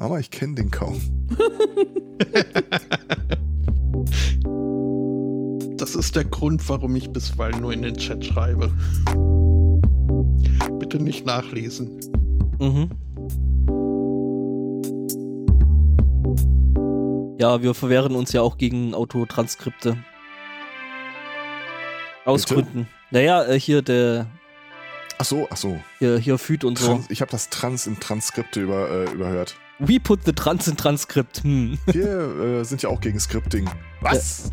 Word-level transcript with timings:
Mama, 0.00 0.18
ich 0.18 0.30
kenne 0.30 0.54
den 0.54 0.70
kaum. 0.70 0.98
Das 5.76 5.94
ist 5.94 6.14
der 6.14 6.24
Grund, 6.24 6.68
warum 6.68 6.94
ich 6.94 7.10
bisweilen 7.10 7.62
nur 7.62 7.72
in 7.72 7.80
den 7.80 7.96
Chat 7.96 8.22
schreibe. 8.22 8.70
Bitte 10.78 11.02
nicht 11.02 11.24
nachlesen. 11.24 11.98
Mhm. 12.58 12.90
Ja, 17.40 17.62
wir 17.62 17.72
verwehren 17.72 18.14
uns 18.14 18.32
ja 18.32 18.42
auch 18.42 18.58
gegen 18.58 18.92
Autotranskripte. 18.94 19.96
Aus 22.26 22.44
Bitte? 22.44 22.56
Gründen. 22.56 22.88
Naja, 23.10 23.44
äh, 23.44 23.58
hier 23.58 23.80
der 23.80 24.26
Ach 25.16 25.24
so, 25.24 25.48
ach 25.50 25.56
so. 25.56 25.80
hier, 25.98 26.18
hier 26.18 26.36
Füd 26.36 26.64
und 26.64 26.78
so. 26.78 26.88
Trans, 26.88 27.06
ich 27.08 27.22
habe 27.22 27.30
das 27.30 27.48
Trans 27.48 27.86
in 27.86 27.98
Transkripte 27.98 28.60
über, 28.60 28.90
äh, 28.90 29.10
überhört. 29.12 29.56
We 29.80 29.98
put 29.98 30.24
the 30.26 30.32
trans 30.32 30.68
in 30.68 30.76
Transkript. 30.76 31.42
Hm. 31.42 31.78
Wir 31.86 32.60
äh, 32.60 32.64
sind 32.64 32.82
ja 32.82 32.90
auch 32.90 33.00
gegen 33.00 33.18
Scripting. 33.18 33.68
Was? 34.02 34.52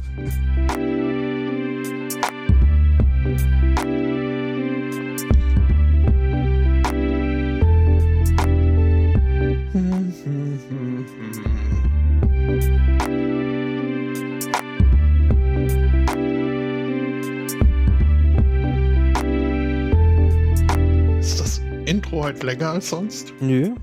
Ist 21.20 21.40
das 21.42 21.62
Intro 21.86 22.24
heute 22.24 22.46
länger 22.46 22.70
als 22.70 22.90
sonst? 22.90 23.34
Nö. 23.42 23.76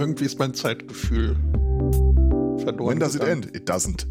Irgendwie 0.00 0.24
ist 0.24 0.38
mein 0.38 0.54
Zeitgefühl 0.54 1.36
verloren. 2.62 2.88
When 2.88 3.00
does 3.00 3.14
it 3.14 3.22
end? 3.22 3.54
It 3.54 3.68
doesn't. 3.68 4.06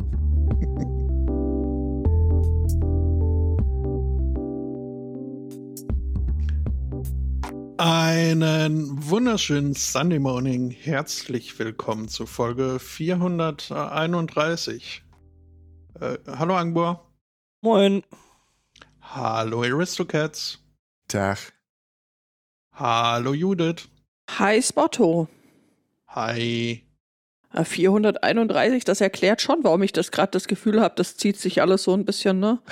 Einen 7.79 9.09
wunderschönen 9.09 9.73
Sunday 9.73 10.19
Morning. 10.19 10.69
Herzlich 10.69 11.57
willkommen 11.57 12.07
zu 12.07 12.27
Folge 12.27 12.77
431. 12.77 15.01
Äh, 15.99 16.19
hallo 16.27 16.55
Angbor. 16.55 17.11
Moin. 17.61 18.03
Hallo 19.01 19.63
Aristocats. 19.63 20.59
Tag. 21.07 21.39
Hallo 22.75 23.33
Judith. 23.33 23.89
Hi 24.37 24.61
Spotto. 24.61 25.27
Hi. 26.19 26.83
Äh, 27.53 27.63
431, 27.63 28.83
das 28.83 28.99
erklärt 28.99 29.41
schon, 29.41 29.63
warum 29.63 29.81
ich 29.83 29.93
das 29.93 30.11
gerade 30.11 30.31
das 30.31 30.49
Gefühl 30.49 30.81
habe, 30.81 30.95
das 30.97 31.15
zieht 31.15 31.37
sich 31.37 31.61
alles 31.61 31.83
so 31.83 31.93
ein 31.93 32.03
bisschen, 32.03 32.39
ne? 32.39 32.59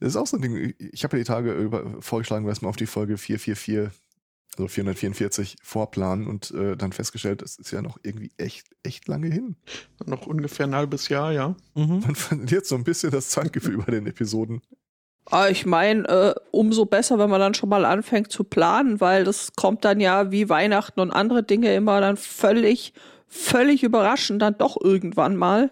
Das 0.00 0.10
ist 0.10 0.16
auch 0.16 0.28
so 0.28 0.36
ein 0.36 0.42
Ding. 0.42 0.74
Ich 0.78 1.02
habe 1.02 1.16
ja 1.16 1.24
die 1.24 1.26
Tage 1.26 1.52
über, 1.54 2.00
vorgeschlagen, 2.00 2.46
dass 2.46 2.62
wir 2.62 2.68
auf 2.68 2.76
die 2.76 2.86
Folge 2.86 3.18
444, 3.18 3.90
also 4.56 4.68
444 4.68 5.56
vorplanen 5.60 6.28
und 6.28 6.52
äh, 6.52 6.76
dann 6.76 6.92
festgestellt, 6.92 7.42
es 7.42 7.58
ist 7.58 7.72
ja 7.72 7.82
noch 7.82 7.98
irgendwie 8.04 8.30
echt, 8.36 8.68
echt 8.84 9.08
lange 9.08 9.28
hin. 9.28 9.56
Noch 10.06 10.28
ungefähr 10.28 10.68
ein 10.68 10.76
halbes 10.76 11.08
Jahr, 11.08 11.32
ja. 11.32 11.56
Mhm. 11.74 11.98
Man 11.98 12.14
verliert 12.14 12.64
so 12.64 12.76
ein 12.76 12.84
bisschen 12.84 13.10
das 13.10 13.30
Zeitgefühl 13.30 13.78
bei 13.84 13.90
den 13.90 14.06
Episoden. 14.06 14.62
Ah, 15.30 15.48
ich 15.48 15.66
meine, 15.66 16.08
äh, 16.08 16.34
umso 16.52 16.86
besser, 16.86 17.18
wenn 17.18 17.28
man 17.28 17.40
dann 17.40 17.52
schon 17.52 17.68
mal 17.68 17.84
anfängt 17.84 18.32
zu 18.32 18.44
planen, 18.44 19.00
weil 19.00 19.24
das 19.24 19.52
kommt 19.56 19.84
dann 19.84 20.00
ja 20.00 20.30
wie 20.30 20.48
Weihnachten 20.48 21.00
und 21.00 21.10
andere 21.10 21.42
Dinge 21.42 21.74
immer 21.74 22.00
dann 22.00 22.16
völlig, 22.16 22.94
völlig 23.26 23.82
überraschend 23.82 24.40
dann 24.40 24.56
doch 24.56 24.78
irgendwann 24.80 25.36
mal. 25.36 25.70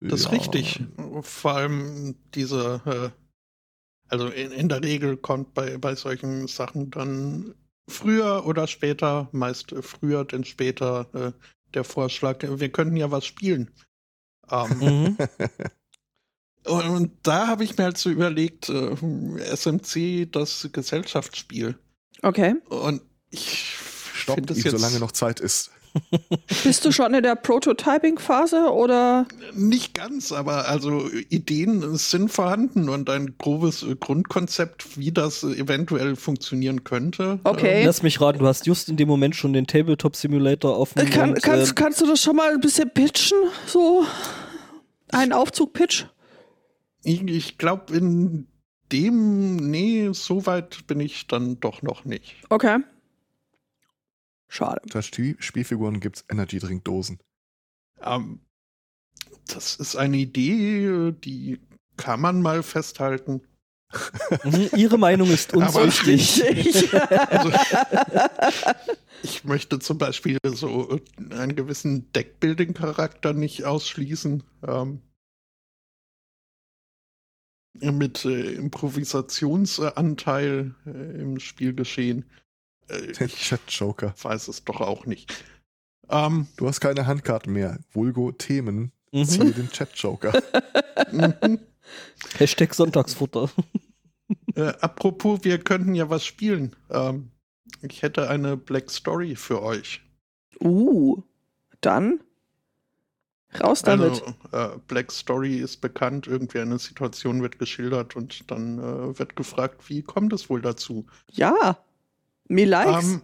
Das 0.00 0.20
ist 0.20 0.26
Ja. 0.26 0.32
richtig. 0.32 0.80
Vor 1.22 1.52
allem 1.52 2.16
diese, 2.34 2.82
äh, 2.84 3.10
also 4.08 4.26
in, 4.26 4.50
in 4.50 4.68
der 4.68 4.82
Regel 4.82 5.16
kommt 5.16 5.54
bei, 5.54 5.78
bei 5.78 5.94
solchen 5.94 6.48
Sachen 6.48 6.90
dann 6.90 7.54
früher 7.88 8.44
oder 8.44 8.66
später, 8.66 9.28
meist 9.30 9.72
früher, 9.82 10.24
denn 10.24 10.42
später 10.42 11.06
äh, 11.14 11.32
der 11.74 11.84
Vorschlag, 11.84 12.38
wir 12.42 12.72
könnten 12.72 12.96
ja 12.96 13.12
was 13.12 13.24
spielen. 13.24 13.70
Ähm, 14.50 14.78
Mhm. 14.80 15.16
und, 16.66 17.10
da 17.22 17.46
habe 17.46 17.64
ich 17.64 17.76
mir 17.76 17.84
halt 17.84 17.98
so 17.98 18.10
überlegt, 18.10 18.68
äh, 18.68 18.96
SMC, 19.54 20.26
das 20.30 20.68
Gesellschaftsspiel. 20.72 21.76
Okay. 22.22 22.56
Und 22.68 23.02
ich 23.30 23.76
Stopp, 24.14 24.36
finde 24.36 24.52
es 24.52 24.58
ihm, 24.58 24.64
jetzt 24.64 24.80
solange 24.80 25.00
noch 25.00 25.12
Zeit 25.12 25.40
ist. 25.40 25.70
Bist 26.64 26.84
du 26.84 26.92
schon 26.92 27.14
in 27.14 27.22
der 27.22 27.34
Prototyping-Phase 27.34 28.72
oder? 28.72 29.26
Nicht 29.54 29.94
ganz, 29.94 30.32
aber 30.32 30.68
also 30.68 31.08
Ideen 31.28 31.96
sind 31.96 32.30
vorhanden 32.30 32.88
und 32.88 33.10
ein 33.10 33.34
grobes 33.38 33.84
Grundkonzept, 33.98 34.98
wie 34.98 35.12
das 35.12 35.42
eventuell 35.42 36.16
funktionieren 36.16 36.84
könnte. 36.84 37.40
Okay. 37.44 37.84
Lass 37.84 38.02
mich 38.02 38.20
raten, 38.20 38.38
du 38.38 38.46
hast 38.46 38.66
just 38.66 38.88
in 38.88 38.96
dem 38.96 39.08
Moment 39.08 39.34
schon 39.34 39.52
den 39.52 39.66
Tabletop 39.66 40.16
Simulator 40.16 40.78
offen. 40.78 41.00
Äh, 41.00 41.06
Kann, 41.06 41.30
und, 41.30 41.42
kannst, 41.42 41.72
äh, 41.72 41.74
kannst 41.74 42.00
du 42.00 42.06
das 42.06 42.22
schon 42.22 42.36
mal 42.36 42.52
ein 42.52 42.60
bisschen 42.60 42.90
pitchen? 42.90 43.38
So 43.66 44.04
ein 45.08 45.32
Aufzug-Pitch? 45.32 46.04
Ich, 47.02 47.22
ich 47.22 47.58
glaube, 47.58 47.96
in 47.96 48.46
dem, 48.92 49.56
nee, 49.56 50.10
so 50.12 50.46
weit 50.46 50.86
bin 50.86 51.00
ich 51.00 51.26
dann 51.26 51.60
doch 51.60 51.82
noch 51.82 52.04
nicht. 52.04 52.36
Okay. 52.48 52.78
Schade. 54.48 54.80
Statt 54.88 55.04
Spiel 55.04 55.36
Spielfiguren 55.38 56.00
gibt's 56.00 56.24
Energy-Drink-Dosen. 56.28 57.20
Ähm, 58.02 58.40
das 59.46 59.76
ist 59.76 59.96
eine 59.96 60.16
Idee, 60.16 61.12
die 61.12 61.60
kann 61.96 62.20
man 62.20 62.42
mal 62.42 62.62
festhalten. 62.62 63.42
mhm, 64.44 64.70
Ihre 64.76 64.98
Meinung 64.98 65.30
ist 65.30 65.54
uns 65.54 65.76
Aber- 65.76 65.84
wichtig. 65.86 66.92
Also, 67.00 67.52
ich 69.22 69.44
möchte 69.44 69.78
zum 69.78 69.98
Beispiel 69.98 70.38
so 70.44 70.98
einen 71.30 71.54
gewissen 71.54 72.10
Deckbuilding-Charakter 72.12 73.32
nicht 73.34 73.64
ausschließen. 73.64 74.42
Ähm, 74.66 75.02
mit 77.80 78.24
äh, 78.24 78.52
Improvisationsanteil 78.52 80.74
äh, 80.86 81.20
im 81.20 81.38
Spielgeschehen. 81.40 82.24
Äh, 82.88 83.12
Den 83.12 83.26
ich 83.26 83.36
Chat-Joker. 83.36 84.14
weiß 84.20 84.48
es 84.48 84.64
doch 84.64 84.80
auch 84.80 85.06
nicht. 85.06 85.32
Ähm, 86.08 86.48
Du 86.56 86.66
hast 86.66 86.80
keine 86.80 87.06
Handkarten 87.06 87.52
mehr. 87.52 87.78
Vulgo 87.92 88.32
Themen. 88.32 88.90
Mhm. 89.12 89.24
Ziehe 89.24 89.52
den 89.52 89.70
Chat-Joker. 89.70 90.32
mhm. 91.12 91.58
Hashtag 92.38 92.74
Sonntagsfutter. 92.74 93.50
äh, 94.54 94.72
apropos, 94.80 95.40
wir 95.42 95.58
könnten 95.58 95.94
ja 95.94 96.08
was 96.10 96.24
spielen. 96.24 96.76
Ähm, 96.90 97.30
ich 97.82 98.02
hätte 98.02 98.28
eine 98.28 98.56
Black 98.56 98.90
Story 98.90 99.36
für 99.36 99.62
euch. 99.62 100.02
Uh, 100.62 101.22
dann 101.80 102.20
raus 103.58 103.82
damit. 103.82 104.10
Also, 104.10 104.34
äh, 104.52 104.78
Black 104.86 105.10
Story 105.10 105.56
ist 105.56 105.80
bekannt, 105.80 106.26
irgendwie 106.26 106.60
eine 106.60 106.78
Situation 106.78 107.42
wird 107.42 107.58
geschildert 107.58 108.16
und 108.16 108.50
dann 108.50 108.78
äh, 108.78 109.18
wird 109.18 109.36
gefragt, 109.36 109.88
wie 109.88 110.02
kommt 110.02 110.32
es 110.32 110.50
wohl 110.50 110.60
dazu? 110.60 111.06
ja, 111.30 111.78
me 112.48 112.64
likes. 112.64 113.04
Ähm, 113.12 113.22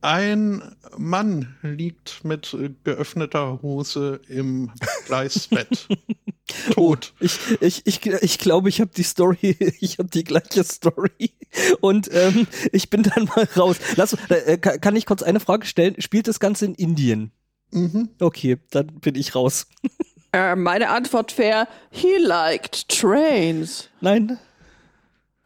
ein 0.00 0.62
Mann 0.96 1.56
liegt 1.62 2.24
mit 2.24 2.54
äh, 2.54 2.70
geöffneter 2.84 3.60
Hose 3.62 4.20
im 4.28 4.70
Gleisbett. 5.06 5.88
Tot. 6.72 7.12
Ich, 7.20 7.38
ich, 7.60 7.86
ich, 7.86 8.06
ich 8.06 8.38
glaube, 8.38 8.68
ich 8.68 8.80
habe 8.80 8.92
die 8.96 9.02
Story, 9.02 9.56
ich 9.80 9.98
habe 9.98 10.08
die 10.08 10.24
gleiche 10.24 10.64
Story 10.64 11.32
und 11.80 12.08
ähm, 12.12 12.46
ich 12.72 12.90
bin 12.90 13.02
dann 13.02 13.24
mal 13.24 13.48
raus. 13.56 13.78
Lass, 13.96 14.16
äh, 14.30 14.56
kann 14.58 14.80
kann 14.80 14.96
ich 14.96 15.04
kurz 15.04 15.22
eine 15.22 15.40
Frage 15.40 15.66
stellen? 15.66 16.00
Spielt 16.00 16.28
das 16.28 16.40
Ganze 16.40 16.66
in 16.66 16.74
Indien? 16.74 17.32
Mhm. 17.70 18.08
Okay, 18.20 18.58
dann 18.70 18.86
bin 19.00 19.14
ich 19.14 19.34
raus. 19.34 19.66
äh, 20.32 20.54
meine 20.56 20.88
Antwort 20.90 21.36
wäre, 21.38 21.68
he 21.90 22.16
liked 22.18 22.88
trains. 22.88 23.88
Nein? 24.00 24.38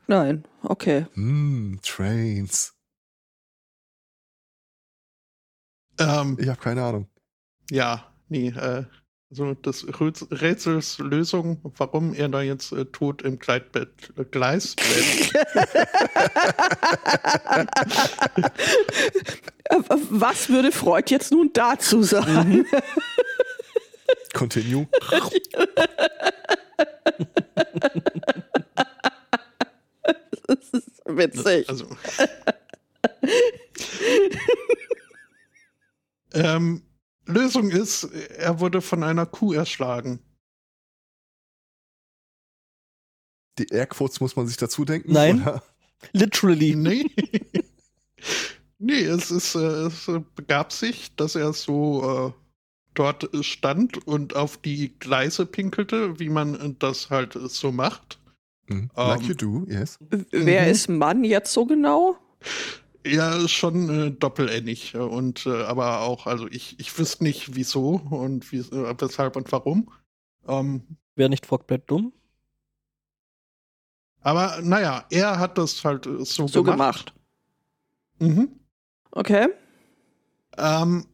Nein, 0.07 0.45
okay. 0.63 1.07
Hm, 1.15 1.79
Trains. 1.83 2.75
Ähm, 5.99 6.37
Ich 6.41 6.49
habe 6.49 6.61
keine 6.61 6.83
Ahnung. 6.85 7.09
ja, 7.71 8.13
nee, 8.29 8.49
äh, 8.49 8.85
also 9.33 9.55
das 9.63 9.85
Räts- 9.85 10.27
Rätsels 10.31 10.99
Lösung, 10.99 11.59
warum 11.79 12.13
er 12.13 12.29
da 12.29 12.43
jetzt 12.43 12.71
äh, 12.73 12.85
tot 12.85 13.23
im 13.23 13.39
Gleitbett, 13.39 14.13
äh, 14.19 14.25
Gleisbett 14.25 14.85
was 20.11 20.51
würde 20.51 20.71
Freud 20.71 21.11
jetzt 21.11 21.33
nun 21.33 21.51
dazu 21.55 22.03
sagen? 22.03 22.67
Continue. 24.35 24.87
Das 30.47 30.59
ist 30.73 31.01
witzig. 31.07 31.69
Also. 31.71 31.87
ähm, 36.35 36.83
Lösung 37.33 37.71
ist, 37.71 38.05
er 38.05 38.61
wurde 38.61 38.81
von 38.81 39.03
einer 39.03 39.27
Kuh 39.27 39.53
erschlagen. 39.53 40.21
Die 43.59 43.67
Airquotes 43.71 44.21
muss 44.21 44.37
man 44.37 44.47
sich 44.47 44.57
dazu 44.57 44.85
denken? 44.85 45.13
Nein. 45.13 45.43
Oder? 45.43 45.63
Literally. 46.13 46.75
Nee. 46.75 47.11
nee, 48.79 49.03
es, 49.05 49.31
ist, 49.31 49.55
äh, 49.55 49.87
es 49.87 50.11
begab 50.35 50.73
sich, 50.73 51.15
dass 51.17 51.35
er 51.35 51.53
so 51.53 52.33
äh, 52.35 52.43
dort 52.95 53.29
stand 53.45 54.07
und 54.07 54.35
auf 54.37 54.57
die 54.57 54.99
Gleise 54.99 55.47
pinkelte, 55.47 56.19
wie 56.19 56.29
man 56.29 56.77
das 56.79 57.11
halt 57.11 57.35
so 57.35 57.73
macht. 57.73 58.19
Mhm. 58.69 58.91
Like 58.97 59.21
Ähm, 59.23 59.27
you 59.29 59.35
do, 59.35 59.65
yes. 59.69 59.99
Wer 60.31 60.63
Mhm. 60.65 60.71
ist 60.71 60.89
Mann 60.89 61.25
jetzt 61.25 61.53
so 61.53 61.67
genau? 61.67 62.17
Ja, 63.05 63.49
schon 63.49 63.89
äh, 63.91 64.11
doppelendig. 64.13 64.95
Und 64.97 65.47
äh, 65.47 65.63
aber 65.65 66.01
auch, 66.03 66.27
also 66.27 66.47
ich, 66.49 66.79
ich 66.79 66.97
wüsste 66.99 67.25
nicht 67.25 67.55
wieso 67.57 67.97
und 67.97 68.51
wie, 68.53 68.59
äh, 68.59 68.95
weshalb 68.99 69.37
und 69.37 69.51
warum. 69.53 69.91
Ähm, 70.47 70.83
Wer 71.15 71.29
nicht 71.29 71.47
fragt, 71.47 71.67
bleibt 71.67 71.91
dumm. 71.91 72.13
aber 74.21 74.61
naja, 74.63 75.05
er 75.11 75.39
hat 75.39 75.59
das 75.59 75.85
halt 75.85 76.07
äh, 76.07 76.25
so, 76.25 76.47
So 76.47 76.63
gemacht. 76.63 77.13
gemacht. 78.19 78.39
Mhm. 78.39 78.61
Okay. 79.11 79.49
Ähm, 80.57 81.07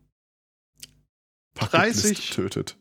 Bucketlist 1.55 2.05
30. 2.05 2.31
tötet. 2.31 2.77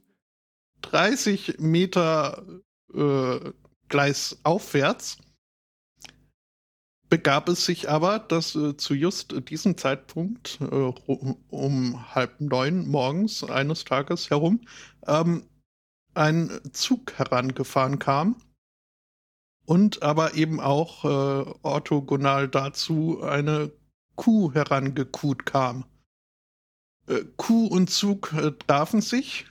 30 0.81 1.56
Meter 1.60 2.45
äh, 2.94 3.39
Gleis 3.88 4.38
aufwärts 4.44 5.18
begab 7.09 7.50
es 7.50 7.65
sich 7.65 7.89
aber, 7.89 8.19
dass 8.19 8.56
äh, 8.56 8.77
zu 8.77 8.94
just 8.94 9.50
diesem 9.50 9.77
Zeitpunkt, 9.77 10.59
äh, 10.62 10.65
um 11.50 12.15
halb 12.15 12.39
neun 12.42 12.88
morgens 12.88 13.44
eines 13.44 13.86
Tages 13.86 14.30
herum, 14.30 14.62
ähm, 15.06 15.44
ein 16.13 16.59
Zug 16.74 17.13
herangefahren 17.13 18.00
kam 18.00 18.36
und 19.65 20.01
aber 20.01 20.33
eben 20.33 20.59
auch 20.59 21.06
äh, 21.06 21.54
orthogonal 21.62 22.48
dazu 22.48 23.21
eine 23.21 23.71
Kuh 24.15 24.53
herangekuht 24.53 25.45
kam. 25.45 25.86
Äh, 27.07 27.24
Kuh 27.38 27.68
und 27.68 27.89
Zug 27.89 28.33
äh, 28.33 28.51
trafen 28.51 29.01
sich 29.01 29.45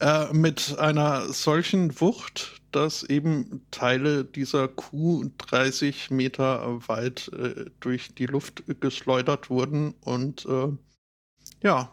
äh, 0.00 0.32
mit 0.32 0.78
einer 0.78 1.32
solchen 1.32 2.00
Wucht, 2.00 2.60
dass 2.72 3.02
eben 3.02 3.66
Teile 3.70 4.24
dieser 4.24 4.68
Kuh 4.68 5.30
30 5.38 6.10
Meter 6.10 6.86
weit 6.88 7.28
äh, 7.28 7.66
durch 7.80 8.14
die 8.14 8.26
Luft 8.26 8.64
geschleudert 8.80 9.48
wurden 9.50 9.94
und 10.02 10.44
äh, 10.46 10.68
ja, 11.62 11.90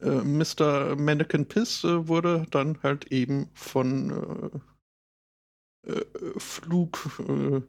äh, 0.00 0.10
Mr. 0.10 0.96
Mannequin 0.96 1.46
Piss 1.46 1.82
äh, 1.84 2.08
wurde 2.08 2.46
dann 2.50 2.82
halt 2.82 3.10
eben 3.12 3.48
von 3.54 4.60
äh, 5.86 5.90
äh, 5.92 6.04
Flug, 6.38 7.08
äh, 7.28 7.62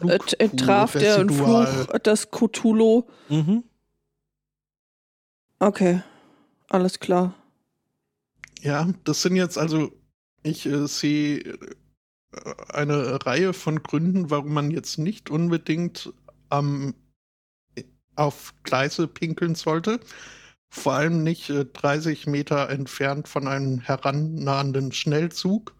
Äh, 0.00 0.18
äh, 0.38 0.48
traf 0.56 0.92
der 0.92 1.18
Residual- 1.26 1.66
Fluch 1.86 1.98
des 1.98 2.30
Cthulhu. 2.30 3.04
Mhm. 3.28 3.64
Okay. 5.58 6.02
Alles 6.68 6.98
klar. 7.00 7.34
Ja, 8.66 8.92
das 9.04 9.22
sind 9.22 9.36
jetzt 9.36 9.58
also, 9.58 9.92
ich 10.42 10.66
äh, 10.66 10.88
sehe 10.88 11.38
äh, 11.38 11.56
eine 12.68 13.24
Reihe 13.24 13.52
von 13.52 13.80
Gründen, 13.84 14.28
warum 14.30 14.54
man 14.54 14.72
jetzt 14.72 14.98
nicht 14.98 15.30
unbedingt 15.30 16.12
am 16.48 16.94
auf 18.16 18.54
Gleise 18.64 19.06
pinkeln 19.06 19.54
sollte. 19.54 20.00
Vor 20.68 20.94
allem 20.94 21.22
nicht 21.22 21.48
äh, 21.48 21.64
30 21.64 22.26
Meter 22.26 22.68
entfernt 22.68 23.28
von 23.28 23.46
einem 23.46 23.78
herannahenden 23.78 24.90
Schnellzug. 24.90 25.76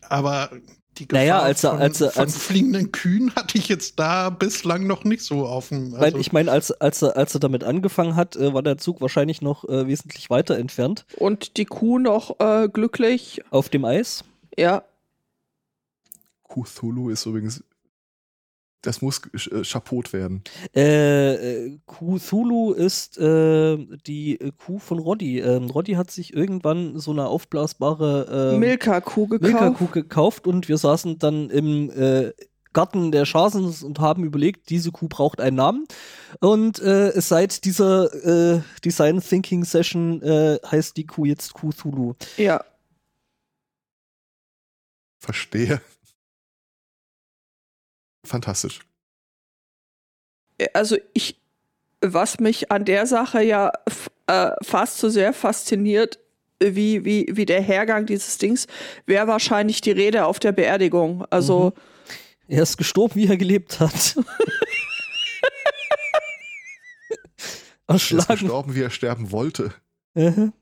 Aber 0.00 0.50
die 0.98 1.08
Gefahr 1.08 1.22
Naja, 1.22 1.38
als 1.40 1.64
er- 1.64 1.70
von, 1.72 1.80
als 1.80 2.00
er- 2.00 2.10
von 2.10 2.22
als- 2.22 2.36
fliegenden 2.36 2.92
Kühen 2.92 3.34
hatte 3.34 3.58
ich 3.58 3.68
jetzt 3.68 3.98
da 3.98 4.30
bislang 4.30 4.86
noch 4.86 5.04
nicht 5.04 5.22
so 5.22 5.46
auf 5.46 5.68
dem. 5.68 5.92
Weil 5.92 6.04
Also, 6.04 6.18
ich 6.18 6.32
meine, 6.32 6.50
als, 6.50 6.72
als, 6.72 7.02
er, 7.02 7.16
als 7.16 7.34
er 7.34 7.40
damit 7.40 7.64
angefangen 7.64 8.16
hat, 8.16 8.36
äh, 8.36 8.52
war 8.54 8.62
der 8.62 8.78
Zug 8.78 9.00
wahrscheinlich 9.00 9.42
noch 9.42 9.64
äh, 9.68 9.86
wesentlich 9.86 10.30
weiter 10.30 10.56
entfernt. 10.56 11.04
Und 11.16 11.56
die 11.56 11.64
Kuh 11.66 11.98
noch 11.98 12.40
äh, 12.40 12.68
glücklich. 12.68 13.42
Auf 13.50 13.68
dem 13.68 13.84
Eis. 13.84 14.24
Ja. 14.56 14.82
Cthulhu 16.48 17.10
ist 17.10 17.26
übrigens. 17.26 17.62
Das 18.86 19.02
muss 19.02 19.20
äh, 19.34 19.62
chapot 19.62 20.12
werden. 20.12 20.44
Äh, 20.74 21.64
äh, 21.66 21.78
Cthulhu 21.86 22.72
ist 22.72 23.18
äh, 23.18 23.76
die 24.06 24.40
äh, 24.40 24.52
Kuh 24.56 24.78
von 24.78 25.00
Roddy. 25.00 25.40
Ähm, 25.40 25.70
Roddy 25.70 25.94
hat 25.94 26.12
sich 26.12 26.32
irgendwann 26.32 26.96
so 27.00 27.10
eine 27.10 27.26
aufblasbare 27.26 28.52
ähm, 28.52 28.60
Milka-Kuh 28.60 29.26
gekauft. 29.26 29.52
Milka-Kuh 29.52 29.86
gekauft 29.88 30.46
und 30.46 30.68
wir 30.68 30.78
saßen 30.78 31.18
dann 31.18 31.50
im 31.50 31.90
äh, 31.90 32.30
Garten 32.74 33.10
der 33.10 33.24
Chasens 33.24 33.82
und 33.82 33.98
haben 33.98 34.22
überlegt, 34.22 34.70
diese 34.70 34.92
Kuh 34.92 35.08
braucht 35.08 35.40
einen 35.40 35.56
Namen. 35.56 35.86
Und 36.38 36.78
äh, 36.78 37.12
seit 37.20 37.64
dieser 37.64 38.54
äh, 38.54 38.60
Design 38.84 39.20
Thinking 39.20 39.64
Session 39.64 40.22
äh, 40.22 40.60
heißt 40.64 40.96
die 40.96 41.06
Kuh 41.06 41.24
jetzt 41.24 41.54
Cthulhu. 41.54 42.14
Ja. 42.36 42.62
Verstehe. 45.18 45.80
Fantastisch. 48.26 48.80
Also 50.72 50.96
ich, 51.12 51.40
was 52.00 52.40
mich 52.40 52.70
an 52.70 52.84
der 52.84 53.06
Sache 53.06 53.42
ja 53.42 53.72
äh, 54.26 54.50
fast 54.62 54.98
so 54.98 55.08
sehr 55.08 55.32
fasziniert, 55.32 56.18
wie, 56.58 57.04
wie, 57.04 57.26
wie 57.32 57.44
der 57.44 57.60
Hergang 57.60 58.06
dieses 58.06 58.38
Dings, 58.38 58.66
wäre 59.04 59.26
wahrscheinlich 59.26 59.82
die 59.82 59.90
Rede 59.90 60.24
auf 60.24 60.38
der 60.38 60.52
Beerdigung. 60.52 61.26
Also 61.30 61.74
Er 62.48 62.62
ist 62.62 62.78
gestorben, 62.78 63.14
wie 63.16 63.26
er 63.26 63.36
gelebt 63.36 63.80
hat. 63.80 64.16
Er 67.88 67.94
ist 67.94 68.26
gestorben, 68.28 68.74
wie 68.74 68.82
er 68.82 68.90
sterben 68.90 69.30
wollte. 69.30 69.72
Mhm. 70.14 70.52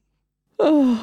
oh, 0.59 0.95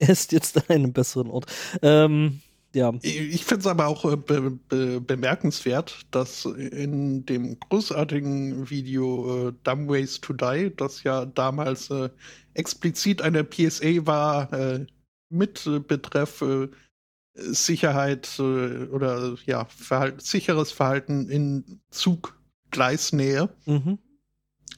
Er 0.00 0.08
ist 0.08 0.32
jetzt 0.32 0.56
an 0.56 0.64
einem 0.68 0.92
besseren 0.92 1.30
Ort. 1.30 1.46
Ähm, 1.80 2.40
ja. 2.74 2.92
Ich 3.02 3.44
finde 3.44 3.60
es 3.60 3.66
aber 3.66 3.86
auch 3.86 4.04
äh, 4.04 4.16
be 4.16 4.50
be 4.68 5.00
bemerkenswert, 5.00 6.02
dass 6.10 6.44
in 6.44 7.24
dem 7.26 7.58
großartigen 7.60 8.68
Video 8.70 9.48
äh, 9.48 9.52
Dumb 9.64 9.88
Ways 9.90 10.20
to 10.20 10.32
Die, 10.32 10.72
das 10.76 11.02
ja 11.02 11.26
damals 11.26 11.90
äh, 11.90 12.10
explizit 12.54 13.22
eine 13.22 13.44
PSA 13.44 14.06
war, 14.06 14.52
äh, 14.52 14.86
mit 15.30 15.66
äh, 15.66 15.78
Betreff 15.80 16.42
äh, 16.42 16.68
Sicherheit 17.34 18.38
äh, 18.38 18.86
oder 18.88 19.36
ja, 19.46 19.64
Verhalt 19.66 20.20
sicheres 20.22 20.72
Verhalten 20.72 21.28
in 21.30 21.80
Zuggleisnähe, 21.90 23.48
Mhm. 23.66 23.98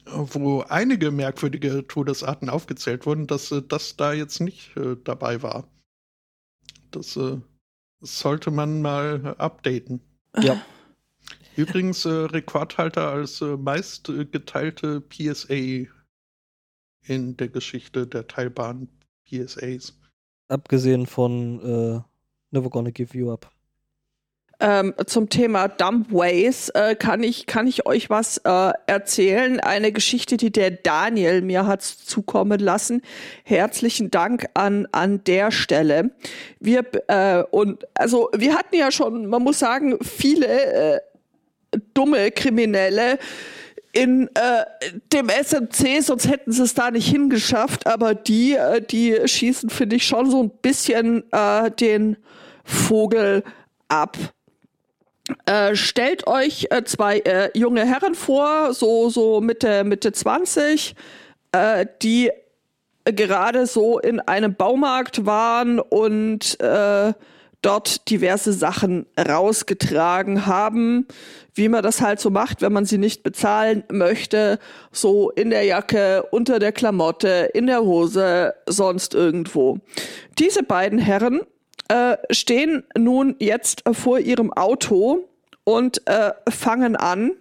wo 0.05 0.61
einige 0.61 1.11
merkwürdige 1.11 1.85
Todesarten 1.87 2.49
aufgezählt 2.49 3.05
wurden, 3.05 3.27
dass 3.27 3.53
das 3.67 3.97
da 3.97 4.13
jetzt 4.13 4.39
nicht 4.39 4.75
äh, 4.77 4.95
dabei 5.03 5.41
war. 5.41 5.67
Das 6.91 7.17
äh, 7.17 7.37
sollte 8.05 8.51
man 8.51 8.81
mal 8.81 9.35
updaten. 9.37 10.01
Ja. 10.39 10.61
Übrigens 11.55 12.05
äh, 12.05 12.09
Rekordhalter 12.09 13.09
als 13.09 13.41
äh, 13.41 13.55
meist 13.55 14.11
geteilte 14.31 15.01
PSA 15.01 15.89
in 17.03 17.37
der 17.37 17.47
Geschichte 17.47 18.07
der 18.07 18.27
teilbaren 18.27 18.89
PSAs. 19.25 19.97
Abgesehen 20.49 21.05
von 21.05 21.59
äh, 21.61 22.01
Never 22.51 22.69
Gonna 22.69 22.91
Give 22.91 23.17
You 23.17 23.31
Up. 23.31 23.51
Ähm, 24.59 24.93
zum 25.05 25.29
Thema 25.29 25.67
Dump 25.67 26.11
Ways 26.11 26.69
äh, 26.69 26.95
kann, 26.95 27.23
ich, 27.23 27.45
kann 27.45 27.67
ich 27.67 27.85
euch 27.85 28.09
was 28.09 28.37
äh, 28.39 28.71
erzählen. 28.87 29.59
Eine 29.59 29.91
Geschichte, 29.91 30.37
die 30.37 30.51
der 30.51 30.71
Daniel 30.71 31.41
mir 31.41 31.67
hat 31.67 31.81
zukommen 31.81 32.59
lassen. 32.59 33.01
Herzlichen 33.43 34.11
Dank 34.11 34.47
an, 34.53 34.87
an 34.91 35.23
der 35.25 35.51
Stelle. 35.51 36.11
Wir, 36.59 36.85
äh, 37.07 37.43
und, 37.51 37.85
also, 37.95 38.29
wir 38.35 38.55
hatten 38.55 38.75
ja 38.75 38.91
schon, 38.91 39.25
man 39.27 39.43
muss 39.43 39.59
sagen, 39.59 39.97
viele 40.01 40.47
äh, 40.47 40.99
dumme 41.93 42.31
Kriminelle 42.31 43.19
in 43.91 44.29
äh, 44.35 44.65
dem 45.13 45.29
SMC, 45.29 46.01
sonst 46.01 46.29
hätten 46.29 46.51
sie 46.51 46.63
es 46.63 46.73
da 46.73 46.91
nicht 46.91 47.07
hingeschafft. 47.07 47.87
Aber 47.87 48.15
die, 48.15 48.53
äh, 48.53 48.81
die 48.81 49.15
schießen, 49.25 49.69
finde 49.69 49.97
ich, 49.97 50.05
schon 50.05 50.29
so 50.31 50.41
ein 50.41 50.49
bisschen 50.49 51.23
den 51.79 52.17
Vogel 52.63 53.43
ab. 53.87 54.17
Äh, 55.45 55.75
stellt 55.75 56.27
euch 56.27 56.67
äh, 56.69 56.83
zwei 56.83 57.19
äh, 57.19 57.49
junge 57.57 57.85
Herren 57.85 58.13
vor, 58.13 58.73
so, 58.73 59.09
so 59.09 59.41
Mitte, 59.41 59.83
Mitte 59.83 60.11
20, 60.11 60.95
äh, 61.51 61.85
die 62.01 62.31
gerade 63.05 63.65
so 63.65 63.99
in 63.99 64.19
einem 64.19 64.55
Baumarkt 64.55 65.25
waren 65.25 65.79
und 65.79 66.59
äh, 66.59 67.13
dort 67.61 68.09
diverse 68.09 68.53
Sachen 68.53 69.07
rausgetragen 69.17 70.45
haben, 70.45 71.07
wie 71.55 71.69
man 71.69 71.81
das 71.81 72.01
halt 72.01 72.19
so 72.19 72.29
macht, 72.29 72.61
wenn 72.61 72.73
man 72.73 72.85
sie 72.85 72.99
nicht 72.99 73.23
bezahlen 73.23 73.83
möchte, 73.91 74.59
so 74.91 75.31
in 75.31 75.49
der 75.49 75.63
Jacke, 75.63 76.23
unter 76.29 76.59
der 76.59 76.71
Klamotte, 76.71 77.49
in 77.53 77.65
der 77.65 77.81
Hose, 77.81 78.53
sonst 78.67 79.15
irgendwo. 79.15 79.79
Diese 80.37 80.61
beiden 80.61 80.99
Herren 80.99 81.41
äh, 81.87 82.17
stehen 82.31 82.83
nun 82.97 83.35
jetzt 83.39 83.83
vor 83.91 84.19
ihrem 84.19 84.51
Auto 84.53 85.27
und 85.63 86.07
äh, 86.07 86.31
fangen 86.49 86.95
an, 86.95 87.31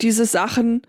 diese 0.00 0.26
Sachen 0.26 0.82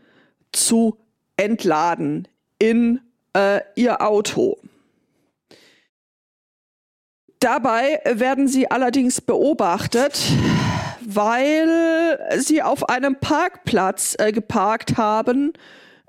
zu 0.51 0.97
entladen 1.37 2.27
in 2.59 3.01
äh, 3.35 3.61
ihr 3.75 4.01
Auto. 4.01 4.57
Dabei 7.39 8.01
werden 8.03 8.47
sie 8.49 8.69
allerdings 8.69 9.21
beobachtet, 9.21 10.19
weil 11.01 12.19
sie 12.39 12.61
auf 12.61 12.89
einem 12.89 13.15
Parkplatz 13.15 14.15
äh, 14.19 14.33
geparkt 14.33 14.97
haben, 14.97 15.53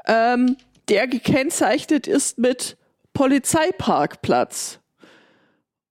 ähm, 0.07 0.57
der 0.89 1.07
gekennzeichnet 1.07 2.09
ist 2.09 2.39
mit 2.39 2.77
Polizeiparkplatz. 3.15 4.80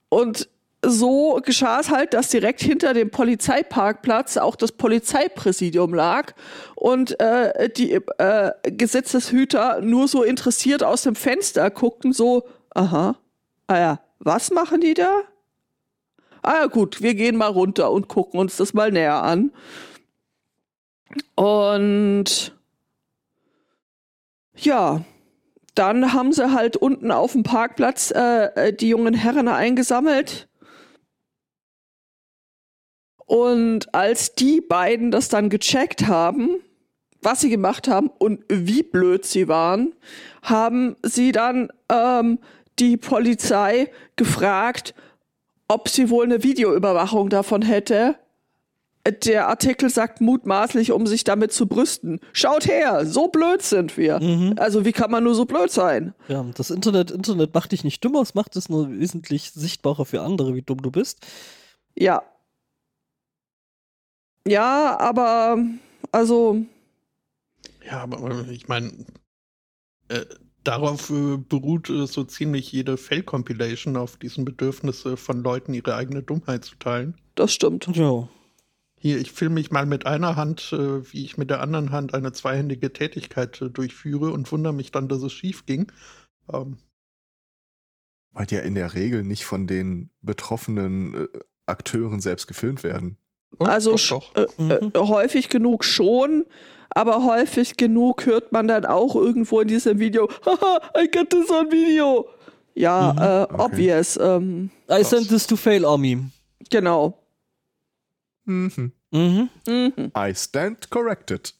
Und 0.10 0.50
so 0.84 1.40
geschah 1.44 1.80
es 1.80 1.90
halt, 1.90 2.14
dass 2.14 2.30
direkt 2.30 2.62
hinter 2.62 2.94
dem 2.94 3.12
Polizeiparkplatz 3.12 4.38
auch 4.38 4.56
das 4.56 4.72
Polizeipräsidium 4.72 5.94
lag 5.94 6.34
und 6.76 7.20
äh, 7.20 7.70
die 7.70 8.00
äh, 8.18 8.52
Gesetzeshüter 8.64 9.82
nur 9.82 10.08
so 10.08 10.24
interessiert 10.24 10.84
aus 10.84 11.04
dem 11.04 11.16
Fenster 11.16 11.70
guckten, 11.70 12.14
so, 12.14 12.48
aha, 12.74 13.18
ah 13.68 13.78
ja, 13.78 14.00
was 14.20 14.52
machen 14.52 14.82
die 14.82 14.94
da? 14.94 15.24
Ah 16.42 16.56
ja 16.62 16.66
gut, 16.68 17.02
wir 17.02 17.14
gehen 17.16 17.36
mal 17.36 17.48
runter 17.48 17.92
und 17.92 18.08
gucken 18.08 18.40
uns 18.40 18.56
das 18.56 18.74
mal 18.74 18.92
näher 18.92 19.22
an. 19.22 19.52
Und 21.36 22.56
ja, 24.56 25.02
dann 25.80 26.12
haben 26.12 26.34
sie 26.34 26.52
halt 26.52 26.76
unten 26.76 27.10
auf 27.10 27.32
dem 27.32 27.44
Parkplatz 27.44 28.12
äh, 28.12 28.74
die 28.74 28.90
jungen 28.90 29.14
Herren 29.14 29.48
eingesammelt. 29.48 30.50
Und 33.26 33.94
als 33.96 34.36
die 34.36 34.60
beiden 34.60 35.10
das 35.10 35.30
dann 35.30 35.50
gecheckt 35.50 36.08
haben, 36.08 36.58
was 37.22 37.40
sie 37.42 37.50
gemacht 37.50 37.88
haben 37.88 38.10
und 38.18 38.44
wie 38.50 38.84
blöd 38.84 39.26
sie 39.26 39.48
waren, 39.48 39.94
haben 40.42 40.98
sie 41.04 41.32
dann 41.32 41.70
ähm, 41.90 42.40
die 42.80 42.98
Polizei 42.98 43.90
gefragt, 44.18 44.94
ob 45.70 45.88
sie 45.88 46.10
wohl 46.10 46.26
eine 46.26 46.44
Videoüberwachung 46.44 47.30
davon 47.30 47.62
hätte. 47.62 48.16
Der 49.12 49.48
Artikel 49.48 49.90
sagt 49.90 50.22
mutmaßlich, 50.22 50.92
um 50.92 51.08
sich 51.08 51.24
damit 51.24 51.52
zu 51.52 51.68
brüsten. 51.68 52.20
Schaut 52.34 52.68
her, 52.68 53.06
so 53.06 53.28
blöd 53.28 53.62
sind 53.62 53.98
wir. 53.98 54.20
Mhm. 54.20 54.56
Also 54.58 54.86
wie 54.86 54.92
kann 54.92 55.12
man 55.12 55.24
nur 55.24 55.36
so 55.36 55.46
blöd 55.46 55.72
sein? 55.72 56.14
Ja, 56.28 56.46
das 56.56 56.70
Internet, 56.70 57.12
Internet 57.12 57.54
macht 57.54 57.72
dich 57.72 57.84
nicht 57.84 58.04
dümmer, 58.04 58.22
es 58.22 58.36
macht 58.36 58.56
es 58.56 58.70
nur 58.70 58.90
wesentlich 58.90 59.52
sichtbarer 59.52 60.06
für 60.06 60.22
andere, 60.22 60.56
wie 60.56 60.62
dumm 60.62 60.82
du 60.82 60.92
bist. 60.92 61.26
Ja. 61.96 62.24
Ja, 64.48 65.00
aber 65.00 65.58
also 66.12 66.66
Ja, 67.86 68.02
aber 68.02 68.48
ich 68.50 68.68
meine, 68.68 68.92
äh, 70.08 70.26
darauf 70.64 71.10
äh, 71.10 71.38
beruht 71.38 71.90
äh, 71.90 72.08
so 72.08 72.24
ziemlich 72.24 72.72
jede 72.72 72.98
Fail-Compilation 72.98 73.98
auf 73.98 74.18
diesem 74.18 74.46
Bedürfnis 74.46 75.06
äh, 75.06 75.18
von 75.18 75.44
Leuten, 75.44 75.74
ihre 75.74 75.96
eigene 75.96 76.24
Dummheit 76.24 76.66
zu 76.66 76.76
teilen. 76.76 77.16
das 77.36 77.54
stimmt. 77.54 77.88
Ja. 77.94 78.28
Hier, 79.02 79.18
ich 79.18 79.32
filme 79.32 79.56
mich 79.56 79.72
mal 79.72 79.86
mit 79.86 80.06
einer 80.06 80.36
Hand, 80.36 80.74
äh, 80.74 81.12
wie 81.14 81.24
ich 81.24 81.38
mit 81.38 81.50
der 81.50 81.62
anderen 81.62 81.92
Hand 81.92 82.14
eine 82.14 82.32
zweihändige 82.34 82.92
Tätigkeit 82.92 83.62
äh, 83.62 83.70
durchführe 83.70 84.32
und 84.32 84.52
wundere 84.52 84.74
mich 84.74 84.92
dann, 84.92 85.08
dass 85.08 85.22
es 85.24 85.32
schief 85.32 85.66
ging. 85.66 85.90
Ähm, 86.52 86.78
Weil 88.34 88.46
die 88.46 88.56
ja 88.56 88.62
in 88.62 88.76
der 88.76 88.94
Regel 88.94 89.24
nicht 89.24 89.46
von 89.46 89.68
den 89.68 90.10
betroffenen 90.22 91.14
äh, 91.16 91.28
Akteuren 91.66 92.20
selbst 92.20 92.48
gefilmt 92.48 92.84
werden. 92.84 93.18
und 93.58 93.68
Also 93.68 93.92
doch, 93.96 94.34
doch. 94.34 94.36
Äh, 94.36 94.48
Mhm. 94.58 94.92
häufig 94.98 95.48
genug 95.50 95.86
schon, 95.86 96.46
aber 96.90 97.24
häufig 97.26 97.78
genug 97.78 98.26
hört 98.26 98.52
man 98.52 98.68
dann 98.68 98.86
auch 98.86 99.16
irgendwo 99.16 99.62
in 99.62 99.68
diesem 99.70 100.00
Video, 100.00 100.28
haha, 100.46 100.82
I 100.98 101.10
got 101.10 101.30
this 101.30 101.50
on 101.50 101.72
video. 101.72 102.28
Ja, 102.76 103.14
Mhm. 103.14 103.22
äh, 103.22 103.44
Okay. 103.44 103.64
obvious. 103.64 104.18
Ähm, 104.22 104.72
I 104.92 105.04
sent 105.06 105.30
this 105.30 105.48
to 105.48 105.56
Fail 105.56 105.86
Army. 105.86 106.20
genau. 106.70 107.18
Mhm. 108.50 108.94
Mhm. 109.12 109.50
Mhm. 109.68 110.12
I 110.18 110.34
stand 110.34 110.90
corrected. 110.90 111.54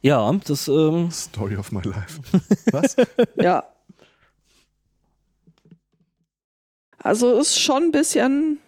Ja, 0.00 0.32
das, 0.32 0.66
ähm, 0.66 1.10
Story 1.10 1.56
of 1.56 1.72
my 1.72 1.82
life. 1.82 2.20
Was? 2.72 2.96
Ja. 3.36 3.70
Also 6.98 7.38
ist 7.38 7.60
schon 7.60 7.84
ein 7.84 7.92
bisschen. 7.92 8.58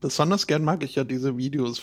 Besonders 0.00 0.46
gern 0.48 0.64
mag 0.64 0.82
ich 0.82 0.96
ja 0.96 1.04
diese 1.04 1.36
Videos. 1.36 1.82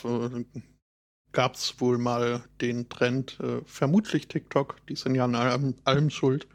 Gab 1.31 1.55
es 1.55 1.79
wohl 1.79 1.97
mal 1.97 2.43
den 2.61 2.89
Trend, 2.89 3.39
äh, 3.39 3.61
vermutlich 3.65 4.27
TikTok, 4.27 4.85
die 4.87 4.95
sind 4.95 5.15
ja 5.15 5.23
an 5.23 5.35
allem, 5.35 5.75
allem 5.85 6.09
schuld. 6.09 6.47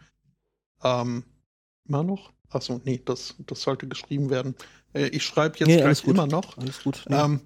Ähm, 0.85 1.25
immer 1.87 2.05
noch? 2.05 2.33
Achso, 2.51 2.81
nee, 2.85 3.01
das, 3.05 3.35
das 3.47 3.63
sollte 3.63 3.89
geschrieben 3.89 4.31
werden. 4.31 4.55
Äh, 4.99 5.09
ich 5.09 5.25
schreibe 5.25 5.59
jetzt 5.59 5.69
Nee, 5.69 5.83
alles 5.83 6.03
gleich 6.03 6.07
gut. 6.07 6.15
immer 6.15 6.27
noch. 6.27 6.59
alles 6.59 6.83
gut. 6.83 7.05
Nee. 7.09 7.17
Ähm, 7.17 7.41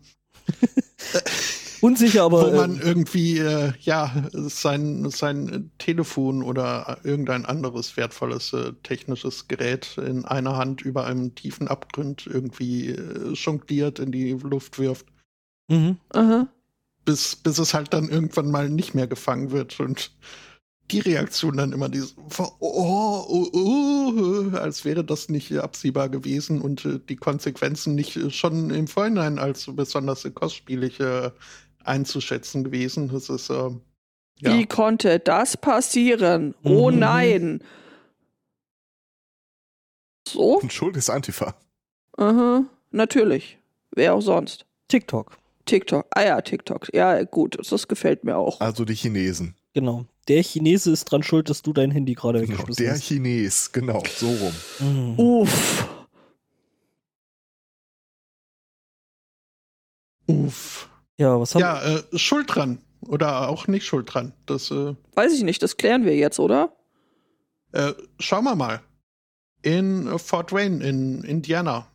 Unsicher, 1.80 2.22
aber. 2.22 2.46
wo 2.52 2.56
man 2.56 2.76
ähm, 2.76 2.80
irgendwie 2.82 3.38
äh, 3.38 3.72
ja 3.80 4.28
sein 4.32 5.10
sein 5.10 5.70
Telefon 5.78 6.42
oder 6.42 6.98
irgendein 7.02 7.44
anderes 7.44 7.96
wertvolles 7.96 8.52
äh, 8.52 8.72
technisches 8.84 9.48
Gerät 9.48 9.98
in 9.98 10.24
einer 10.24 10.56
Hand 10.56 10.82
über 10.82 11.06
einem 11.06 11.34
tiefen 11.34 11.66
Abgrund 11.66 12.26
irgendwie 12.26 12.90
äh, 12.90 13.32
jongliert 13.32 13.98
in 13.98 14.12
die 14.12 14.30
Luft 14.30 14.78
wirft, 14.78 15.06
mhm. 15.68 15.96
Aha. 16.10 16.46
bis 17.04 17.34
bis 17.36 17.58
es 17.58 17.74
halt 17.74 17.92
dann 17.92 18.08
irgendwann 18.08 18.50
mal 18.50 18.70
nicht 18.70 18.94
mehr 18.94 19.08
gefangen 19.08 19.50
wird 19.50 19.80
und 19.80 20.12
die 20.90 21.00
Reaktion 21.00 21.56
dann 21.56 21.72
immer 21.72 21.88
dieses 21.88 22.16
oh, 22.38 22.46
oh, 22.60 23.48
oh, 23.52 24.56
als 24.56 24.84
wäre 24.84 25.04
das 25.04 25.28
nicht 25.28 25.52
absehbar 25.56 26.08
gewesen 26.08 26.60
und 26.60 26.84
äh, 26.84 26.98
die 26.98 27.16
Konsequenzen 27.16 27.94
nicht 27.94 28.16
äh, 28.16 28.30
schon 28.30 28.70
im 28.70 28.86
Vorhinein 28.88 29.38
als 29.38 29.66
besonders 29.74 30.26
kostspielig 30.34 31.00
äh, 31.00 31.30
einzuschätzen 31.84 32.64
gewesen. 32.64 33.08
Das 33.08 33.28
ist 33.30 33.48
äh, 33.50 33.70
ja. 34.40 34.58
Wie 34.58 34.66
konnte 34.66 35.18
das 35.18 35.56
passieren? 35.56 36.54
Oh 36.64 36.90
Mhm. 36.90 36.98
nein. 36.98 37.64
So? 40.28 40.58
Und 40.60 40.72
Schuld 40.72 40.96
ist 40.96 41.10
Antifa. 41.10 41.54
Aha. 42.16 42.64
Natürlich. 42.90 43.58
Wer 43.94 44.14
auch 44.14 44.20
sonst. 44.20 44.66
TikTok. 44.88 45.36
TikTok. 45.64 46.06
Ah 46.10 46.22
ja, 46.24 46.40
TikTok. 46.40 46.92
Ja, 46.92 47.22
gut. 47.24 47.56
Das 47.70 47.88
gefällt 47.88 48.24
mir 48.24 48.36
auch. 48.36 48.60
Also 48.60 48.84
die 48.84 48.94
Chinesen. 48.94 49.54
Genau. 49.74 50.06
Der 50.28 50.42
Chinese 50.42 50.90
ist 50.92 51.06
dran 51.06 51.22
schuld, 51.22 51.48
dass 51.50 51.62
du 51.62 51.72
dein 51.72 51.90
Handy 51.90 52.14
gerade 52.14 52.40
Genau, 52.40 52.52
weggeschmissen 52.52 52.84
der 52.84 52.92
hast. 52.94 53.02
Chines, 53.04 53.72
genau, 53.72 54.02
so 54.16 54.28
rum. 54.28 54.54
Mhm. 54.78 55.18
Uff. 55.18 55.88
Uff. 60.26 60.88
Ja, 61.18 61.38
was 61.40 61.54
haben 61.54 61.60
Ja, 61.60 61.82
äh, 61.82 62.18
Schuld 62.18 62.54
dran. 62.54 62.78
Oder 63.08 63.48
auch 63.48 63.66
nicht 63.66 63.84
Schuld 63.84 64.12
dran. 64.12 64.32
Das 64.46 64.70
äh, 64.70 64.94
Weiß 65.14 65.32
ich 65.32 65.42
nicht. 65.42 65.62
Das 65.62 65.76
klären 65.76 66.04
wir 66.04 66.16
jetzt, 66.16 66.38
oder? 66.38 66.76
äh, 67.72 67.92
schauen 68.18 68.44
wir 68.44 68.54
mal. 68.54 68.80
In 69.62 70.18
Fort 70.18 70.52
Wayne 70.52 70.84
in 70.84 71.22
Indiana 71.24 71.86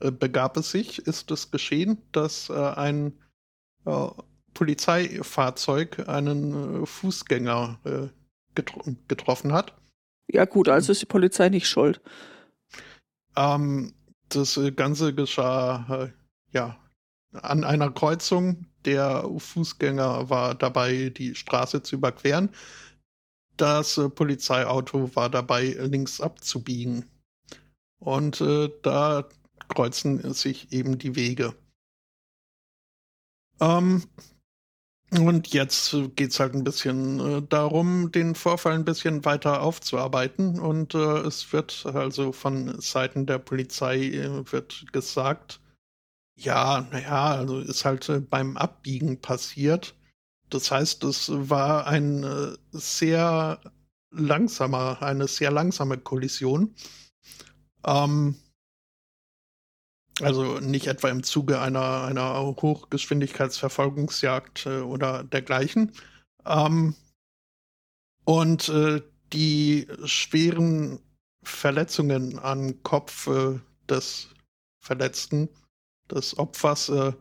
äh, 0.00 0.10
begab 0.10 0.56
es 0.56 0.70
sich, 0.70 0.98
ist 1.06 1.30
es 1.30 1.50
geschehen, 1.50 1.98
dass 2.12 2.48
äh, 2.50 2.52
ein 2.54 3.18
äh, 3.86 4.06
Polizeifahrzeug 4.54 6.08
einen 6.08 6.82
äh, 6.82 6.86
Fußgänger 6.86 7.78
äh, 7.84 8.08
getro 8.54 8.82
getroffen 9.08 9.52
hat. 9.52 9.76
Ja, 10.28 10.44
gut. 10.44 10.68
Also 10.68 10.92
ist 10.92 11.02
die 11.02 11.06
Polizei 11.06 11.48
nicht 11.48 11.68
schuld. 11.68 12.00
Ähm, 13.36 13.94
das 14.28 14.56
äh, 14.56 14.72
Ganze 14.72 15.14
geschah 15.14 16.04
äh, 16.04 16.12
ja 16.52 16.78
an 17.32 17.64
einer 17.64 17.90
Kreuzung. 17.90 18.66
Der 18.84 19.28
Fußgänger 19.36 20.30
war 20.30 20.54
dabei, 20.54 21.10
die 21.10 21.34
Straße 21.34 21.82
zu 21.82 21.96
überqueren. 21.96 22.50
Das 23.56 23.98
äh, 23.98 24.08
Polizeiauto 24.08 25.14
war 25.14 25.28
dabei, 25.28 25.76
links 25.78 26.20
abzubiegen. 26.20 27.04
Und 27.98 28.40
äh, 28.40 28.70
da 28.82 29.28
kreuzen 29.68 30.32
sich 30.32 30.72
eben 30.72 30.98
die 30.98 31.14
Wege. 31.14 31.54
Ähm, 33.60 34.02
Und 35.18 35.48
jetzt 35.48 35.96
geht 36.14 36.30
es 36.30 36.38
halt 36.38 36.54
ein 36.54 36.62
bisschen 36.62 37.18
äh, 37.18 37.42
darum, 37.42 38.12
den 38.12 38.36
Vorfall 38.36 38.74
ein 38.74 38.84
bisschen 38.84 39.24
weiter 39.24 39.60
aufzuarbeiten. 39.60 40.60
Und 40.60 40.94
äh, 40.94 41.18
es 41.22 41.52
wird 41.52 41.84
also 41.86 42.30
von 42.32 42.80
Seiten 42.80 43.26
der 43.26 43.38
Polizei 43.38 43.96
äh, 43.98 44.52
wird 44.52 44.86
gesagt, 44.92 45.60
ja, 46.36 46.86
naja, 46.92 47.34
also 47.34 47.58
ist 47.58 47.84
halt 47.84 48.08
äh, 48.08 48.20
beim 48.20 48.56
Abbiegen 48.56 49.20
passiert. 49.20 49.94
Das 50.48 50.70
heißt, 50.70 51.02
es 51.04 51.30
war 51.30 51.86
ein 51.88 52.22
äh, 52.22 52.56
sehr 52.72 53.60
langsamer, 54.12 55.02
eine 55.02 55.26
sehr 55.26 55.50
langsame 55.50 55.98
Kollision. 55.98 56.74
Ähm, 57.84 58.36
also 60.22 60.60
nicht 60.60 60.86
etwa 60.86 61.08
im 61.08 61.22
Zuge 61.22 61.60
einer, 61.60 62.04
einer 62.04 62.40
Hochgeschwindigkeitsverfolgungsjagd 62.40 64.66
äh, 64.66 64.80
oder 64.80 65.24
dergleichen. 65.24 65.92
Ähm, 66.46 66.94
und 68.24 68.68
äh, 68.68 69.02
die 69.32 69.88
schweren 70.04 71.00
Verletzungen 71.42 72.38
am 72.38 72.82
Kopf 72.82 73.26
äh, 73.26 73.58
des 73.88 74.28
Verletzten, 74.80 75.48
des 76.10 76.38
Opfers, 76.38 76.88
äh, 76.88 77.12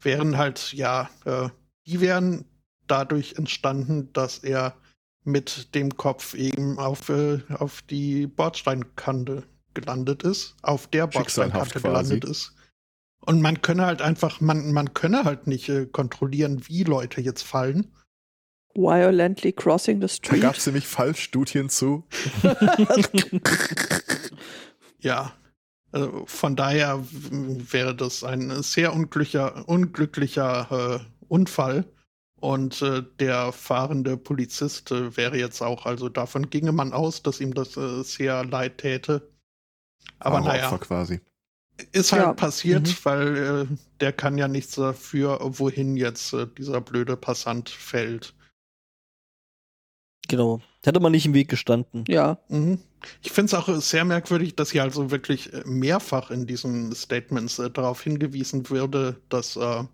wären 0.00 0.36
halt, 0.36 0.72
ja, 0.72 1.10
äh, 1.24 1.48
die 1.86 2.00
wären 2.00 2.44
dadurch 2.86 3.34
entstanden, 3.34 4.12
dass 4.12 4.38
er 4.38 4.76
mit 5.24 5.74
dem 5.74 5.96
Kopf 5.96 6.34
eben 6.34 6.78
auf, 6.78 7.08
äh, 7.08 7.40
auf 7.54 7.82
die 7.82 8.26
Bordsteinkante 8.26 9.44
gelandet 9.74 10.22
ist, 10.22 10.56
auf 10.62 10.86
der 10.86 11.06
Bordsteinkante 11.06 11.80
gelandet 11.80 12.24
ist. 12.24 12.54
Und 13.20 13.40
man 13.40 13.62
könne 13.62 13.86
halt 13.86 14.02
einfach, 14.02 14.40
man, 14.40 14.72
man 14.72 14.92
könne 14.92 15.24
halt 15.24 15.46
nicht 15.46 15.68
äh, 15.68 15.86
kontrollieren, 15.86 16.68
wie 16.68 16.84
Leute 16.84 17.20
jetzt 17.20 17.42
fallen. 17.42 17.92
Violently 18.74 19.52
crossing 19.52 20.00
the 20.00 20.08
street. 20.08 20.42
Da 20.42 20.48
gab 20.48 20.56
es 20.56 20.66
nämlich 20.66 20.86
Fallstudien 20.86 21.68
zu. 21.68 22.04
ja. 24.98 25.32
Also 25.92 26.24
von 26.26 26.56
daher 26.56 27.04
wäre 27.10 27.94
das 27.94 28.24
ein 28.24 28.62
sehr 28.62 28.92
unglücklicher, 28.92 29.68
unglücklicher 29.68 31.00
äh, 31.00 31.24
Unfall. 31.28 31.84
Und 32.40 32.82
äh, 32.82 33.02
der 33.20 33.52
fahrende 33.52 34.18
Polizist 34.18 34.90
äh, 34.90 35.16
wäre 35.16 35.38
jetzt 35.38 35.62
auch, 35.62 35.86
also 35.86 36.10
davon 36.10 36.50
ginge 36.50 36.72
man 36.72 36.92
aus, 36.92 37.22
dass 37.22 37.40
ihm 37.40 37.54
das 37.54 37.76
äh, 37.76 38.02
sehr 38.02 38.44
leid 38.44 38.78
täte. 38.78 39.30
Aber 40.18 40.40
naja. 40.40 40.66
Opfer 40.66 40.78
quasi. 40.78 41.20
Ist 41.92 42.12
halt 42.12 42.22
Ja. 42.22 42.32
passiert, 42.32 42.86
Mhm. 42.86 42.96
weil 43.02 43.36
äh, 43.36 43.76
der 44.00 44.12
kann 44.12 44.38
ja 44.38 44.46
nichts 44.48 44.76
dafür, 44.76 45.38
wohin 45.42 45.96
jetzt 45.96 46.32
äh, 46.32 46.46
dieser 46.46 46.80
blöde 46.80 47.16
Passant 47.16 47.68
fällt. 47.68 48.34
Genau. 50.28 50.60
Hätte 50.84 51.00
man 51.00 51.12
nicht 51.12 51.26
im 51.26 51.34
Weg 51.34 51.48
gestanden. 51.48 52.04
Ja, 52.08 52.38
Mhm. 52.48 52.78
Ich 53.22 53.32
finde 53.32 53.48
es 53.48 53.54
auch 53.54 53.68
sehr 53.82 54.06
merkwürdig, 54.06 54.56
dass 54.56 54.70
hier 54.70 54.82
also 54.82 55.10
wirklich 55.10 55.50
mehrfach 55.66 56.30
in 56.30 56.46
diesen 56.46 56.94
Statements 56.94 57.58
äh, 57.58 57.70
darauf 57.70 58.02
hingewiesen 58.02 58.70
würde, 58.70 59.20
dass, 59.28 59.56
äh, 59.56 59.84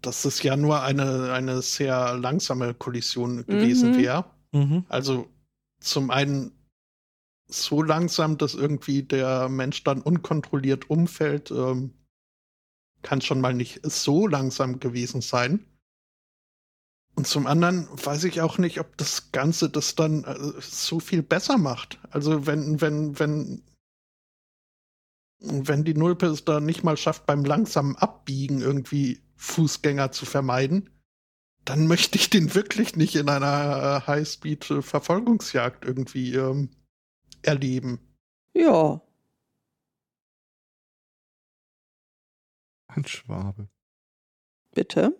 dass 0.00 0.24
es 0.24 0.40
ja 0.44 0.56
nur 0.56 0.82
eine, 0.82 1.32
eine 1.32 1.62
sehr 1.62 2.16
langsame 2.16 2.74
Kollision 2.74 3.44
gewesen 3.44 3.92
Mhm. 3.92 3.98
wäre. 3.98 4.24
Mhm. 4.52 4.84
Also 4.88 5.28
zum 5.80 6.10
einen 6.12 6.52
so 7.62 7.82
langsam, 7.82 8.38
dass 8.38 8.54
irgendwie 8.54 9.02
der 9.02 9.48
Mensch 9.48 9.84
dann 9.84 10.02
unkontrolliert 10.02 10.90
umfällt, 10.90 11.50
ähm, 11.50 11.92
kann 13.02 13.20
schon 13.20 13.40
mal 13.40 13.54
nicht 13.54 13.80
so 13.82 14.26
langsam 14.26 14.80
gewesen 14.80 15.20
sein. 15.20 15.64
Und 17.16 17.28
zum 17.28 17.46
anderen 17.46 17.88
weiß 17.92 18.24
ich 18.24 18.40
auch 18.40 18.58
nicht, 18.58 18.80
ob 18.80 18.96
das 18.96 19.30
Ganze 19.30 19.70
das 19.70 19.94
dann 19.94 20.24
äh, 20.24 20.60
so 20.60 20.98
viel 20.98 21.22
besser 21.22 21.58
macht. 21.58 22.00
Also 22.10 22.46
wenn, 22.46 22.80
wenn, 22.80 23.18
wenn, 23.18 23.62
wenn 25.38 25.84
die 25.84 25.94
Nulpe 25.94 26.26
es 26.26 26.44
da 26.44 26.58
nicht 26.58 26.82
mal 26.82 26.96
schafft, 26.96 27.26
beim 27.26 27.44
langsamen 27.44 27.96
Abbiegen 27.96 28.60
irgendwie 28.60 29.22
Fußgänger 29.36 30.10
zu 30.10 30.26
vermeiden, 30.26 30.90
dann 31.64 31.86
möchte 31.86 32.18
ich 32.18 32.30
den 32.30 32.54
wirklich 32.54 32.96
nicht 32.96 33.14
in 33.14 33.28
einer 33.28 34.02
äh, 34.02 34.06
Highspeed-Verfolgungsjagd 34.06 35.84
irgendwie 35.84 36.34
ähm, 36.34 36.70
erleben. 37.46 38.00
ja. 38.54 39.00
Ein 42.86 43.04
Schwabe. 43.06 43.68
Bitte. 44.72 45.18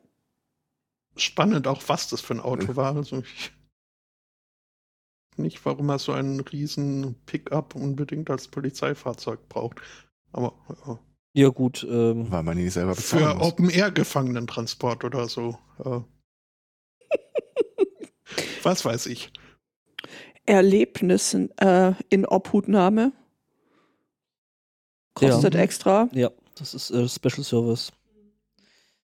Spannend 1.16 1.66
auch, 1.66 1.82
was 1.88 2.08
das 2.08 2.20
für 2.20 2.34
ein 2.34 2.40
Auto 2.40 2.66
Ja. 2.68 2.76
war. 2.76 2.94
Also 2.96 3.18
ich 3.20 3.52
nicht, 5.36 5.64
warum 5.64 5.88
er 5.88 5.98
so 5.98 6.12
einen 6.12 6.38
riesen 6.38 7.16
Pickup 7.26 7.74
unbedingt 7.74 8.30
als 8.30 8.46
Polizeifahrzeug 8.46 9.48
braucht. 9.48 9.80
Aber 10.30 10.54
ja. 10.86 10.98
Ja, 11.36 11.48
gut. 11.48 11.84
Ähm, 11.90 12.30
Weil 12.30 12.44
man 12.44 12.58
ihn 12.58 12.70
selber 12.70 12.94
für. 12.94 13.40
Open-Air-Gefangenentransport 13.40 15.02
oder 15.02 15.28
so. 15.28 15.58
Äh. 15.84 16.00
was 18.62 18.84
weiß 18.84 19.06
ich. 19.06 19.32
Erlebnissen 20.46 21.56
äh, 21.58 21.94
in 22.10 22.26
Obhutnahme. 22.26 23.12
Kostet 25.14 25.54
Ja. 25.54 25.60
extra. 25.60 26.08
ja, 26.12 26.30
das 26.56 26.74
ist 26.74 26.90
äh, 26.90 27.08
Special 27.08 27.44
Service. 27.44 27.92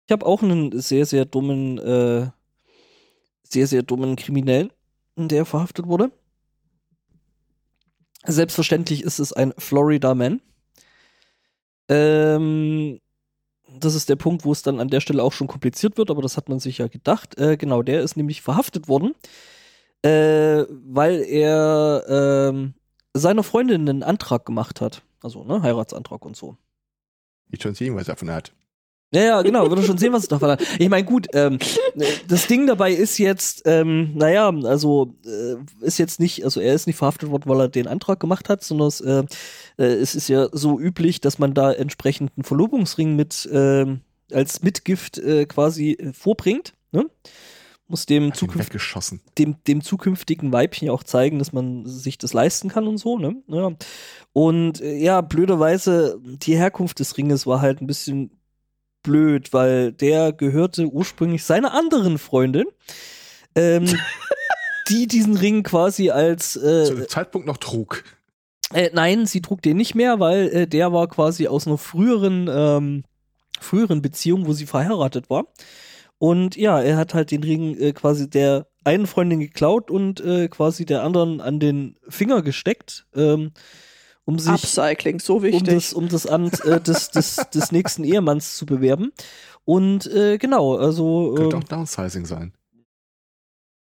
Ich 0.06 0.12
habe 0.12 0.26
auch 0.26 0.42
einen 0.42 0.78
sehr, 0.80 1.06
sehr 1.06 1.24
dummen, 1.24 1.78
äh, 1.78 2.28
sehr, 3.42 3.66
sehr 3.66 3.82
dummen 3.82 4.16
Kriminellen, 4.16 4.70
der 5.16 5.44
verhaftet 5.46 5.86
wurde. 5.86 6.10
Selbstverständlich 8.26 9.02
ist 9.02 9.18
es 9.18 9.32
ein 9.32 9.52
Florida 9.58 10.14
Man. 10.14 10.40
Ähm, 11.88 13.00
das 13.78 13.94
ist 13.94 14.08
der 14.08 14.16
Punkt, 14.16 14.44
wo 14.44 14.52
es 14.52 14.62
dann 14.62 14.80
an 14.80 14.88
der 14.88 15.00
Stelle 15.00 15.22
auch 15.22 15.32
schon 15.32 15.46
kompliziert 15.46 15.96
wird, 15.98 16.10
aber 16.10 16.22
das 16.22 16.36
hat 16.36 16.48
man 16.48 16.60
sich 16.60 16.78
ja 16.78 16.86
gedacht. 16.86 17.38
Äh, 17.38 17.56
genau, 17.56 17.82
der 17.82 18.02
ist 18.02 18.16
nämlich 18.16 18.42
verhaftet 18.42 18.88
worden, 18.88 19.14
äh, 20.04 20.66
weil 20.68 21.22
er 21.22 22.04
ähm, 22.08 22.74
seiner 23.14 23.42
Freundin 23.42 23.88
einen 23.88 24.02
Antrag 24.02 24.44
gemacht 24.44 24.80
hat. 24.80 25.02
Also, 25.22 25.44
ne, 25.44 25.62
Heiratsantrag 25.62 26.24
und 26.24 26.36
so. 26.36 26.56
Die 27.48 27.60
schon 27.60 27.74
sehen, 27.74 27.94
was 27.94 28.08
er 28.08 28.14
davon 28.14 28.30
hat. 28.30 28.52
Ja, 29.14 29.22
ja, 29.22 29.42
genau, 29.42 29.68
würde 29.68 29.84
schon 29.84 29.96
sehen, 29.96 30.12
was 30.12 30.24
es 30.24 30.28
davon 30.28 30.50
hat. 30.50 30.62
Ich 30.78 30.88
meine, 30.88 31.06
gut, 31.06 31.28
ähm, 31.34 31.58
das 32.28 32.48
Ding 32.48 32.66
dabei 32.66 32.92
ist 32.92 33.16
jetzt, 33.18 33.62
ähm, 33.64 34.10
naja, 34.16 34.52
also 34.64 35.14
äh, 35.24 35.54
ist 35.86 35.98
jetzt 35.98 36.18
nicht, 36.18 36.44
also 36.44 36.60
er 36.60 36.74
ist 36.74 36.86
nicht 36.88 36.96
verhaftet 36.96 37.30
worden, 37.30 37.44
weil 37.46 37.60
er 37.60 37.68
den 37.68 37.86
Antrag 37.86 38.18
gemacht 38.18 38.48
hat, 38.48 38.64
sondern 38.64 38.88
es, 38.88 39.00
äh, 39.00 39.22
äh, 39.78 39.84
es 39.84 40.16
ist 40.16 40.28
ja 40.28 40.48
so 40.50 40.80
üblich, 40.80 41.20
dass 41.20 41.38
man 41.38 41.54
da 41.54 41.72
entsprechend 41.72 42.32
einen 42.36 42.44
Verlobungsring 42.44 43.14
mit 43.14 43.48
ähm, 43.52 44.00
als 44.32 44.62
Mitgift 44.62 45.18
äh, 45.18 45.46
quasi 45.46 45.92
äh, 45.92 46.12
vorbringt. 46.12 46.74
Ne? 46.90 47.08
Muss 47.86 48.06
dem, 48.06 48.32
zukünft 48.32 48.72
dem, 49.36 49.56
dem 49.66 49.82
zukünftigen 49.82 50.52
Weibchen 50.52 50.86
ja 50.86 50.92
auch 50.92 51.02
zeigen, 51.02 51.38
dass 51.38 51.52
man 51.52 51.84
sich 51.84 52.16
das 52.16 52.32
leisten 52.32 52.70
kann 52.70 52.86
und 52.86 52.96
so, 52.96 53.18
ne? 53.18 53.36
Ja. 53.46 53.72
Und 54.32 54.80
äh, 54.80 54.96
ja, 54.96 55.20
blöderweise, 55.20 56.18
die 56.24 56.56
Herkunft 56.56 56.98
des 56.98 57.18
Ringes 57.18 57.46
war 57.46 57.60
halt 57.60 57.82
ein 57.82 57.86
bisschen 57.86 58.30
blöd, 59.02 59.52
weil 59.52 59.92
der 59.92 60.32
gehörte 60.32 60.86
ursprünglich 60.86 61.44
seiner 61.44 61.72
anderen 61.74 62.18
Freundin, 62.18 62.64
ähm, 63.54 63.84
die 64.88 65.06
diesen 65.06 65.36
Ring 65.36 65.62
quasi 65.62 66.10
als 66.10 66.54
Zu 66.54 66.66
äh, 66.66 66.94
dem 66.96 67.08
Zeitpunkt 67.08 67.46
noch 67.46 67.58
trug. 67.58 68.02
äh, 68.72 68.90
nein, 68.92 69.26
sie 69.26 69.42
trug 69.42 69.62
den 69.62 69.76
nicht 69.76 69.94
mehr, 69.94 70.18
weil 70.18 70.48
äh, 70.48 70.66
der 70.66 70.92
war 70.92 71.06
quasi 71.06 71.46
aus 71.46 71.66
einer 71.66 71.78
früheren, 71.78 72.48
ähm, 72.50 73.04
früheren 73.60 74.02
Beziehung, 74.02 74.46
wo 74.46 74.52
sie 74.52 74.66
verheiratet 74.66 75.30
war. 75.30 75.46
Und 76.24 76.56
ja, 76.56 76.80
er 76.80 76.96
hat 76.96 77.12
halt 77.12 77.32
den 77.32 77.42
Ring 77.42 77.76
äh, 77.76 77.92
quasi 77.92 78.30
der 78.30 78.66
einen 78.82 79.06
Freundin 79.06 79.40
geklaut 79.40 79.90
und 79.90 80.22
äh, 80.22 80.48
quasi 80.48 80.86
der 80.86 81.02
anderen 81.02 81.42
an 81.42 81.60
den 81.60 81.98
Finger 82.08 82.40
gesteckt, 82.40 83.06
ähm, 83.14 83.52
um 84.24 84.38
sich 84.38 84.50
Upcycling, 84.50 85.20
so 85.20 85.36
um 85.36 85.42
wichtig. 85.42 85.64
das, 85.64 85.92
um 85.92 86.08
das 86.08 86.26
Amt 86.26 86.64
äh, 86.64 86.80
des, 86.80 87.10
des, 87.10 87.36
des 87.54 87.72
nächsten 87.72 88.04
Ehemanns 88.04 88.56
zu 88.56 88.64
bewerben. 88.64 89.12
Und 89.66 90.06
äh, 90.06 90.38
genau, 90.38 90.76
also 90.76 91.34
Könnte 91.34 91.56
ähm, 91.56 91.62
auch 91.62 91.68
Downsizing 91.68 92.24
sein. 92.24 92.54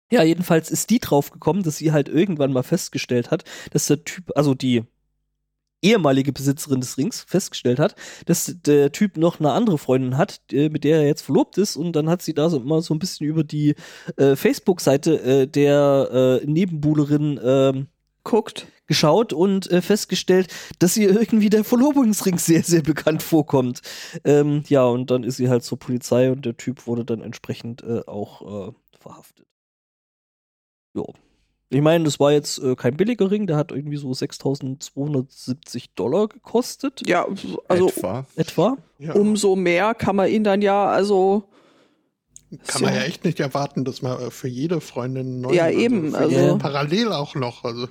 ja, 0.10 0.24
jedenfalls 0.24 0.72
ist 0.72 0.90
die 0.90 1.00
drauf 1.00 1.32
gekommen, 1.32 1.64
dass 1.64 1.80
sie 1.80 1.92
halt 1.92 2.08
irgendwann 2.08 2.54
mal 2.54 2.64
festgestellt 2.64 3.30
hat, 3.30 3.44
dass 3.72 3.88
der 3.88 4.06
Typ, 4.06 4.32
also 4.38 4.56
die 4.56 4.86
ehemalige 5.82 6.34
Besitzerin 6.34 6.82
des 6.82 6.98
Rings, 6.98 7.26
festgestellt 7.28 7.80
hat, 7.80 7.96
dass 8.26 8.56
der 8.66 8.92
Typ 8.92 9.18
noch 9.18 9.40
eine 9.40 9.52
andere 9.52 9.78
Freundin 9.78 10.18
hat, 10.18 10.42
äh, 10.52 10.70
mit 10.70 10.84
der 10.84 10.98
er 10.98 11.08
jetzt 11.08 11.22
verlobt 11.22 11.58
ist. 11.58 11.76
Und 11.76 11.96
dann 11.96 12.10
hat 12.10 12.22
sie 12.22 12.34
da 12.34 12.50
so 12.50 12.58
immer 12.58 12.82
so 12.82 12.94
ein 12.94 13.00
bisschen 13.00 13.28
über 13.28 13.44
die 13.44 13.76
äh, 14.18 14.36
Facebook-Seite 14.36 15.22
äh, 15.22 15.48
der 15.48 16.42
äh, 16.44 16.46
Nebenbuhlerin 16.46 17.40
ähm, 17.44 17.88
Guckt. 18.24 18.68
geschaut 18.86 19.34
und 19.34 19.72
äh, 19.72 19.82
festgestellt, 19.82 20.54
dass 20.80 20.98
ihr 20.98 21.10
irgendwie 21.10 21.50
der 21.50 21.64
Verlobungsring 21.64 22.38
sehr, 22.38 22.62
sehr 22.64 22.82
bekannt 22.84 23.24
vorkommt. 23.24 23.82
Ähm, 24.24 24.64
ja, 24.68 24.84
und 24.84 25.10
dann 25.10 25.24
ist 25.24 25.38
sie 25.38 25.50
halt 25.50 25.64
zur 25.64 25.80
Polizei 25.80 26.32
und 26.32 26.46
der 26.46 26.58
Typ 26.58 26.86
wurde 26.88 27.06
dann 27.06 27.22
entsprechend 27.22 27.82
äh, 27.84 28.02
auch 28.06 28.70
äh, 28.70 28.72
verhaftet. 29.00 29.48
Jo. 30.94 31.14
Ich 31.74 31.82
meine, 31.82 32.04
das 32.04 32.20
war 32.20 32.34
jetzt 32.34 32.60
äh, 32.60 32.76
kein 32.76 32.98
billiger 32.98 33.32
Ring, 33.32 33.48
der 33.48 33.56
hat 33.56 33.72
irgendwie 33.72 33.96
so 33.96 34.14
6270 34.14 35.94
Dollar 35.96 36.28
gekostet. 36.28 37.02
Ja, 37.08 37.26
also 37.70 37.88
Etwa. 37.88 38.26
Etwa. 38.36 38.78
Ja. 39.00 39.14
umso 39.14 39.56
mehr 39.56 39.96
kann 39.96 40.18
man 40.18 40.30
ihn 40.30 40.44
dann 40.44 40.62
ja, 40.62 40.86
also 40.88 41.50
Kann 42.68 42.82
man 42.82 42.94
ja 42.94 43.04
echt 43.04 43.24
nicht 43.24 43.40
erwarten, 43.40 43.86
dass 43.86 44.02
man 44.02 44.20
äh, 44.22 44.32
für 44.32 44.50
jede 44.50 44.82
Freundin 44.82 45.26
einen 45.28 45.42
neuen 45.42 45.56
Ja, 45.56 45.64
also 45.66 45.80
eben, 45.80 46.14
also- 46.14 46.36
jeden 46.36 46.60
parallel 46.60 47.14
auch 47.14 47.36
noch. 47.36 47.64
Also 47.64 47.88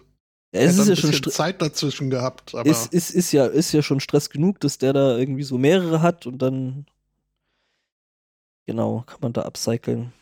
Ja, 0.52 0.60
es 0.60 0.74
ist 0.76 0.80
ein 0.82 0.88
ja 0.90 0.96
schon 0.96 1.10
Stre- 1.12 1.30
Zeit 1.30 1.62
dazwischen 1.62 2.10
gehabt, 2.10 2.54
aber 2.54 2.68
ist, 2.68 2.92
ist, 2.92 3.10
ist, 3.12 3.32
ja, 3.32 3.46
ist 3.46 3.72
ja 3.72 3.80
schon 3.82 4.00
Stress 4.00 4.28
genug, 4.28 4.60
dass 4.60 4.76
der 4.76 4.92
da 4.92 5.16
irgendwie 5.16 5.42
so 5.44 5.56
mehrere 5.56 6.02
hat 6.02 6.26
und 6.26 6.36
dann 6.42 6.84
genau, 8.66 9.04
kann 9.06 9.20
man 9.22 9.32
da 9.32 9.42
upcyclen. 9.46 10.12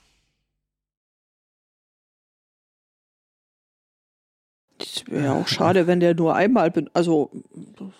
Wäre 5.06 5.24
ja 5.24 5.34
auch 5.34 5.48
schade, 5.48 5.86
wenn 5.86 6.00
der 6.00 6.14
nur 6.14 6.34
einmal, 6.34 6.70
bin, 6.70 6.90
also 6.94 7.30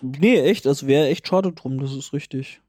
Nee, 0.00 0.40
echt, 0.40 0.66
also 0.66 0.86
wäre 0.86 1.08
echt 1.08 1.26
schade 1.26 1.52
drum, 1.52 1.78
das 1.80 1.92
ist 1.92 2.12
richtig. 2.12 2.60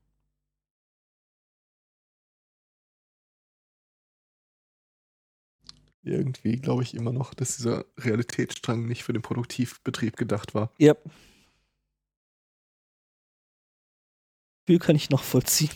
Irgendwie 6.02 6.56
glaube 6.58 6.84
ich 6.84 6.96
immer 6.96 7.12
noch, 7.12 7.34
dass 7.34 7.58
dieser 7.58 7.86
Realitätsstrang 7.98 8.86
nicht 8.86 9.04
für 9.04 9.14
den 9.14 9.22
Produktivbetrieb 9.22 10.18
gedacht 10.18 10.54
war. 10.56 10.72
Ja. 10.78 10.96
Viel 14.66 14.80
kann 14.80 14.96
ich 14.96 15.10
noch 15.10 15.24
vollziehen. 15.24 15.72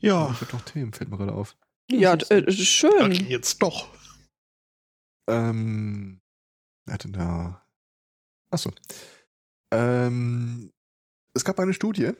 ja, 0.00 0.30
Ich 0.30 0.40
habe 0.40 0.52
noch 0.52 0.62
Themen, 0.62 0.92
fällt 0.92 1.10
mir 1.10 1.18
gerade 1.18 1.34
auf. 1.34 1.56
Ja, 1.92 2.16
das 2.16 2.30
äh, 2.30 2.42
ist 2.46 2.60
schön. 2.66 2.90
okay, 3.02 3.26
jetzt 3.28 3.60
doch. 3.62 3.88
Ähm, 5.28 6.20
wer 6.86 6.94
hat 6.94 7.04
denn 7.04 7.12
da? 7.12 7.62
Achso. 8.50 8.70
Ähm, 9.72 10.72
es 11.34 11.44
gab 11.44 11.58
eine 11.60 11.72
Studie 11.74 12.10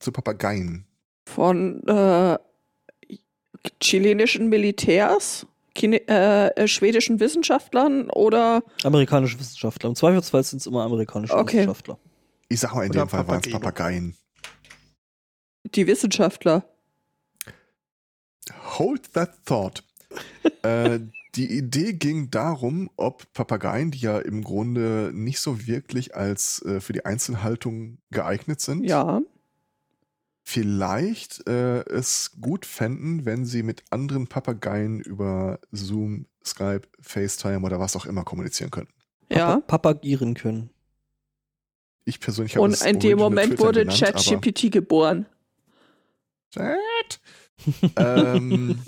zu 0.00 0.12
Papageien. 0.12 0.86
Von 1.28 1.86
äh, 1.86 2.38
chilenischen 3.80 4.48
Militärs, 4.48 5.46
Chine 5.76 6.06
äh, 6.08 6.48
äh, 6.56 6.68
schwedischen 6.68 7.20
Wissenschaftlern 7.20 8.10
oder 8.10 8.62
Amerikanische 8.84 9.38
Wissenschaftler. 9.38 9.90
Im 9.90 9.94
Zweifelsfall 9.96 10.42
sind 10.42 10.58
es 10.60 10.66
immer 10.66 10.82
amerikanische 10.84 11.34
Okay. 11.36 11.58
Wissenschaftler. 11.58 11.98
Ich 12.48 12.60
sag 12.60 12.74
mal, 12.74 12.84
in 12.84 12.90
Oder 12.90 13.04
dem 13.04 13.08
Fall 13.08 13.26
waren 13.28 13.40
es. 13.44 13.50
Papageien. 13.50 14.16
die 15.74 15.86
Wissenschaftler. 15.86 16.68
Hold 18.78 19.12
that 19.12 19.44
thought. 19.44 19.84
äh, 20.62 21.00
die 21.34 21.50
Idee 21.50 21.94
ging 21.94 22.30
darum, 22.30 22.90
ob 22.96 23.32
Papageien, 23.32 23.90
die 23.90 24.00
ja 24.00 24.18
im 24.18 24.44
Grunde 24.44 25.10
nicht 25.14 25.40
so 25.40 25.66
wirklich 25.66 26.14
als 26.14 26.62
äh, 26.62 26.80
für 26.80 26.92
die 26.92 27.06
Einzelhaltung 27.06 27.98
geeignet 28.10 28.60
sind, 28.60 28.84
Ja. 28.84 29.22
vielleicht 30.42 31.46
äh, 31.48 31.80
es 31.88 32.32
gut 32.40 32.66
fänden, 32.66 33.24
wenn 33.24 33.46
sie 33.46 33.62
mit 33.62 33.82
anderen 33.90 34.26
Papageien 34.26 35.00
über 35.00 35.58
Zoom, 35.70 36.26
Skype, 36.44 36.82
FaceTime 37.00 37.60
oder 37.64 37.80
was 37.80 37.96
auch 37.96 38.04
immer 38.04 38.24
kommunizieren 38.24 38.70
könnten. 38.70 38.92
Ja. 39.30 39.56
Papa 39.60 39.78
Papagieren 39.78 40.34
können. 40.34 40.68
Ich 42.04 42.20
persönlich 42.20 42.56
habe 42.56 42.64
Und 42.64 42.82
in 42.84 42.98
dem 42.98 43.18
Moment 43.18 43.58
wurde 43.58 43.86
ChatGPT 43.86 44.70
geboren. 44.70 45.26
Chat. 46.50 47.20
Ähm, 47.96 48.80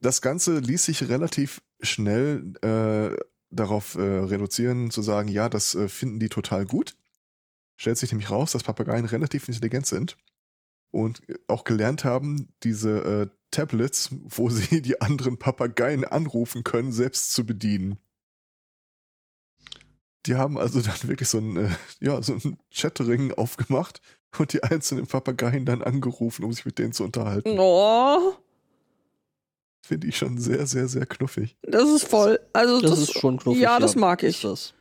das 0.00 0.20
Ganze 0.20 0.58
ließ 0.58 0.84
sich 0.84 1.08
relativ 1.08 1.62
schnell 1.80 2.54
äh, 2.62 3.16
darauf 3.50 3.94
äh, 3.94 4.00
reduzieren, 4.00 4.90
zu 4.90 5.02
sagen, 5.02 5.28
ja, 5.28 5.48
das 5.48 5.74
äh, 5.74 5.88
finden 5.88 6.18
die 6.18 6.28
total 6.28 6.64
gut. 6.64 6.96
Stellt 7.76 7.98
sich 7.98 8.12
nämlich 8.12 8.30
raus, 8.30 8.52
dass 8.52 8.64
Papageien 8.64 9.04
relativ 9.04 9.48
intelligent 9.48 9.86
sind 9.86 10.16
und 10.90 11.22
auch 11.48 11.64
gelernt 11.64 12.04
haben, 12.04 12.52
diese 12.62 12.98
äh, 13.04 13.28
Tablets, 13.50 14.10
wo 14.10 14.50
sie 14.50 14.82
die 14.82 15.00
anderen 15.00 15.38
Papageien 15.38 16.04
anrufen 16.04 16.64
können, 16.64 16.92
selbst 16.92 17.32
zu 17.32 17.46
bedienen. 17.46 17.98
Die 20.26 20.36
haben 20.36 20.58
also 20.58 20.80
dann 20.80 21.08
wirklich 21.08 21.28
so 21.28 21.38
ein, 21.38 21.56
äh, 21.56 21.70
ja, 22.00 22.22
so 22.22 22.34
ein 22.34 22.58
Chatring 22.72 23.32
aufgemacht 23.32 24.00
und 24.38 24.52
die 24.52 24.62
einzelnen 24.62 25.06
Papageien 25.06 25.64
dann 25.64 25.82
angerufen, 25.82 26.44
um 26.44 26.52
sich 26.52 26.64
mit 26.64 26.78
denen 26.78 26.92
zu 26.92 27.04
unterhalten. 27.04 27.56
Oh, 27.58 28.34
Finde 29.84 30.06
ich 30.06 30.16
schon 30.16 30.38
sehr, 30.38 30.66
sehr, 30.66 30.86
sehr 30.88 31.06
knuffig. 31.06 31.56
das 31.62 31.88
ist 31.90 32.04
voll. 32.04 32.38
Also 32.52 32.80
Das, 32.80 32.90
das, 32.92 33.00
ist 33.00 33.18
schon 33.18 33.38
knuffig. 33.38 33.60
Ja, 33.60 33.78
das 33.80 33.96
mag 33.96 34.22
ich. 34.22 34.40
Das. 34.42 34.74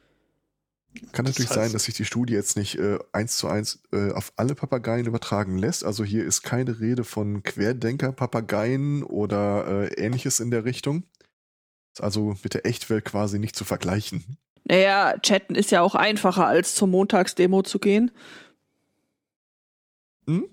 Kann 1.13 1.25
Das 1.25 1.33
natürlich 1.35 1.49
heißt- 1.51 1.55
sein, 1.55 1.71
dass 1.73 1.85
sich 1.85 1.95
die 1.95 2.05
Studie 2.05 2.33
jetzt 2.33 2.55
nicht 2.57 2.77
äh, 2.77 2.99
eins 3.11 3.37
zu 3.37 3.47
eins 3.47 3.81
äh, 3.93 4.11
auf 4.11 4.31
alle 4.35 4.55
Papageien 4.55 5.05
übertragen 5.07 5.57
lässt. 5.57 5.83
Also 5.83 6.03
hier 6.03 6.23
ist 6.25 6.43
keine 6.43 6.79
Rede 6.79 7.03
von 7.03 7.41
Querdenker-Papageien 7.43 9.03
oder 9.03 9.65
äh, 9.89 9.93
ähnliches 9.95 10.39
in 10.39 10.51
der 10.51 10.65
Richtung. 10.65 11.03
Ist 11.93 12.01
also 12.03 12.35
mit 12.43 12.53
der 12.53 12.65
Echtwelt 12.65 13.05
quasi 13.05 13.39
nicht 13.39 13.55
zu 13.55 13.65
vergleichen. 13.65 14.37
Naja, 14.65 15.17
chatten 15.21 15.55
ist 15.55 15.71
ja 15.71 15.81
auch 15.81 15.95
einfacher, 15.95 16.45
als 16.45 16.75
zur 16.75 16.87
Montagsdemo 16.87 17.63
zu 17.63 17.79
gehen. 17.79 18.11
Hm? 20.27 20.45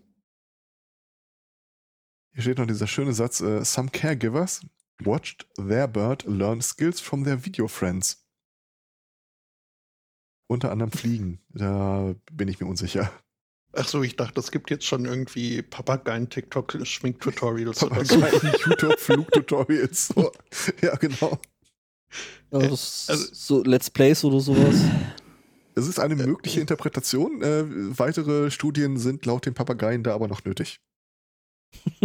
Hier 2.34 2.42
steht 2.42 2.58
noch 2.58 2.66
dieser 2.66 2.86
schöne 2.86 3.12
Satz: 3.12 3.40
äh, 3.40 3.64
Some 3.64 3.88
caregivers 3.90 4.60
watched 5.02 5.46
their 5.56 5.88
bird 5.88 6.24
learn 6.24 6.60
skills 6.60 7.00
from 7.00 7.24
their 7.24 7.44
video 7.44 7.66
friends. 7.68 8.24
Unter 10.50 10.70
anderem 10.72 10.92
Fliegen. 10.92 11.40
Da 11.50 12.14
bin 12.32 12.48
ich 12.48 12.58
mir 12.60 12.66
unsicher. 12.66 13.12
Ach 13.74 13.86
so, 13.86 14.02
ich 14.02 14.16
dachte, 14.16 14.40
es 14.40 14.50
gibt 14.50 14.70
jetzt 14.70 14.86
schon 14.86 15.04
irgendwie 15.04 15.60
Papageien-TikTok-Schminktutorials 15.60 17.84
oder 17.84 18.02
so. 18.02 18.18
Papageien, 18.18 18.54
YouTube-Flugtutorials. 18.66 20.08
So. 20.08 20.32
Ja, 20.80 20.96
genau. 20.96 21.38
Ja, 22.50 22.60
das 22.60 23.08
also- 23.10 23.34
so 23.34 23.62
Let's 23.62 23.90
Plays 23.90 24.24
oder 24.24 24.40
sowas. 24.40 24.76
Es 25.78 25.86
ist 25.86 26.00
eine 26.00 26.16
mögliche 26.16 26.60
Interpretation. 26.60 27.40
Äh, 27.42 27.64
weitere 27.98 28.50
Studien 28.50 28.96
sind 28.96 29.24
laut 29.26 29.46
den 29.46 29.54
Papageien 29.54 30.02
da 30.02 30.14
aber 30.14 30.28
noch 30.28 30.44
nötig. 30.44 30.80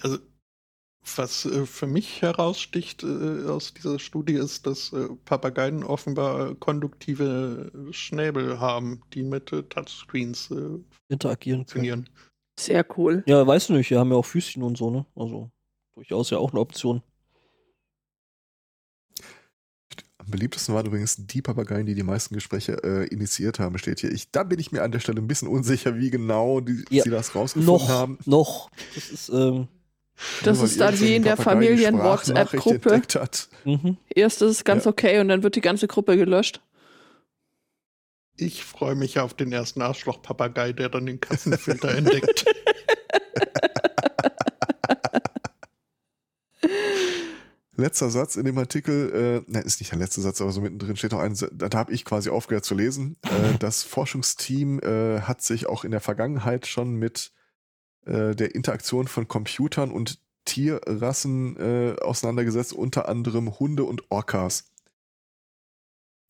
Also, 0.00 0.18
was 1.16 1.44
äh, 1.44 1.66
für 1.66 1.88
mich 1.88 2.22
heraussticht 2.22 3.02
äh, 3.02 3.46
aus 3.46 3.74
dieser 3.74 3.98
Studie 3.98 4.34
ist, 4.34 4.64
dass 4.64 4.92
äh, 4.92 5.08
Papageien 5.24 5.82
offenbar 5.82 6.54
konduktive 6.54 7.72
Schnäbel 7.90 8.60
haben, 8.60 9.02
die 9.12 9.24
mit 9.24 9.52
äh, 9.52 9.64
Touchscreens 9.64 10.52
äh, 10.52 10.78
Interagieren 11.08 11.66
können. 11.66 11.66
funktionieren. 11.66 12.08
Sehr 12.60 12.86
cool. 12.96 13.24
Ja, 13.26 13.44
weißt 13.44 13.70
du 13.70 13.72
nicht, 13.72 13.90
wir 13.90 13.98
haben 13.98 14.12
ja 14.12 14.16
auch 14.16 14.24
Füßchen 14.24 14.62
und 14.62 14.78
so, 14.78 14.90
ne? 14.90 15.04
Also 15.16 15.50
durchaus 15.96 16.30
ja 16.30 16.38
auch 16.38 16.52
eine 16.52 16.60
Option. 16.60 17.02
Am 20.28 20.32
beliebtesten 20.32 20.74
waren 20.74 20.84
übrigens 20.84 21.16
die 21.18 21.40
Papageien, 21.40 21.86
die 21.86 21.94
die 21.94 22.02
meisten 22.02 22.34
Gespräche 22.34 22.82
äh, 22.84 23.06
initiiert 23.06 23.58
haben, 23.58 23.78
steht 23.78 24.00
hier. 24.00 24.12
Ich, 24.12 24.30
da 24.30 24.42
bin 24.42 24.58
ich 24.58 24.72
mir 24.72 24.82
an 24.82 24.92
der 24.92 25.00
Stelle 25.00 25.22
ein 25.22 25.26
bisschen 25.26 25.48
unsicher, 25.48 25.96
wie 25.96 26.10
genau 26.10 26.60
die, 26.60 26.84
Ja, 26.90 27.02
sie 27.02 27.08
das 27.08 27.34
rausgefunden 27.34 27.72
Noch, 27.74 27.88
haben. 27.88 28.18
noch. 28.26 28.68
Das 28.94 29.08
ist, 29.08 29.30
ähm, 29.30 29.68
Das 30.44 30.60
ist 30.60 30.78
dann 30.78 31.00
wie 31.00 31.16
in 31.16 31.22
der 31.22 31.38
Familien-WhatsApp-Gruppe. 31.38 33.00
mhm. 33.64 33.96
Erst 34.14 34.42
ist 34.42 34.50
es 34.50 34.64
ganz 34.64 34.84
Ja. 34.84 34.90
okay 34.90 35.18
und 35.20 35.28
dann 35.28 35.42
wird 35.42 35.56
die 35.56 35.62
ganze 35.62 35.86
Gruppe 35.88 36.18
gelöscht. 36.18 36.60
Ich 38.36 38.62
freue 38.64 38.96
mich 38.96 39.18
auf 39.18 39.32
den 39.32 39.50
ersten 39.50 39.80
Arschloch-Papagei, 39.80 40.74
der 40.74 40.90
dann 40.90 41.06
den 41.06 41.20
Katzenfilter 41.20 41.88
entdeckt. 41.96 42.44
Letzter 47.78 48.10
Satz 48.10 48.34
in 48.34 48.44
dem 48.44 48.58
Artikel, 48.58 49.44
äh, 49.46 49.50
nein, 49.50 49.62
ist 49.62 49.80
nicht 49.80 49.92
der 49.92 50.00
letzte 50.00 50.20
Satz, 50.20 50.40
aber 50.40 50.50
so 50.50 50.60
mittendrin 50.60 50.96
steht 50.96 51.12
noch 51.12 51.20
ein, 51.20 51.36
da 51.52 51.70
habe 51.78 51.92
ich 51.92 52.04
quasi 52.04 52.28
aufgehört 52.28 52.64
zu 52.64 52.74
lesen. 52.74 53.16
Äh, 53.22 53.56
das 53.60 53.84
Forschungsteam 53.84 54.80
äh, 54.80 55.20
hat 55.20 55.42
sich 55.42 55.66
auch 55.66 55.84
in 55.84 55.92
der 55.92 56.00
Vergangenheit 56.00 56.66
schon 56.66 56.96
mit 56.96 57.32
äh, 58.04 58.34
der 58.34 58.56
Interaktion 58.56 59.06
von 59.06 59.28
Computern 59.28 59.92
und 59.92 60.18
Tierrassen 60.44 61.56
äh, 61.56 61.96
auseinandergesetzt, 62.00 62.72
unter 62.72 63.08
anderem 63.08 63.60
Hunde 63.60 63.84
und 63.84 64.10
Orcas. 64.10 64.72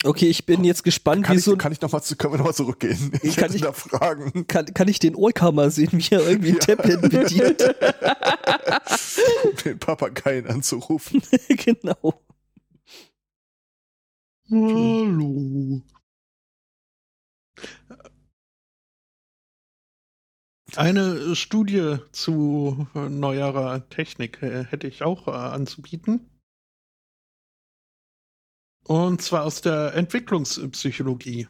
Okay, 0.05 0.29
ich 0.29 0.47
bin 0.47 0.63
jetzt 0.63 0.85
gespannt, 0.85 1.25
Kann 1.27 1.35
wie 1.35 1.39
ich, 1.41 1.45
so 1.45 1.57
kann 1.57 1.73
ich 1.73 1.81
noch 1.81 1.91
mal, 1.91 2.01
zu- 2.01 2.15
können 2.17 2.35
wir 2.35 2.39
nochmal 2.39 2.55
zurückgehen? 2.55 3.11
Ich 3.23 3.35
Kann 3.35 3.45
hätte 3.47 3.57
ich- 3.57 3.63
da 3.63 3.73
Fragen. 3.73 4.47
kann, 4.47 4.67
kann 4.73 4.87
ich 4.87 5.01
den 5.01 5.17
Orca 5.17 5.51
mal 5.51 5.71
sehen, 5.73 5.91
wie 5.93 6.15
er 6.15 6.21
irgendwie 6.29 6.51
ein 6.51 6.59
Ja. 6.67 6.77
Tablet 6.77 7.01
bedient? 7.03 7.63
um 9.45 9.57
den 9.65 9.79
Papageien 9.81 10.47
anzurufen. 10.47 11.21
genau. 11.49 12.23
Hallo. 14.51 15.83
Eine 20.77 21.35
Studie 21.35 21.97
zu 22.13 22.87
neuerer 22.95 23.89
Technik 23.89 24.43
äh, 24.43 24.65
hätte 24.65 24.87
ich 24.87 25.03
auch 25.03 25.27
äh, 25.27 25.31
anzubieten. 25.33 26.29
Und 28.88 29.20
zwar 29.20 29.44
aus 29.44 29.61
der 29.61 29.92
Entwicklungspsychologie. 29.94 31.46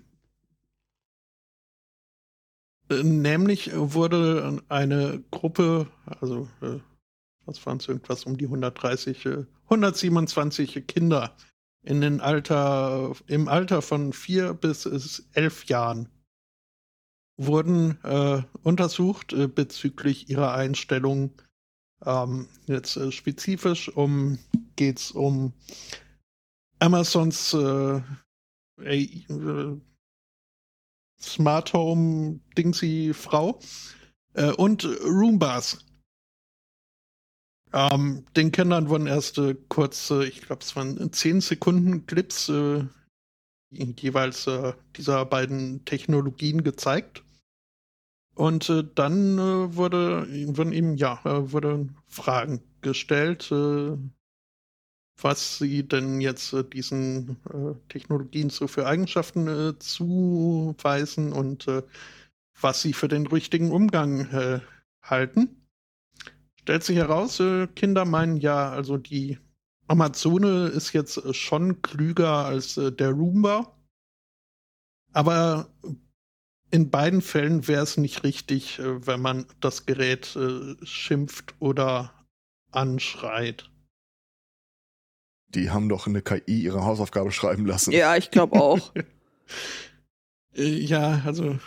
Äh, 2.91 3.03
Nämlich 3.05 3.71
wurde 3.73 4.61
eine 4.69 5.23
Gruppe, 5.31 5.87
also 6.05 6.49
äh, 6.61 6.81
was 7.47 7.65
waren 7.65 7.77
es, 7.77 7.87
irgendwas 7.87 8.25
um 8.25 8.37
die 8.37 8.47
130, 8.47 9.27
äh, 9.27 9.45
127 9.67 10.85
Kinder 10.89 11.37
in 11.85 12.01
den 12.01 12.21
Alter, 12.21 13.15
im 13.29 13.47
Alter 13.47 13.83
von 13.83 14.13
vier 14.13 14.53
bis 14.53 15.29
elf 15.33 15.67
Jahren 15.67 16.09
wurden 17.37 18.03
äh, 18.03 18.43
untersucht 18.65 19.33
äh, 19.33 19.47
bezüglich 19.47 20.29
ihrer 20.29 20.55
Einstellung. 20.55 21.31
Ähm, 22.05 22.49
jetzt 22.67 22.97
äh, 22.97 23.13
spezifisch 23.13 23.89
um 23.89 24.41
geht's 24.75 25.13
um 25.13 25.53
Amazons 26.81 27.55
äh, 27.55 28.01
äh, 28.85 29.77
Smart 31.21 31.73
Home 31.73 32.41
Dingsy 32.57 33.13
Frau 33.15 33.59
äh, 34.35 34.53
und 34.53 34.85
Roombas. 34.85 35.85
Ähm, 37.73 38.25
den 38.37 38.53
Kindern 38.53 38.89
wurden 38.89 39.07
erst 39.07 39.41
kurz, 39.69 40.11
äh, 40.11 40.25
ich 40.25 40.41
glaube, 40.43 40.63
es 40.63 40.75
waren 40.77 41.13
10 41.13 41.41
Sekunden 41.41 42.07
Clips 42.07 42.49
äh, 42.49 42.85
jeweils 43.71 44.47
äh, 44.47 44.73
dieser 44.97 45.27
beiden 45.27 45.85
Technologien 45.85 46.63
gezeigt. 46.63 47.25
Und 48.35 48.71
äh, 48.71 48.85
dann 48.95 49.39
äh, 49.39 49.77
wurde, 49.77 50.29
wurden 50.57 50.73
ihm, 50.73 50.95
ja, 50.95 51.21
äh, 51.25 51.53
wurden 51.53 51.99
Fragen 52.07 52.63
gestellt, 52.81 53.51
äh, 53.51 53.97
was 55.21 55.59
sie 55.59 55.83
denn 55.83 56.21
jetzt 56.21 56.53
äh, 56.53 56.65
diesen 56.65 57.37
äh, 57.51 57.75
Technologien 57.89 58.51
so 58.51 58.69
für 58.69 58.87
Eigenschaften 58.87 59.49
äh, 59.49 59.79
zuweisen 59.79 61.33
und 61.33 61.67
äh, 61.69 61.83
was 62.61 62.83
sie 62.83 62.93
für 62.93 63.09
den 63.09 63.27
richtigen 63.27 63.73
Umgang 63.73 64.21
äh, 64.31 64.61
halten. 65.03 65.69
Stellt 66.61 66.85
sich 66.85 66.97
heraus, 66.97 67.41
äh, 67.41 67.67
Kinder 67.69 68.05
meinen 68.05 68.37
ja, 68.37 68.71
also 68.71 68.97
die 68.97 69.39
Amazone 69.89 70.69
ist 70.69 70.93
jetzt 70.93 71.35
schon 71.35 71.83
klüger 71.83 72.45
als 72.45 72.75
der 72.75 73.11
Roomba. 73.11 73.75
Aber 75.15 75.71
in 76.71 76.91
beiden 76.91 77.23
Fällen 77.23 77.67
wäre 77.67 77.85
es 77.85 77.97
nicht 77.97 78.23
richtig, 78.23 78.79
wenn 78.83 79.23
man 79.23 79.47
das 79.61 79.87
Gerät 79.87 80.39
schimpft 80.83 81.55
oder 81.59 82.13
anschreit. 82.71 83.71
Die 85.55 85.71
haben 85.71 85.89
doch 85.89 86.07
eine 86.07 86.23
KI 86.23 86.61
ihre 86.61 86.85
Hausaufgabe 86.85 87.33
schreiben 87.33 87.67
lassen. 87.67 87.93
Ja, 87.93 88.17
ich 88.17 88.31
glaube 88.31 88.61
auch. 88.61 88.93
Äh, 90.55 90.81
ja, 90.81 91.23
also 91.25 91.59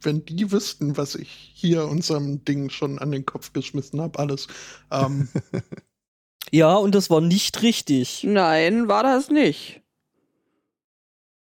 wenn 0.00 0.24
die 0.24 0.52
wüssten, 0.52 0.96
was 0.96 1.14
ich 1.16 1.28
hier 1.54 1.86
unserem 1.86 2.44
Ding 2.44 2.70
schon 2.70 2.98
an 2.98 3.10
den 3.10 3.26
Kopf 3.26 3.52
geschmissen 3.52 4.00
habe, 4.00 4.18
alles. 4.18 4.46
Ähm, 4.90 5.28
Ja, 6.54 6.76
und 6.76 6.94
das 6.94 7.10
war 7.10 7.20
nicht 7.20 7.62
richtig. 7.62 8.22
Nein, 8.22 8.86
war 8.86 9.02
das 9.02 9.28
nicht. 9.28 9.82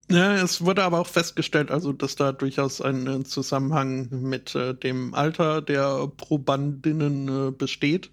Ja, 0.09 0.35
es 0.35 0.63
wurde 0.63 0.83
aber 0.83 0.99
auch 0.99 1.07
festgestellt, 1.07 1.71
also 1.71 1.91
dass 1.91 2.15
da 2.15 2.31
durchaus 2.31 2.79
ein 2.79 3.07
äh, 3.07 3.23
Zusammenhang 3.23 4.07
mit 4.11 4.53
äh, 4.55 4.73
dem 4.73 5.13
Alter 5.13 5.61
der 5.61 6.07
Probandinnen 6.07 7.47
äh, 7.49 7.51
besteht. 7.51 8.11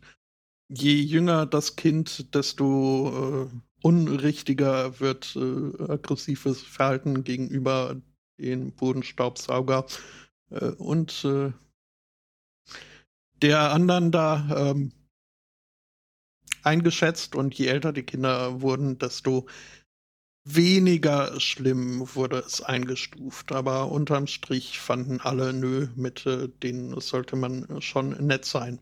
Je 0.72 1.00
jünger 1.02 1.46
das 1.46 1.74
Kind, 1.74 2.32
desto 2.32 3.48
äh, 3.50 3.60
unrichtiger 3.82 5.00
wird 5.00 5.34
äh, 5.34 5.82
aggressives 5.82 6.62
Verhalten 6.62 7.24
gegenüber 7.24 8.00
dem 8.38 8.70
Bodenstaubsauger 8.70 9.86
äh, 10.50 10.66
und 10.66 11.24
äh, 11.24 11.52
der 13.42 13.72
anderen 13.72 14.12
da 14.12 14.70
ähm, 14.70 14.92
eingeschätzt. 16.62 17.34
Und 17.34 17.54
je 17.56 17.66
älter 17.66 17.92
die 17.92 18.04
Kinder 18.04 18.60
wurden, 18.60 18.96
desto 18.96 19.48
weniger 20.44 21.40
schlimm 21.40 22.14
wurde 22.14 22.38
es 22.38 22.62
eingestuft, 22.62 23.50
aber 23.50 23.90
unterm 23.90 24.28
Strich 24.28 24.78
fanden 24.78 25.20
alle, 25.20 25.52
nö, 25.52 25.88
mit 25.96 26.26
äh, 26.26 26.48
denen 26.62 27.00
sollte 27.00 27.34
man 27.34 27.82
schon 27.82 28.10
nett 28.24 28.44
sein. 28.44 28.78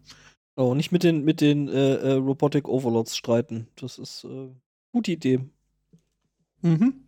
Oh, 0.59 0.75
nicht 0.75 0.91
mit 0.91 1.05
den, 1.05 1.25
mit 1.25 1.41
den 1.41 1.69
äh, 1.69 1.95
äh, 1.95 2.13
Robotic 2.15 2.67
Overlords 2.67 3.17
streiten. 3.17 3.69
Das 3.77 3.97
ist 3.97 4.25
äh, 4.25 4.49
gute 4.91 5.13
Idee. 5.13 5.39
Mhm. 6.63 7.05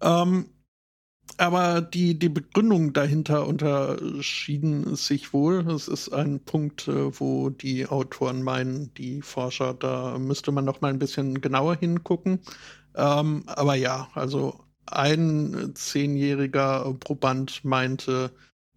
Ähm, 0.00 0.46
aber 1.36 1.82
die, 1.82 2.18
die 2.18 2.30
Begründung 2.30 2.94
dahinter 2.94 3.46
unterschieden 3.46 4.96
sich 4.96 5.34
wohl. 5.34 5.70
Es 5.70 5.88
ist 5.88 6.08
ein 6.10 6.40
Punkt, 6.40 6.88
äh, 6.88 7.20
wo 7.20 7.50
die 7.50 7.86
Autoren 7.86 8.42
meinen, 8.42 8.94
die 8.94 9.20
Forscher, 9.20 9.74
da 9.74 10.18
müsste 10.18 10.52
man 10.52 10.64
noch 10.64 10.80
mal 10.80 10.88
ein 10.88 10.98
bisschen 10.98 11.42
genauer 11.42 11.76
hingucken. 11.76 12.40
Ähm, 12.94 13.42
aber 13.46 13.74
ja, 13.74 14.08
also 14.14 14.64
ein 14.86 15.72
zehnjähriger 15.74 16.94
Proband 16.98 17.62
meinte, 17.62 18.32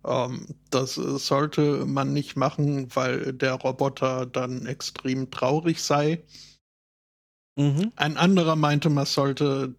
ähm, 0.05 0.47
das 0.69 0.97
äh, 0.97 1.17
sollte 1.17 1.85
man 1.85 2.13
nicht 2.13 2.35
machen, 2.35 2.93
weil 2.95 3.33
der 3.33 3.53
Roboter 3.53 4.25
dann 4.25 4.65
extrem 4.65 5.31
traurig 5.31 5.81
sei. 5.81 6.23
Mhm. 7.55 7.91
Ein 7.95 8.17
anderer 8.17 8.55
meinte, 8.55 8.89
man 8.89 9.05
sollte 9.05 9.75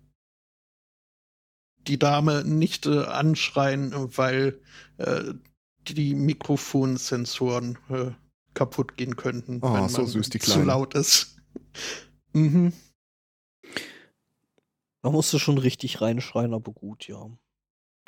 die 1.87 1.99
Dame 1.99 2.45
nicht 2.45 2.87
äh, 2.87 3.05
anschreien, 3.05 3.93
weil 4.17 4.61
äh, 4.99 5.35
die 5.89 6.15
Mikrofonsensoren 6.15 7.79
äh, 7.91 8.13
kaputt 8.55 8.97
gehen 8.97 9.17
könnten, 9.17 9.59
Oh, 9.63 9.75
wenn 9.75 9.89
so 9.89 10.03
man 10.03 10.11
süß, 10.11 10.31
zu 10.31 10.63
laut 10.63 10.95
ist. 10.95 11.37
mhm. 12.33 12.73
Da 15.03 15.11
musst 15.11 15.33
du 15.35 15.39
schon 15.39 15.59
richtig 15.59 16.01
reinschreien, 16.01 16.55
aber 16.55 16.73
gut, 16.73 17.07
ja. 17.07 17.29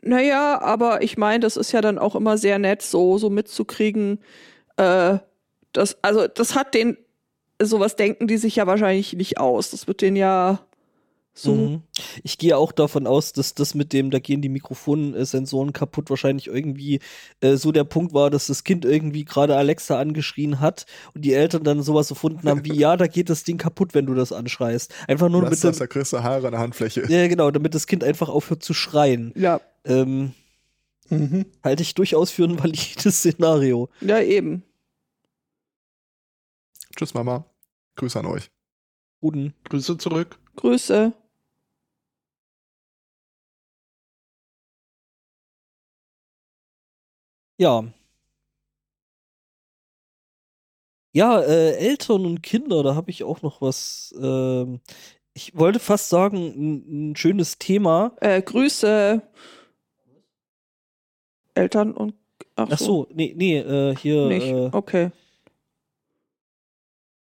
Naja, 0.06 0.60
aber 0.60 1.02
ich 1.02 1.16
meine, 1.18 1.40
das 1.40 1.56
ist 1.56 1.72
ja 1.72 1.80
dann 1.80 1.98
auch 1.98 2.14
immer 2.14 2.38
sehr 2.38 2.58
nett, 2.58 2.82
so, 2.82 3.18
so 3.18 3.28
mitzukriegen. 3.28 4.20
Äh, 4.76 5.18
das, 5.72 5.98
also, 6.02 6.28
das 6.28 6.54
hat 6.54 6.74
den, 6.74 6.96
sowas 7.60 7.96
denken 7.96 8.26
die 8.26 8.36
sich 8.36 8.56
ja 8.56 8.66
wahrscheinlich 8.66 9.14
nicht 9.14 9.38
aus. 9.38 9.70
Das 9.70 9.86
wird 9.86 10.02
den 10.02 10.16
ja 10.16 10.60
so. 11.38 11.54
Mhm. 11.54 11.82
Ich 12.22 12.38
gehe 12.38 12.56
auch 12.56 12.72
davon 12.72 13.06
aus, 13.06 13.34
dass 13.34 13.52
das 13.52 13.74
mit 13.74 13.92
dem, 13.92 14.10
da 14.10 14.18
gehen 14.18 14.40
die 14.40 14.48
Mikrofonsensoren 14.48 15.74
kaputt, 15.74 16.08
wahrscheinlich 16.08 16.46
irgendwie 16.46 17.00
äh, 17.40 17.56
so 17.56 17.72
der 17.72 17.84
Punkt 17.84 18.14
war, 18.14 18.30
dass 18.30 18.46
das 18.46 18.64
Kind 18.64 18.86
irgendwie 18.86 19.26
gerade 19.26 19.54
Alexa 19.54 20.00
angeschrien 20.00 20.60
hat 20.60 20.86
und 21.14 21.26
die 21.26 21.34
Eltern 21.34 21.62
dann 21.62 21.82
sowas 21.82 22.08
gefunden 22.08 22.48
haben 22.48 22.64
wie, 22.64 22.74
ja, 22.78 22.96
da 22.96 23.06
geht 23.06 23.28
das 23.28 23.44
Ding 23.44 23.58
kaputt, 23.58 23.92
wenn 23.92 24.06
du 24.06 24.14
das 24.14 24.32
anschreist. 24.32 24.94
Einfach 25.08 25.28
nur 25.28 25.42
damit, 25.42 25.62
das, 25.62 25.76
da 25.76 25.86
kriegst 25.86 26.14
du 26.14 26.22
Haare 26.22 26.46
an 26.46 26.52
der 26.52 26.60
Handfläche. 26.60 27.04
ja, 27.06 27.28
genau, 27.28 27.50
damit 27.50 27.74
das 27.74 27.86
Kind 27.86 28.02
einfach 28.02 28.30
aufhört 28.30 28.62
zu 28.62 28.72
schreien. 28.72 29.32
Ja, 29.36 29.60
Ähm, 29.87 30.35
Mhm. 31.09 31.46
halte 31.62 31.83
ich 31.85 31.94
durchaus 31.94 32.31
für 32.33 32.44
ein 32.44 32.59
valides 32.59 33.18
Szenario. 33.18 33.88
ja, 34.01 34.20
eben. 34.20 34.64
Tschüss, 36.96 37.14
Mama. 37.14 37.44
Grüße 37.96 38.18
an 38.18 38.27
euch. 38.27 38.51
Guten. 39.20 39.55
Grüße 39.64 39.99
zurück. 39.99 40.38
Grüße. 40.57 41.12
Ja. 47.59 47.85
Ja, 51.14 51.40
äh, 51.40 51.77
Eltern 51.77 52.27
und 52.27 52.42
Kinder, 52.42 52.83
da 52.83 52.94
habe 52.94 53.11
ich 53.11 53.25
auch 53.25 53.40
noch 53.42 53.62
was. 53.62 54.14
Ähm, 54.20 54.81
ich 55.33 55.57
wollte 55.57 55.79
fast 55.79 56.09
sagen, 56.11 56.37
ein, 56.38 57.12
ein 57.12 57.16
schönes 57.16 57.59
Thema. 57.59 58.12
Äh, 58.20 58.42
Grüße. 58.42 59.22
Eltern 61.56 61.92
und. 61.92 62.14
Ach, 62.54 62.68
Ach 62.70 62.78
so, 62.78 63.06
nee, 63.12 63.34
nee, 63.36 63.58
äh, 63.58 63.94
hier, 63.96 64.26
Nicht. 64.28 64.46
äh, 64.46 64.70
Okay. 64.72 65.10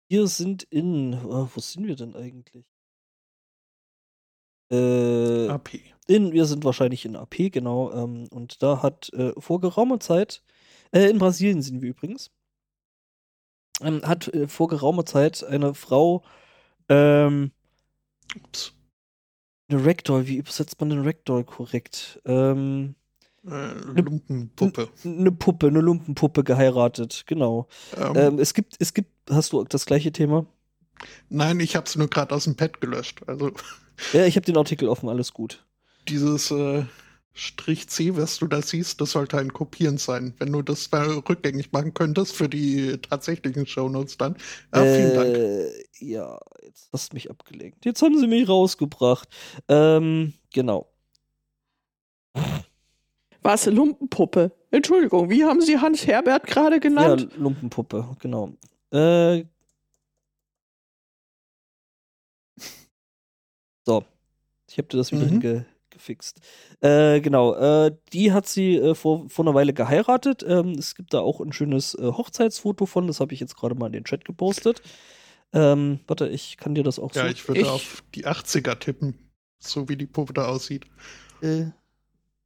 wir 0.10 0.28
sind 0.28 0.64
in, 0.64 1.14
äh, 1.14 1.18
wo 1.24 1.60
sind 1.60 1.88
wir 1.88 1.96
denn 1.96 2.16
eigentlich? 2.16 2.66
Äh, 4.72 5.50
AP. 5.50 5.80
in, 6.08 6.32
wir 6.34 6.46
sind 6.46 6.64
wahrscheinlich 6.64 7.06
in 7.06 7.16
AP, 7.16 7.52
genau. 7.52 7.92
Ähm, 7.94 8.28
und 8.32 8.62
da 8.64 8.82
hat 8.84 9.12
äh, 9.14 9.34
vor 9.40 9.60
geraumer 9.60 10.00
Zeit, 10.00 10.44
äh, 10.92 11.10
in 11.10 11.20
Brasilien 11.20 11.62
sind 11.62 11.82
wir 11.82 11.90
übrigens, 11.90 12.32
ähm, 13.82 14.02
hat 14.04 14.28
äh, 14.34 14.48
vor 14.48 14.68
geraumer 14.68 15.06
Zeit 15.06 15.44
eine 15.44 15.74
Frau 15.74 16.24
ähm, 16.90 17.52
Ups. 18.36 18.74
eine 19.70 19.86
Ragdoll, 19.86 20.28
wie 20.28 20.38
übersetzt 20.38 20.80
man 20.80 20.90
den 20.90 21.04
Ragdoll 21.04 21.44
korrekt? 21.44 22.22
Ähm, 22.26 22.96
Äh, 23.46 23.74
Lumpenpuppe. 23.96 24.88
eine 25.04 25.32
Puppe, 25.32 25.68
eine 25.68 25.82
Lumpenpuppe 25.82 26.44
geheiratet, 26.44 27.24
genau. 27.28 27.68
Ähm, 27.98 28.14
Ähm, 28.16 28.40
es 28.40 28.54
gibt, 28.54 28.76
es 28.80 28.94
gibt, 28.94 29.10
hast 29.30 29.52
du 29.54 29.64
das 29.66 29.86
gleiche 29.86 30.12
Thema? 30.12 30.46
Nein, 31.30 31.60
ich 31.60 31.76
habe 31.76 31.86
es 31.86 31.96
nur 31.96 32.08
gerade 32.10 32.34
aus 32.34 32.46
dem 32.46 32.56
Pad 32.56 32.80
gelöscht. 32.80 33.22
Also 33.28 33.52
Ja, 34.14 34.26
ich 34.26 34.36
habe 34.38 34.46
den 34.46 34.58
Artikel 34.58 34.88
offen, 34.88 35.10
alles 35.10 35.34
gut. 35.34 35.66
dieses 36.08 36.52
äh, 36.52 36.86
Strich 37.34 37.90
C, 37.90 38.16
was 38.16 38.38
du 38.38 38.48
da 38.48 38.62
siehst, 38.62 39.02
das 39.02 39.12
sollte 39.12 39.38
ein 39.40 39.52
Kopieren 39.52 39.98
sein. 39.98 40.36
Wenn 40.38 40.52
du 40.52 40.62
das 40.62 40.90
mal 40.92 41.10
rückgängig 41.28 41.72
machen 41.72 41.94
könntest 41.94 42.36
für 42.36 42.48
die 42.48 42.98
tatsächlichen 43.00 43.66
Shownotes 43.66 44.18
dann. 44.18 44.36
Ja, 44.74 44.86
vielen 44.86 45.14
Dank. 45.16 45.36
Äh, 45.36 45.84
Ja, 46.00 46.40
jetzt 46.62 46.90
hast 46.94 47.12
du 47.12 47.16
mich 47.16 47.30
abgelenkt. 47.32 47.86
Jetzt 47.86 48.02
haben 48.04 48.18
sie 48.20 48.28
mich 48.28 48.48
rausgebracht. 48.48 49.28
Ähm, 49.68 50.34
genau. 50.54 50.90
Was, 53.44 53.66
Lumpenpuppe? 53.66 54.52
Entschuldigung, 54.72 55.30
wie 55.30 55.44
haben 55.44 55.62
Sie 55.62 55.78
Hans 55.78 56.08
Herbert 56.08 56.48
gerade 56.48 56.76
Ja, 56.78 56.80
genannt? 56.82 57.30
Lumpenpuppe, 57.38 58.16
genau. 58.20 58.54
Äh, 58.92 59.44
so, 63.86 64.06
ich 64.70 64.78
habe 64.78 64.88
dir 64.88 64.98
das 64.98 65.12
wieder 65.12 65.26
Mhm. 65.26 65.66
gefixt. 65.90 66.40
Äh, 66.82 67.20
genau, 67.22 67.54
äh, 67.56 67.96
die 68.14 68.32
hat 68.32 68.48
sie 68.48 68.76
äh, 68.78 68.96
vor, 68.96 69.30
vor 69.30 69.46
einer 69.46 69.54
Weile 69.54 69.74
geheiratet. 69.74 70.44
Ähm, 70.48 70.70
es 70.80 70.96
gibt 70.96 71.14
da 71.14 71.20
auch 71.20 71.42
ein 71.42 71.52
schönes 71.54 71.96
äh, 71.96 72.04
Hochzeitsfoto 72.14 72.86
von, 72.86 73.08
das 73.08 73.20
habe 73.20 73.34
ich 73.34 73.40
jetzt 73.40 73.56
gerade 73.58 73.76
mal 73.76 73.88
in 73.88 73.94
den 73.94 74.06
Chat 74.06 74.24
gepostet. 74.26 74.82
Ähm, 75.52 76.00
warte, 76.08 76.30
ich 76.30 76.58
kann 76.58 76.74
dir 76.76 76.84
das 76.84 76.98
auch 76.98 77.14
Ja, 77.14 77.24
so. 77.26 77.28
ich 77.28 77.48
würde 77.48 77.62
Ich- 77.62 77.68
auf 77.68 78.04
die 78.16 78.26
80er 78.26 78.80
tippen, 78.80 79.16
so 79.60 79.90
wie 79.90 79.98
die 79.98 80.08
Puppe 80.08 80.34
da 80.34 80.48
aussieht. 80.48 80.86
äh, 81.42 81.66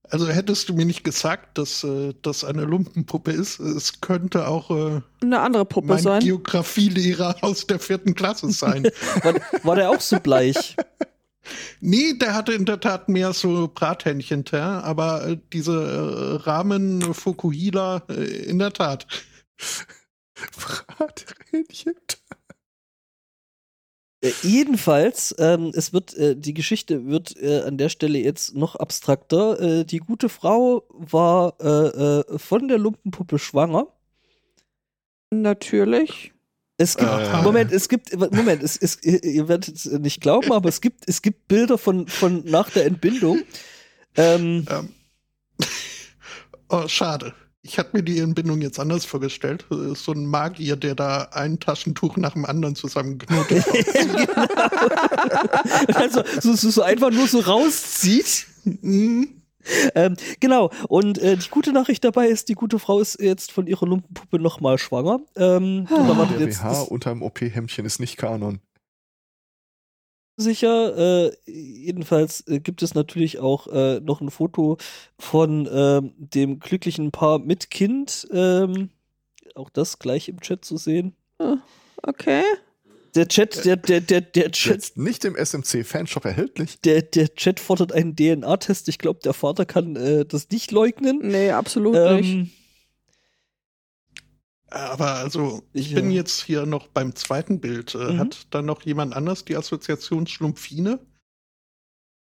Also 0.10 0.28
hättest 0.28 0.70
du 0.70 0.74
mir 0.74 0.86
nicht 0.86 1.04
gesagt, 1.04 1.58
dass 1.58 1.84
äh, 1.84 2.14
das 2.22 2.44
eine 2.44 2.64
Lumpenpuppe 2.64 3.32
ist, 3.32 3.60
es 3.60 4.00
könnte 4.00 4.48
auch 4.48 4.72
äh, 4.72 5.02
Eine 5.22 5.40
andere 5.42 5.66
Puppe 5.66 5.88
mein 5.88 6.02
sein. 6.02 6.22
Geografielehrer 6.22 7.38
aus 7.42 7.68
der 7.68 7.80
vierten 7.80 8.16
Klasse 8.16 8.52
sein. 8.52 8.84
war, 9.24 9.36
war 9.64 9.76
der 9.76 9.90
auch 9.90 10.00
so 10.00 10.20
bleich? 10.20 10.78
nee, 11.82 12.14
der 12.14 12.36
hatte 12.36 12.54
in 12.54 12.66
der 12.66 12.80
Tat 12.80 13.10
mehr 13.10 13.34
so 13.34 13.68
Brathähnchen-Teint, 13.68 14.84
aber 14.84 15.28
äh, 15.28 15.38
diese 15.52 15.74
äh, 15.74 16.44
Rahmen 16.44 17.14
Fukuhila 17.14 18.04
äh, 18.10 18.46
in 18.46 18.60
der 18.60 18.72
Tat. 18.72 19.08
Brathähnchen. 20.56 21.96
Äh, 24.22 24.32
jedenfalls, 24.42 25.36
ähm, 25.38 25.72
es 25.76 25.94
wird, 25.94 26.16
äh, 26.16 26.36
die 26.36 26.54
Geschichte 26.54 27.06
wird 27.06 27.38
äh, 27.38 27.62
an 27.62 27.78
der 27.78 27.90
Stelle 27.90 28.18
jetzt 28.18 28.56
noch 28.56 28.76
abstrakter. 28.76 29.60
Äh, 29.60 29.86
die 29.86 30.00
gute 30.00 30.30
Frau 30.30 30.84
war 30.90 31.56
äh, 31.62 32.20
äh, 32.20 32.40
von 32.40 32.68
der 32.68 32.80
Lumpenpuppe 32.80 33.38
schwanger. 33.38 33.88
Natürlich. 35.30 36.34
Es 36.78 36.96
gibt, 36.96 37.10
Aha. 37.10 37.42
Moment, 37.42 37.72
es 37.72 37.90
gibt, 37.90 38.16
Moment, 38.16 38.62
es, 38.62 38.78
es, 38.78 39.04
ihr 39.04 39.24
ihr 39.24 39.48
werdet 39.48 39.76
es 39.76 39.86
nicht 39.86 40.22
glauben, 40.22 40.52
aber 40.52 40.70
es 40.70 40.80
gibt, 40.80 41.06
es 41.08 41.24
gibt 41.24 41.48
Bilder 41.48 41.78
von, 41.80 42.08
von 42.08 42.44
nach 42.46 42.70
der 42.70 42.86
Entbindung. 42.86 43.42
Ähm, 44.16 44.66
Ähm. 44.70 44.90
oh, 46.70 46.88
schade. 46.88 47.34
Ich 47.68 47.78
hatte 47.78 47.98
mir 47.98 48.02
die 48.02 48.20
Entbindung 48.20 48.62
jetzt 48.62 48.80
anders 48.80 49.04
vorgestellt. 49.04 49.66
So 49.70 50.14
ein 50.14 50.26
Magier, 50.26 50.78
der 50.78 50.96
da 50.96 51.28
ein 51.34 51.60
Taschentuch 51.60 52.16
nach 52.16 52.32
dem 52.32 52.46
anderen 52.46 52.76
zusammenknotet. 52.76 53.66
also 55.94 56.24
so, 56.40 56.54
so, 56.54 56.70
so 56.70 56.82
einfach 56.82 57.12
nur 57.12 57.28
so 57.28 57.40
rauszieht. 57.40 58.48
Mhm. 58.64 59.42
Ähm, 59.96 60.16
genau, 60.40 60.72
und 60.88 61.18
äh, 61.18 61.36
die 61.36 61.50
gute 61.50 61.74
Nachricht 61.74 62.06
dabei 62.06 62.28
ist, 62.28 62.48
die 62.48 62.54
gute 62.54 62.80
Frau 62.80 63.02
ist 63.02 63.20
jetzt 63.20 63.52
von 63.52 63.68
ihrer 63.68 63.86
Lumpenpuppe 63.86 64.40
nochmal 64.40 64.78
schwanger. 64.78 65.20
Ähm, 65.36 65.88
und 65.90 66.08
da 66.08 66.18
wartet 66.18 66.40
Der 66.40 66.48
jetzt 66.48 66.62
BH 66.62 66.70
das 66.70 66.84
unterm 66.84 67.22
OP-Hemdchen 67.22 67.86
ist 67.86 68.00
nicht 68.00 68.16
Kanon. 68.16 68.62
Sicher. 70.38 71.28
Äh, 71.28 71.32
jedenfalls 71.46 72.48
äh, 72.48 72.60
gibt 72.60 72.82
es 72.84 72.94
natürlich 72.96 73.40
auch 73.40 73.68
äh, 73.68 74.00
noch 74.00 74.22
ein 74.22 74.30
Foto 74.30 74.78
von 75.20 75.68
ähm, 75.72 76.14
dem 76.18 76.60
glücklichen 76.60 77.12
Paar 77.12 77.40
mit 77.40 77.70
Kind. 77.70 78.28
Ähm, 78.32 78.90
auch 79.56 79.70
das 79.70 80.00
gleich 80.00 80.30
im 80.30 80.40
Chat 80.40 80.64
zu 80.64 80.78
sehen. 80.78 81.16
Okay. 82.04 82.44
Der 83.16 83.28
Chat, 83.28 83.66
der, 83.66 83.78
der, 83.78 84.00
der, 84.02 84.22
der 84.22 84.52
Chat, 84.52 84.74
Jetzt 84.74 84.98
nicht 84.98 85.26
im 85.26 85.36
SMC-Fanshop 85.36 86.26
erhältlich. 86.26 86.80
der, 86.82 87.02
der 87.02 87.34
Chat 87.34 87.60
fordert 87.60 87.92
einen 87.92 88.16
DNA-Test. 88.16 88.88
Ich 88.90 89.00
glaube, 89.00 89.20
der 89.24 89.34
Vater 89.34 89.66
kann 89.66 89.96
äh, 89.96 90.24
das 90.24 90.50
nicht 90.52 90.72
leugnen. 90.72 91.20
Nee, 91.24 91.52
absolut 91.52 91.96
nicht. 92.22 92.52
Aber 94.78 95.14
also, 95.16 95.64
ich 95.74 95.92
Ja. 95.92 96.00
bin 96.02 96.12
jetzt 96.12 96.44
hier 96.44 96.66
noch 96.66 96.88
beim 96.88 97.16
zweiten 97.16 97.60
Bild. 97.60 97.96
Äh, 97.96 98.14
Mhm. 98.14 98.20
Hat 98.20 98.48
da 98.52 98.62
noch 98.62 98.82
jemand 98.84 99.14
anders 99.16 99.46
die 99.46 99.56
Assoziation 99.56 100.28
Schlumpfine? 100.28 101.00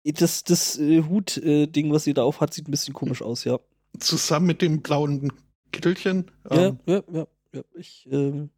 das 0.04 0.44
das 0.44 0.78
äh, 0.78 1.02
Hut-Ding, 1.02 1.92
was 1.92 2.04
sie 2.04 2.14
da 2.14 2.22
auf 2.22 2.40
hat, 2.40 2.54
sieht 2.54 2.66
ein 2.68 2.70
bisschen 2.70 2.94
komisch 2.94 3.22
aus, 3.22 3.44
ja. 3.44 3.58
Zusammen 3.98 4.46
mit 4.46 4.62
dem 4.62 4.80
blauen 4.82 5.32
Kittelchen? 5.72 6.30
Ja, 6.50 6.68
Ähm, 6.68 6.80
ja, 6.86 7.02
ja, 7.12 7.26
ja. 7.52 7.62
Ich, 7.74 8.08
ähm, 8.10 8.50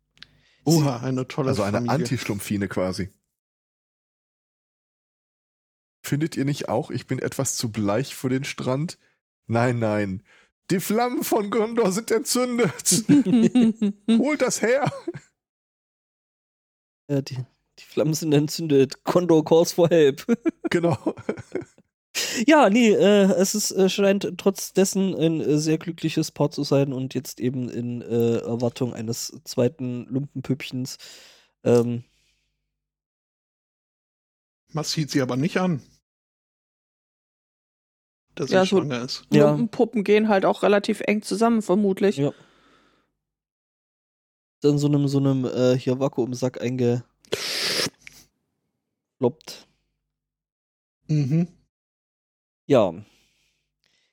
Oha, 0.64 0.98
eine 1.00 1.26
tolle 1.26 1.48
Also 1.48 1.62
eine. 1.62 1.88
Anti-Schlumpfine 1.90 2.68
quasi. 2.68 3.10
Findet 6.04 6.36
ihr 6.36 6.44
nicht 6.44 6.68
auch, 6.68 6.90
ich 6.90 7.06
bin 7.06 7.18
etwas 7.18 7.56
zu 7.56 7.70
bleich 7.70 8.14
für 8.14 8.28
den 8.28 8.44
Strand? 8.44 8.98
Nein, 9.46 9.78
nein. 9.78 10.22
Die 10.70 10.80
Flammen 10.80 11.22
von 11.24 11.50
Gondor 11.50 11.92
sind 11.92 12.10
entzündet. 12.10 13.04
Holt 14.08 14.40
das 14.40 14.62
her. 14.62 14.90
ja, 17.10 17.20
die, 17.20 17.36
die 17.78 17.84
Flammen 17.84 18.14
sind 18.14 18.32
entzündet. 18.32 19.04
Condor 19.04 19.44
calls 19.44 19.72
for 19.72 19.88
help. 19.88 20.24
Genau. 20.70 20.96
ja, 22.46 22.70
nee, 22.70 22.92
äh, 22.92 23.24
es 23.34 23.54
ist, 23.54 23.72
äh, 23.72 23.90
scheint 23.90 24.26
trotz 24.38 24.72
dessen 24.72 25.14
ein 25.14 25.42
äh, 25.42 25.58
sehr 25.58 25.76
glückliches 25.76 26.30
Paar 26.30 26.50
zu 26.50 26.62
sein 26.62 26.94
und 26.94 27.12
jetzt 27.12 27.40
eben 27.40 27.68
in 27.68 28.00
äh, 28.00 28.38
Erwartung 28.38 28.94
eines 28.94 29.38
zweiten 29.44 30.06
Lumpenpüppchens. 30.06 30.96
Ähm, 31.62 32.04
Man 34.72 34.84
sieht 34.84 35.10
sie 35.10 35.20
aber 35.20 35.36
nicht 35.36 35.58
an. 35.58 35.82
Dass 38.34 38.48
sie 38.48 38.54
Ja, 38.54 38.64
so- 38.64 38.78
schwanger 38.78 39.02
ist. 39.02 39.24
Ja. 39.32 39.48
Lumpenpuppen 39.50 40.04
gehen 40.04 40.28
halt 40.28 40.44
auch 40.44 40.62
relativ 40.62 41.00
eng 41.02 41.22
zusammen, 41.22 41.62
vermutlich. 41.62 42.16
Ja. 42.16 42.32
dann 44.60 44.78
so 44.78 44.86
einem, 44.86 45.08
so 45.08 45.18
einem 45.18 45.44
äh, 45.44 45.76
hier 45.76 45.98
Vakuumsack 45.98 46.60
eingefloppt. 46.62 47.02
Mhm. 51.08 51.48
Ja. 52.66 52.94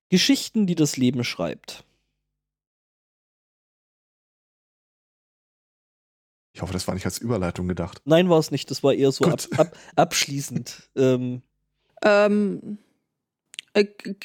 Geschichten, 0.10 0.66
die 0.66 0.74
das 0.76 0.98
Leben 0.98 1.24
schreibt. 1.24 1.86
Ich 6.54 6.62
hoffe, 6.62 6.74
das 6.74 6.88
war 6.88 6.96
nicht 6.96 7.06
als 7.06 7.20
Überleitung 7.20 7.68
gedacht. 7.68 8.02
Nein, 8.06 8.30
war 8.30 8.40
es 8.40 8.52
nicht. 8.52 8.70
Das 8.72 8.84
war 8.84 8.94
eher 8.94 9.12
so 9.12 9.26
ab, 9.26 9.40
ab, 9.58 9.78
abschließend. 9.96 10.90
ähm, 10.96 11.42
Ähm, 12.04 12.60
äh, 12.64 12.89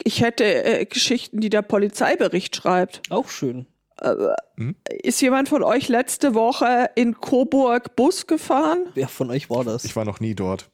ich 0.04 0.20
hätte 0.22 0.44
äh, 0.44 0.84
Geschichten, 0.86 1.40
die 1.40 1.50
der 1.50 1.62
Polizeibericht 1.62 2.56
schreibt. 2.56 3.02
auch 3.10 3.28
schön. 3.28 3.66
Äh, 4.00 4.14
Hm? 4.56 4.76
Ist 5.02 5.20
jemand 5.20 5.48
von 5.48 5.62
euch 5.62 5.88
letzte 5.88 6.34
Woche 6.34 6.90
in 6.94 7.20
Coburg 7.20 7.96
Bus 7.96 8.26
gefahren? 8.26 8.86
Wer 8.94 9.08
von 9.08 9.30
euch 9.30 9.50
war 9.50 9.64
das? 9.64 9.84
Ich 9.84 9.94
war 9.96 10.04
noch 10.04 10.20
nie 10.20 10.34
dort. 10.34 10.70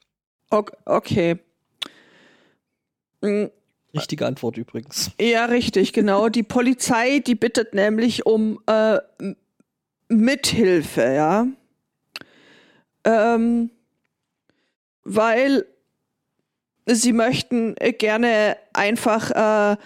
Ok- 0.50 0.72
Okay. 0.84 1.38
Mm, 3.22 3.46
Richtige 3.94 4.26
Antwort 4.26 4.56
übrigens. 4.56 5.10
Ja, 5.20 5.46
richtig, 5.46 5.92
genau. 5.92 6.28
Die 6.28 6.42
Polizei, 6.42 7.18
die 7.18 7.34
bittet 7.34 7.74
nämlich 7.74 8.24
um 8.24 8.60
äh, 8.66 8.98
Mithilfe, 10.08 11.02
ja. 11.02 11.46
Ähm, 13.04 13.70
weil 15.04 15.66
sie 16.94 17.12
möchten 17.12 17.74
äh, 17.78 17.92
gerne 17.92 18.56
einfach 18.72 19.30
äh, 19.30 19.76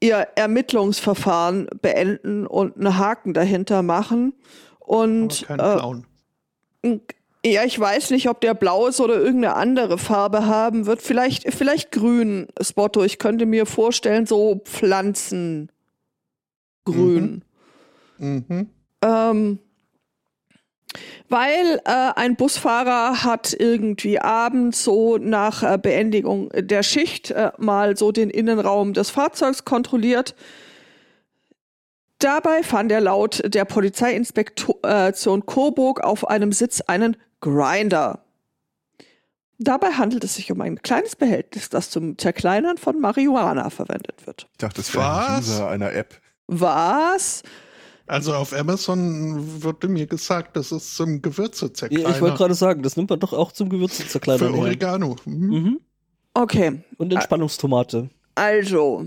ihr 0.00 0.28
Ermittlungsverfahren 0.34 1.68
beenden 1.80 2.46
und 2.46 2.76
einen 2.76 2.98
Haken 2.98 3.34
dahinter 3.34 3.82
machen. 3.82 4.34
Aber 4.80 4.98
Und 4.98 5.44
kein 5.46 5.60
äh. 6.82 6.98
Ja, 7.46 7.62
ich 7.64 7.78
weiß 7.78 8.10
nicht, 8.10 8.30
ob 8.30 8.40
der 8.40 8.54
blaues 8.54 9.00
oder 9.00 9.16
irgendeine 9.16 9.54
andere 9.54 9.98
Farbe 9.98 10.46
haben 10.46 10.86
wird. 10.86 11.02
Vielleicht, 11.02 11.52
vielleicht 11.52 11.92
grün, 11.92 12.46
Spotto. 12.58 13.04
Ich 13.04 13.18
könnte 13.18 13.44
mir 13.44 13.66
vorstellen, 13.66 14.24
so 14.24 14.62
Pflanzen. 14.64 15.70
Grün. 16.86 17.44
Mhm. 18.16 18.70
Ähm, 19.02 19.58
weil 21.28 21.80
äh, 21.84 22.12
ein 22.14 22.36
Busfahrer 22.36 23.24
hat 23.24 23.54
irgendwie 23.58 24.20
abends 24.20 24.84
so 24.84 25.16
nach 25.18 25.62
äh, 25.62 25.78
Beendigung 25.78 26.50
der 26.54 26.82
Schicht 26.82 27.30
äh, 27.30 27.52
mal 27.58 27.96
so 27.96 28.12
den 28.12 28.30
Innenraum 28.30 28.92
des 28.92 29.10
Fahrzeugs 29.10 29.64
kontrolliert. 29.64 30.34
Dabei 32.18 32.62
fand 32.62 32.90
er 32.92 33.00
laut 33.00 33.42
der 33.44 33.64
Polizeiinspektion 33.64 35.46
Coburg 35.46 36.00
auf 36.00 36.28
einem 36.28 36.52
Sitz 36.52 36.80
einen 36.80 37.16
Grinder. 37.40 38.20
Dabei 39.58 39.92
handelt 39.92 40.24
es 40.24 40.34
sich 40.34 40.50
um 40.50 40.60
ein 40.60 40.82
kleines 40.82 41.16
Behältnis, 41.16 41.68
das 41.68 41.90
zum 41.90 42.18
Zerkleinern 42.18 42.76
von 42.76 43.00
Marihuana 43.00 43.70
verwendet 43.70 44.26
wird. 44.26 44.48
Ich 44.52 44.58
dachte, 44.58 44.76
das 44.76 44.94
wäre 44.94 45.26
ein? 45.26 45.38
User 45.40 45.68
einer 45.68 45.92
App. 45.92 46.20
Was? 46.46 47.42
Also 48.06 48.34
auf 48.34 48.52
Amazon 48.52 49.62
wurde 49.62 49.88
mir 49.88 50.06
gesagt, 50.06 50.56
das 50.56 50.72
ist 50.72 50.94
zum 50.94 51.22
Gewürze 51.22 51.70
Ja, 51.90 52.10
ich 52.10 52.20
wollte 52.20 52.36
gerade 52.36 52.54
sagen, 52.54 52.82
das 52.82 52.96
nimmt 52.96 53.10
man 53.10 53.18
doch 53.18 53.32
auch 53.32 53.52
zum 53.52 53.70
Gewürze 53.70 54.02
Für 54.02 54.08
zerkleinern. 54.08 54.54
Oregano. 54.54 55.16
Mhm. 55.24 55.48
Mhm. 55.48 55.80
Okay, 56.34 56.82
Und 56.98 57.12
Entspannungstomate. 57.12 58.10
Also, 58.34 59.06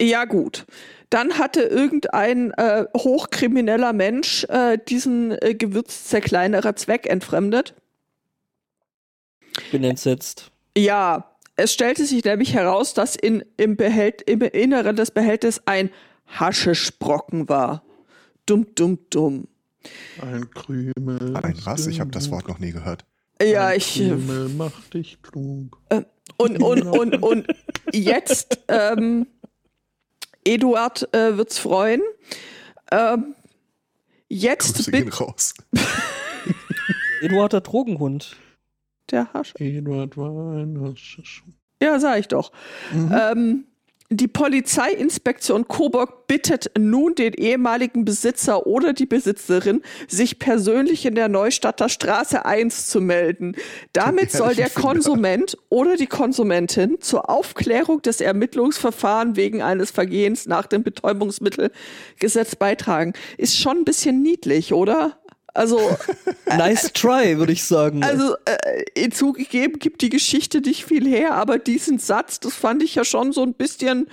ja 0.00 0.26
gut. 0.26 0.66
Dann 1.10 1.38
hatte 1.38 1.62
irgendein 1.62 2.50
äh, 2.52 2.84
hochkrimineller 2.96 3.92
Mensch 3.92 4.44
äh, 4.44 4.78
diesen 4.88 5.32
äh, 5.40 5.54
Gewürzzerkleinerer 5.54 6.76
Zweck 6.76 7.06
entfremdet. 7.08 7.74
Bin 9.72 9.84
entsetzt. 9.84 10.50
Ja, 10.76 11.36
es 11.56 11.72
stellte 11.72 12.04
sich 12.04 12.24
nämlich 12.24 12.52
heraus, 12.52 12.92
dass 12.92 13.16
in, 13.16 13.44
im, 13.56 13.76
Behält 13.76 14.20
im 14.22 14.42
Inneren 14.42 14.96
des 14.96 15.10
Behältnisses 15.10 15.62
ein 15.66 15.90
Haschischbrocken 16.26 17.48
war. 17.48 17.82
Dumm, 18.46 18.66
dumm, 18.74 18.98
dumm. 19.10 19.48
Ein 20.20 20.50
Krümel. 20.50 21.36
Ein 21.36 21.58
was? 21.64 21.86
Ich 21.86 22.00
habe 22.00 22.10
das 22.10 22.30
Wort 22.30 22.48
noch 22.48 22.58
nie 22.58 22.72
gehört. 22.72 23.04
Ja, 23.40 23.68
ein 23.68 23.78
ich. 23.78 24.00
äh, 24.00 24.08
Krümel 24.08 24.48
macht 24.50 24.94
dich 24.94 25.22
klug. 25.22 25.78
Und, 26.38 26.62
und, 26.62 26.82
und, 26.82 27.22
und 27.22 27.46
jetzt, 27.92 28.58
ähm, 28.68 29.26
Eduard 30.44 31.08
äh, 31.14 31.36
wird's 31.36 31.58
freuen. 31.58 32.02
Ähm, 32.90 33.34
jetzt 34.28 34.76
Grüße 34.76 34.90
gehen 34.90 35.08
raus. 35.08 35.54
Eduard 37.22 37.52
der 37.52 37.60
Drogenhund. 37.62 38.36
der 39.10 39.32
Hasch. 39.32 39.54
Eduard 39.58 40.16
war 40.16 40.56
ein 40.56 40.80
Haschisch. 40.80 41.42
Ja, 41.82 41.98
sag 41.98 42.18
ich 42.20 42.28
doch. 42.28 42.52
Mhm. 42.92 43.14
Ähm, 43.18 43.64
die 44.10 44.28
Polizeiinspektion 44.28 45.66
Coburg 45.66 46.26
bittet 46.28 46.70
nun 46.78 47.14
den 47.14 47.34
ehemaligen 47.34 48.04
Besitzer 48.04 48.66
oder 48.66 48.92
die 48.92 49.06
Besitzerin, 49.06 49.82
sich 50.06 50.38
persönlich 50.38 51.06
in 51.06 51.14
der 51.14 51.28
Neustadter 51.28 51.88
Straße 51.88 52.44
1 52.44 52.88
zu 52.88 53.00
melden. 53.00 53.56
Damit 53.92 54.30
soll 54.30 54.54
der. 54.54 54.66
Konsument 54.76 55.56
oder 55.68 55.96
die 55.96 56.06
Konsumentin 56.06 56.98
zur 57.00 57.30
Aufklärung 57.30 58.02
des 58.02 58.20
Ermittlungsverfahrens 58.20 59.36
wegen 59.36 59.62
eines 59.62 59.90
Vergehens 59.90 60.46
nach 60.46 60.66
dem 60.66 60.82
Betäubungsmittelgesetz 60.82 62.56
beitragen. 62.56 63.14
Ist 63.38 63.58
schon 63.58 63.78
ein 63.78 63.84
bisschen 63.84 64.22
niedlich, 64.22 64.72
oder? 64.72 65.18
Also, 65.56 65.80
Nice 66.46 66.92
try, 66.92 67.38
würde 67.38 67.52
ich 67.52 67.64
sagen. 67.64 68.02
also 68.04 68.36
äh, 68.44 69.08
zugegeben 69.10 69.78
gibt 69.78 70.02
die 70.02 70.10
Geschichte 70.10 70.60
nicht 70.60 70.84
viel 70.84 71.06
her, 71.08 71.34
aber 71.34 71.58
diesen 71.58 71.98
Satz, 71.98 72.40
das 72.40 72.54
fand 72.54 72.82
ich 72.82 72.94
ja 72.94 73.04
schon 73.04 73.32
so 73.32 73.42
ein 73.42 73.54
bisschen, 73.54 74.08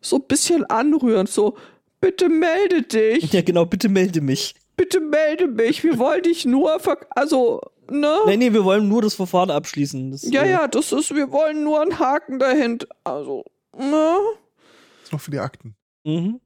so 0.00 0.16
ein 0.16 0.24
bisschen 0.28 0.64
anrührend. 0.66 1.30
So, 1.30 1.56
bitte 2.00 2.28
melde 2.28 2.82
dich, 2.82 3.32
ja, 3.32 3.42
genau, 3.42 3.64
bitte 3.64 3.88
melde 3.88 4.20
mich. 4.20 4.54
bitte 4.76 5.00
melde 5.00 5.46
mich. 5.46 5.82
Wir 5.82 5.98
wollen 5.98 6.22
dich 6.22 6.44
nur, 6.44 6.78
ver 6.78 6.98
also, 7.10 7.60
ne? 7.90 8.18
Nee, 8.26 8.36
nee, 8.36 8.52
wir 8.52 8.64
wollen 8.64 8.88
nur 8.88 9.02
das 9.02 9.14
Verfahren 9.14 9.50
abschließen. 9.50 10.10
Das, 10.10 10.22
Ja, 10.30 10.42
äh, 10.42 10.50
ja, 10.50 10.68
das 10.68 10.92
ist, 10.92 11.14
wir 11.14 11.32
wollen 11.32 11.64
nur 11.64 11.80
einen 11.80 11.98
Haken 11.98 12.38
dahinter. 12.38 12.86
Also, 13.04 13.44
ne? 13.76 14.16
Das 14.98 15.04
ist 15.04 15.12
noch 15.12 15.20
für 15.20 15.30
die 15.30 15.38
Akten. 15.38 15.74
Mhm. 16.04 16.40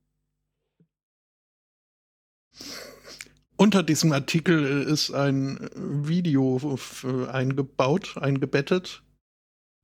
Unter 3.65 3.83
diesem 3.83 4.13
Artikel 4.13 4.83
ist 4.83 5.11
ein 5.11 5.71
Video 5.75 6.61
f- 6.75 7.07
eingebaut, 7.33 8.15
eingebettet, 8.21 9.03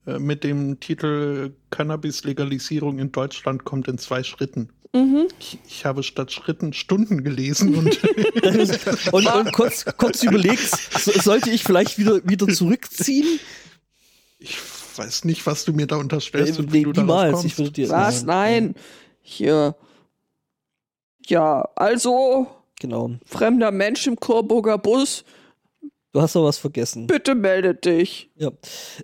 äh, 0.06 0.18
mit 0.18 0.44
dem 0.44 0.80
Titel 0.80 1.54
Cannabis-Legalisierung 1.70 2.98
in 2.98 3.10
Deutschland 3.10 3.64
kommt 3.64 3.88
in 3.88 3.96
zwei 3.96 4.22
Schritten. 4.22 4.68
Mhm. 4.94 5.28
Ich, 5.38 5.58
ich 5.66 5.86
habe 5.86 6.02
statt 6.02 6.30
Schritten 6.30 6.74
Stunden 6.74 7.24
gelesen 7.24 7.74
und 7.74 7.98
Und, 9.12 9.26
und 9.26 9.52
kurz, 9.52 9.86
kurz 9.96 10.22
überlegt, 10.24 10.60
so, 11.00 11.12
sollte 11.12 11.48
ich 11.48 11.64
vielleicht 11.64 11.96
wieder, 11.98 12.20
wieder 12.28 12.48
zurückziehen? 12.48 13.40
ich 14.40 14.58
weiß 14.96 15.24
nicht, 15.24 15.46
was 15.46 15.64
du 15.64 15.72
mir 15.72 15.86
da 15.86 15.96
unterstellst 15.96 16.58
Äh, 16.58 16.62
und 16.64 16.72
wie 16.74 16.84
nee, 16.84 16.92
niemals. 16.94 17.32
kommst. 17.32 17.46
Ich 17.46 17.56
würde 17.56 17.70
dir 17.70 17.88
Was? 17.88 18.24
Nein. 18.24 18.74
Hier. 19.22 19.74
Ja, 21.28 21.62
also, 21.76 22.46
Genau. 22.80 23.12
fremder 23.24 23.70
Mensch 23.70 24.06
im 24.08 24.16
Coburger 24.16 24.78
Bus, 24.78 25.24
Du 26.12 26.20
hast 26.20 26.34
doch 26.34 26.44
was 26.44 26.58
vergessen. 26.58 27.06
bitte 27.06 27.36
melde 27.36 27.74
dich. 27.76 28.30
Ja. 28.34 28.50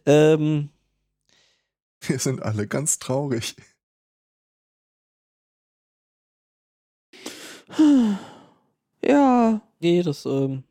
Ähm, 0.07 0.70
Wir 2.01 2.18
sind 2.18 2.43
alle 2.43 2.66
ganz 2.66 2.99
traurig. 2.99 3.55
Ja. 9.05 9.61
nee, 9.81 10.03
das, 10.03 10.24
ähm, 10.27 10.64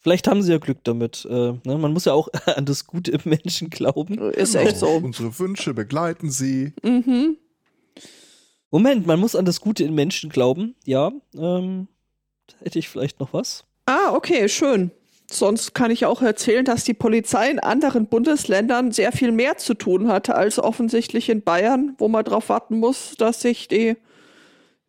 vielleicht 0.00 0.28
haben 0.28 0.42
sie 0.42 0.52
ja 0.52 0.58
Glück 0.58 0.78
damit. 0.84 1.24
Äh, 1.28 1.52
ne? 1.52 1.78
Man 1.78 1.92
muss 1.92 2.04
ja 2.04 2.12
auch 2.12 2.28
an 2.46 2.64
das 2.66 2.86
Gute 2.86 3.12
im 3.12 3.20
Menschen 3.24 3.70
glauben. 3.70 4.18
Ist 4.32 4.52
Genau. 4.54 4.64
echt 4.66 4.76
so. 4.78 4.88
Unsere 4.88 5.38
Wünsche 5.38 5.74
begleiten 5.74 6.30
sie. 6.30 6.72
Mhm. 6.82 7.36
Moment, 8.70 9.06
man 9.06 9.18
muss 9.18 9.34
an 9.34 9.46
das 9.46 9.60
Gute 9.60 9.84
in 9.84 9.94
Menschen 9.94 10.28
glauben. 10.28 10.74
Ja, 10.84 11.10
ähm, 11.36 11.88
hätte 12.62 12.78
ich 12.78 12.88
vielleicht 12.88 13.20
noch 13.20 13.32
was. 13.32 13.64
Ah, 13.86 14.12
okay, 14.12 14.48
schön. 14.48 14.90
Sonst 15.30 15.74
kann 15.74 15.90
ich 15.90 16.06
auch 16.06 16.22
erzählen, 16.22 16.64
dass 16.64 16.84
die 16.84 16.94
Polizei 16.94 17.50
in 17.50 17.58
anderen 17.58 18.06
Bundesländern 18.06 18.92
sehr 18.92 19.12
viel 19.12 19.30
mehr 19.30 19.58
zu 19.58 19.74
tun 19.74 20.08
hatte 20.08 20.34
als 20.34 20.58
offensichtlich 20.58 21.28
in 21.28 21.42
Bayern, 21.42 21.94
wo 21.98 22.08
man 22.08 22.24
darauf 22.24 22.48
warten 22.48 22.78
muss, 22.78 23.14
dass 23.18 23.42
sich 23.42 23.68
die 23.68 23.96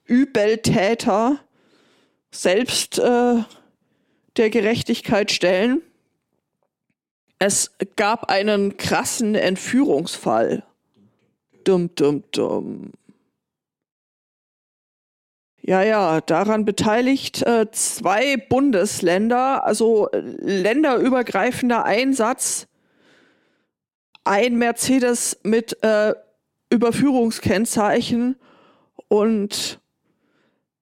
Übeltäter 0.05 1.39
selbst 2.31 2.99
äh, 2.99 3.43
der 4.37 4.49
Gerechtigkeit 4.49 5.31
stellen. 5.31 5.81
Es 7.37 7.71
gab 7.95 8.29
einen 8.29 8.77
krassen 8.77 9.35
Entführungsfall. 9.35 10.63
Dumm, 11.65 11.89
dumm, 11.95 12.23
dumm. 12.31 12.91
Ja, 15.69 15.83
ja, 15.83 16.19
daran 16.19 16.65
beteiligt 16.65 17.43
äh, 17.43 17.69
zwei 17.69 18.37
Bundesländer, 18.37 19.63
also 19.65 20.09
äh, 20.09 20.19
länderübergreifender 20.19 21.85
Einsatz. 21.85 22.65
Ein 24.23 24.55
Mercedes 24.55 25.39
mit 25.43 25.77
äh, 25.83 26.15
Überführungskennzeichen 26.71 28.39
und 29.09 29.79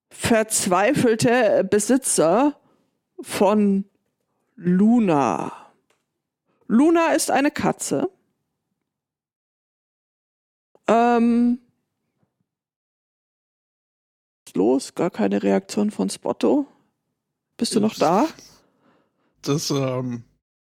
verzweifelte 0.10 1.68
Besitzer 1.70 2.58
von 3.20 3.84
Luna. 4.56 5.52
Luna 6.68 7.12
ist 7.12 7.30
eine 7.30 7.52
Katze. 7.52 8.10
Ähm, 10.88 11.60
los? 14.56 14.96
Gar 14.96 15.10
keine 15.10 15.44
Reaktion 15.44 15.92
von 15.92 16.10
Spotto? 16.10 16.68
Bist 17.58 17.76
du 17.76 17.80
noch 17.80 17.96
da? 17.96 18.28
Das, 19.42 19.72
ähm, 19.72 20.24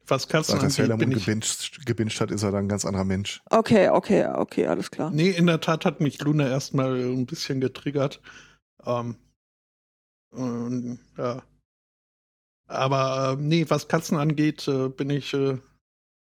was 0.08 0.28
Katzen 0.28 0.54
Seit 0.54 0.62
angeht, 0.62 0.76
Sailor 0.76 0.98
Moon 0.98 1.10
gebinged, 1.12 1.86
gebinged 1.86 2.20
hat, 2.20 2.32
ist 2.32 2.44
er 2.44 2.52
dann 2.52 2.66
ein 2.66 2.70
ganz 2.70 2.86
anderer 2.86 3.04
Mensch. 3.04 3.42
Okay, 3.50 3.90
okay, 3.90 4.26
okay, 4.26 4.68
alles 4.68 4.92
klar. 4.92 5.12
Nee, 5.12 5.30
in 5.30 5.48
der 5.48 5.62
Tat 5.62 5.86
hat 5.86 6.02
mich 6.02 6.22
Luna 6.22 6.48
erstmal 6.48 6.96
ein 7.00 7.26
bisschen 7.26 7.62
getriggert. 7.62 8.22
Ähm, 8.86 9.18
ähm, 10.36 11.00
ja. 11.18 11.44
Aber 12.68 13.38
äh, 13.40 13.42
nee, 13.42 13.66
was 13.68 13.88
Katzen 13.88 14.18
angeht, 14.18 14.68
äh, 14.68 14.90
bin 14.90 15.10
ich 15.10 15.34
äh, 15.34 15.54
ein 15.54 15.62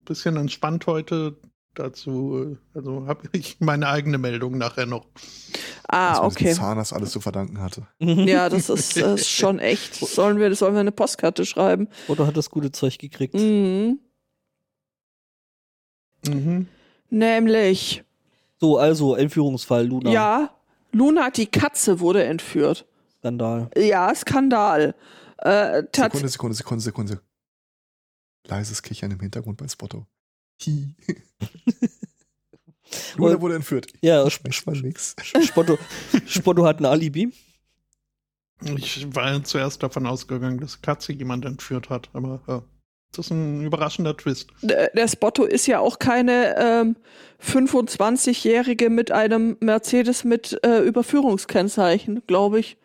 bisschen 0.05 0.37
entspannt 0.37 0.85
heute. 0.87 1.35
Dazu, 1.77 2.57
also 2.73 3.05
habe 3.05 3.29
ich 3.33 3.59
meine 3.59 3.87
eigene 3.87 4.17
Meldung 4.17 4.57
nachher 4.57 4.87
noch. 4.87 5.05
Ah, 5.87 6.13
man 6.13 6.25
okay. 6.31 6.51
Zahnarzt 6.53 6.91
alles 6.91 7.11
zu 7.11 7.19
verdanken 7.21 7.61
hatte. 7.61 7.85
Ja, 7.99 8.49
das 8.49 8.69
ist, 8.69 8.97
das 8.97 9.21
ist 9.21 9.29
schon 9.29 9.59
echt. 9.59 9.93
Sollen 9.93 10.39
wir, 10.39 10.53
sollen 10.55 10.73
wir 10.73 10.79
eine 10.79 10.91
Postkarte 10.91 11.45
schreiben? 11.45 11.87
Oder 12.07 12.25
hat 12.25 12.35
das 12.35 12.49
gute 12.49 12.71
Zeug 12.71 12.97
gekriegt? 12.97 13.35
Mhm. 13.35 13.99
Mhm. 16.27 16.67
Nämlich, 17.11 18.03
So, 18.59 18.79
also 18.79 19.15
Entführungsfall 19.15 19.85
Luna. 19.85 20.09
ja, 20.11 20.49
Luna, 20.91 21.29
die 21.29 21.45
Katze, 21.45 21.99
wurde 21.99 22.23
entführt. 22.23 22.87
Skandal. 23.19 23.69
Ja, 23.77 24.13
Skandal. 24.15 24.95
Äh, 25.37 25.83
Sekunde, 25.95 26.27
Sekunde, 26.27 26.55
Sekunde, 26.55 26.83
Sekunde. 26.83 27.21
Leises 28.47 28.81
Kichern 28.81 29.11
im 29.11 29.19
Hintergrund 29.19 29.57
bei 29.57 29.67
Spotto. 29.67 30.07
Hi. 30.65 30.95
Und- 33.17 33.41
wurde 33.41 33.55
entführt. 33.55 33.91
Ja, 34.01 34.25
nix. 34.81 35.15
Spotto, 35.43 35.77
Spotto 36.25 36.65
hat 36.65 36.79
ein 36.79 36.85
Alibi. 36.85 37.31
Ich 38.63 39.05
war 39.15 39.43
zuerst 39.43 39.83
davon 39.83 40.07
ausgegangen, 40.07 40.59
dass 40.59 40.81
Katze 40.81 41.13
jemand 41.13 41.45
entführt 41.45 41.89
hat, 41.89 42.09
aber 42.13 42.41
ja. 42.47 42.63
das 43.11 43.27
ist 43.27 43.31
ein 43.31 43.61
überraschender 43.61 44.17
Twist. 44.17 44.49
der 44.63 44.89
der 44.95 45.07
Spotto 45.07 45.43
ist 45.43 45.67
ja 45.67 45.79
auch 45.79 45.99
keine 45.99 46.55
ähm, 46.57 46.95
25-Jährige 47.43 48.89
mit 48.89 49.11
einem 49.11 49.57
Mercedes 49.59 50.23
mit 50.23 50.59
äh, 50.63 50.79
Überführungskennzeichen, 50.79 52.23
glaube 52.25 52.59
ich. 52.59 52.77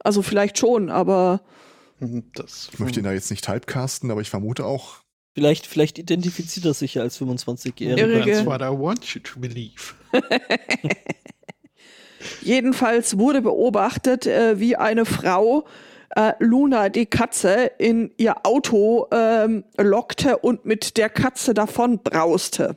Also 0.00 0.20
vielleicht 0.22 0.58
schon, 0.58 0.90
aber 0.90 1.40
Das, 2.34 2.68
Ich 2.72 2.78
möchte 2.78 3.00
ihn 3.00 3.04
da 3.04 3.12
jetzt 3.12 3.30
nicht 3.30 3.44
typecasten, 3.44 4.10
aber 4.10 4.20
ich 4.20 4.28
vermute 4.30 4.66
auch. 4.66 4.96
Vielleicht, 5.40 5.66
vielleicht 5.66 5.98
identifiziert 5.98 6.66
er 6.66 6.74
sich 6.74 6.96
ja 6.96 7.02
als 7.02 7.18
25-Jähriger. 7.18 7.96
Irre. 7.96 8.30
That's 8.30 8.44
what 8.44 8.60
I 8.60 8.64
want 8.66 9.06
you 9.14 9.22
to 9.22 9.40
believe. 9.40 9.94
Jedenfalls 12.42 13.16
wurde 13.16 13.40
beobachtet, 13.40 14.26
äh, 14.26 14.60
wie 14.60 14.76
eine 14.76 15.06
Frau 15.06 15.64
äh, 16.10 16.34
Luna, 16.40 16.90
die 16.90 17.06
Katze, 17.06 17.70
in 17.78 18.12
ihr 18.18 18.44
Auto 18.44 19.06
ähm, 19.12 19.64
lockte 19.78 20.36
und 20.36 20.66
mit 20.66 20.98
der 20.98 21.08
Katze 21.08 21.54
davon 21.54 22.00
brauste. 22.00 22.76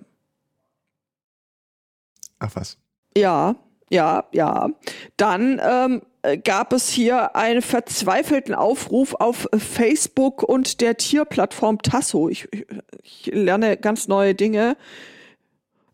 Ach 2.40 2.52
was. 2.54 2.78
Ja, 3.18 3.58
ja, 3.90 4.24
ja. 4.32 4.70
Dann 5.18 5.60
ähm, 5.62 6.02
äh, 6.02 6.13
gab 6.44 6.74
es 6.74 6.90
hier 6.90 7.36
einen 7.36 7.62
verzweifelten 7.62 8.56
Aufruf 8.56 9.14
auf 9.16 9.48
Facebook 9.58 10.44
und 10.44 10.82
der 10.82 10.98
Tierplattform 10.98 11.82
Tasso. 11.82 12.30
Ich, 12.30 12.48
ich, 12.52 12.66
ich 13.04 13.26
lerne 13.34 13.78
ganz 13.78 14.08
neue 14.08 14.34
Dinge. 14.34 14.78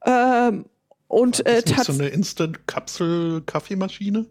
Ähm, 0.06 0.66
und 1.08 1.46
äh, 1.48 1.60
ist 1.60 1.68
nicht 1.68 1.84
so 1.84 1.94
eine 1.94 2.08
Instant-Kapsel-Kaffeemaschine? 2.10 4.26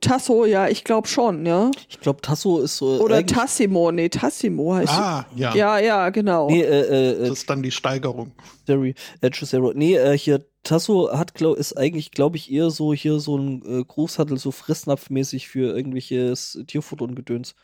Tasso, 0.00 0.44
ja, 0.44 0.68
ich 0.68 0.84
glaube 0.84 1.08
schon, 1.08 1.46
ja. 1.46 1.70
Ich 1.88 2.00
glaube, 2.00 2.20
Tasso 2.20 2.60
ist 2.60 2.76
so. 2.76 3.00
Oder 3.00 3.24
Tassimo, 3.24 3.92
nee, 3.92 4.08
Tassimo 4.08 4.74
heißt 4.74 4.92
Ah, 4.92 5.26
ja. 5.34 5.54
Ja, 5.54 5.78
ja, 5.78 6.10
genau. 6.10 6.50
Nee, 6.50 6.62
äh, 6.62 6.80
äh, 6.80 7.10
äh, 7.12 7.28
Das 7.28 7.38
ist 7.38 7.50
dann 7.50 7.62
die 7.62 7.70
Steigerung. 7.70 8.32
Sorry, 8.66 8.94
äh. 9.20 9.30
Nee, 9.74 9.96
äh, 9.96 10.18
hier, 10.18 10.44
Tasso 10.66 11.16
hat, 11.16 11.34
glaub, 11.34 11.56
ist 11.56 11.74
eigentlich, 11.74 12.10
glaube 12.10 12.36
ich, 12.36 12.50
eher 12.50 12.70
so 12.70 12.92
hier 12.92 13.20
so 13.20 13.38
ein 13.38 13.62
äh, 13.64 13.84
Großhandel, 13.84 14.36
so 14.38 14.50
fressnapfmäßig 14.50 15.48
für 15.48 15.74
irgendwelches 15.74 16.58
Tierfutter 16.66 17.04
und 17.04 17.14
Gedöns. 17.14 17.54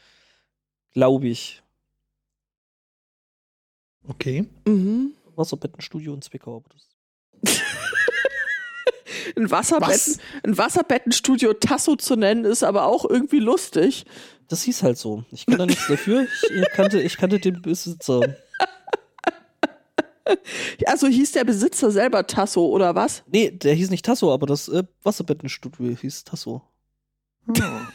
Glaube 0.93 1.29
ich. 1.29 1.63
Okay. 4.07 4.47
Mhm. 4.67 5.13
Wasserbettenstudio 5.35 6.15
in 6.15 6.23
Zwickau. 6.23 6.57
Aber 6.57 6.69
das 6.73 6.89
Ein, 9.37 9.51
Wasserbetten, 9.51 9.93
Was? 9.93 10.19
ein 10.45 10.59
Wasserbettenstudio 10.59 11.55
Tasso 11.55 11.97
zu 11.97 12.17
nennen, 12.17 12.45
ist 12.45 12.63
aber 12.63 12.87
auch 12.87 13.09
irgendwie 13.09 13.39
lustig. 13.39 14.05
Das 14.49 14.63
hieß 14.63 14.83
halt 14.83 14.99
so. 14.99 15.25
Ich 15.31 15.47
kann 15.47 15.59
da 15.59 15.67
nichts 15.67 15.87
dafür. 15.89 16.27
Ich, 16.55 16.71
kannte, 16.73 17.01
ich 17.01 17.17
kannte 17.17 17.39
den 17.39 17.63
Besitzer. 17.63 18.37
Also 20.87 21.07
hieß 21.09 21.33
der 21.33 21.45
Besitzer 21.45 21.91
selber 21.91 22.27
Tasso, 22.27 22.67
oder 22.67 22.95
was? 22.95 23.23
Nee, 23.31 23.51
der 23.51 23.75
hieß 23.75 23.91
nicht 23.91 24.05
Tasso, 24.05 24.33
aber 24.33 24.47
das 24.47 24.69
äh, 24.69 24.85
Wasserbettenstudio 25.03 25.97
hieß 25.97 26.25
Tasso. 26.25 26.63
Hm. 27.47 27.87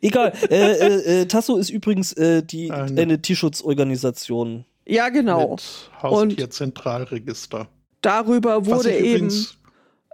Egal. 0.00 0.32
äh, 0.50 0.72
äh, 0.72 1.22
äh, 1.22 1.26
Tasso 1.26 1.56
ist 1.56 1.70
übrigens 1.70 2.12
äh, 2.12 2.42
die, 2.42 2.70
Eine- 2.70 3.00
eine 3.00 3.22
Tierschutzorganisation. 3.22 4.64
Ja, 4.86 5.08
genau. 5.08 5.52
Mit 5.52 5.90
Haustierzentralregister. 6.02 7.68
Darüber 8.02 8.60
Was 8.66 8.66
wurde 8.66 8.92
ich 8.94 9.04
eben 9.04 9.32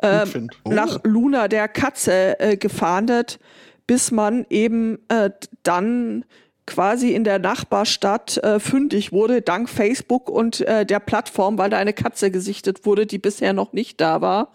ähm. 0.02 0.48
Oh. 0.64 0.70
nach 0.70 1.00
Luna 1.04 1.48
der 1.48 1.68
Katze 1.68 2.38
äh, 2.40 2.56
gefahndet, 2.56 3.38
bis 3.86 4.10
man 4.12 4.46
eben 4.48 4.98
äh, 5.08 5.30
dann 5.64 6.24
quasi 6.70 7.12
in 7.12 7.24
der 7.24 7.38
Nachbarstadt 7.38 8.38
äh, 8.38 8.60
fündig 8.60 9.12
wurde, 9.12 9.42
dank 9.42 9.68
Facebook 9.68 10.30
und 10.30 10.60
äh, 10.60 10.86
der 10.86 11.00
Plattform, 11.00 11.58
weil 11.58 11.68
da 11.68 11.76
eine 11.76 11.92
Katze 11.92 12.30
gesichtet 12.30 12.86
wurde, 12.86 13.06
die 13.06 13.18
bisher 13.18 13.52
noch 13.52 13.72
nicht 13.72 14.00
da 14.00 14.20
war. 14.20 14.52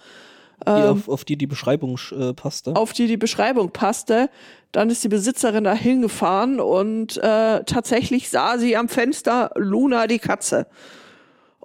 Die 0.65 0.71
Ähm, 0.71 0.83
auf, 0.83 1.09
auf 1.09 1.25
die 1.25 1.37
die 1.37 1.47
Beschreibung 1.47 1.99
äh, 2.17 2.33
passte. 2.33 2.75
auf 2.75 2.93
die 2.93 3.07
die 3.07 3.17
Beschreibung 3.17 3.71
passte. 3.71 4.29
Dann 4.71 4.89
ist 4.89 5.03
die 5.03 5.09
Besitzerin 5.09 5.65
da 5.65 5.73
hingefahren 5.73 6.61
und 6.61 7.17
äh, 7.17 7.63
tatsächlich 7.65 8.29
sah 8.29 8.57
sie 8.57 8.77
am 8.77 8.87
Fenster 8.87 9.51
Luna 9.55 10.07
die 10.07 10.19
Katze. 10.19 10.67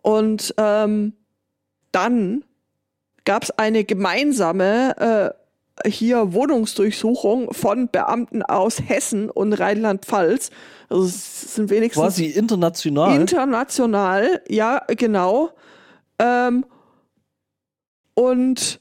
Und 0.02 0.54
ähm, 0.58 1.12
dann 1.92 2.44
gab 3.24 3.44
es 3.44 3.50
eine 3.52 3.84
gemeinsame 3.84 4.96
äh, 5.36 5.39
hier 5.86 6.32
Wohnungsdurchsuchung 6.32 7.52
von 7.52 7.88
Beamten 7.88 8.42
aus 8.42 8.80
Hessen 8.80 9.30
und 9.30 9.52
Rheinland-Pfalz. 9.52 10.50
Also 10.88 11.04
es 11.04 11.54
sind 11.54 11.70
wenigstens 11.70 12.02
Quasi 12.02 12.26
international. 12.26 13.20
International, 13.20 14.42
ja, 14.48 14.82
genau. 14.88 15.50
Ähm, 16.18 16.64
und 18.14 18.80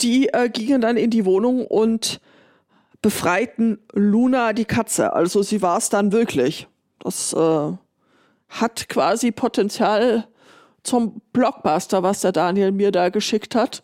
die 0.00 0.28
äh, 0.28 0.48
gingen 0.48 0.80
dann 0.80 0.96
in 0.96 1.10
die 1.10 1.24
Wohnung 1.24 1.66
und 1.66 2.20
befreiten 3.00 3.78
Luna 3.92 4.52
die 4.52 4.64
Katze. 4.64 5.12
Also 5.12 5.42
sie 5.42 5.62
war 5.62 5.78
es 5.78 5.88
dann 5.88 6.12
wirklich. 6.12 6.68
Das 6.98 7.32
äh, 7.32 7.72
hat 8.48 8.88
quasi 8.88 9.32
Potenzial 9.32 10.28
zum 10.82 11.20
Blockbuster, 11.32 12.02
was 12.02 12.20
der 12.20 12.32
Daniel 12.32 12.72
mir 12.72 12.90
da 12.90 13.08
geschickt 13.08 13.54
hat. 13.54 13.82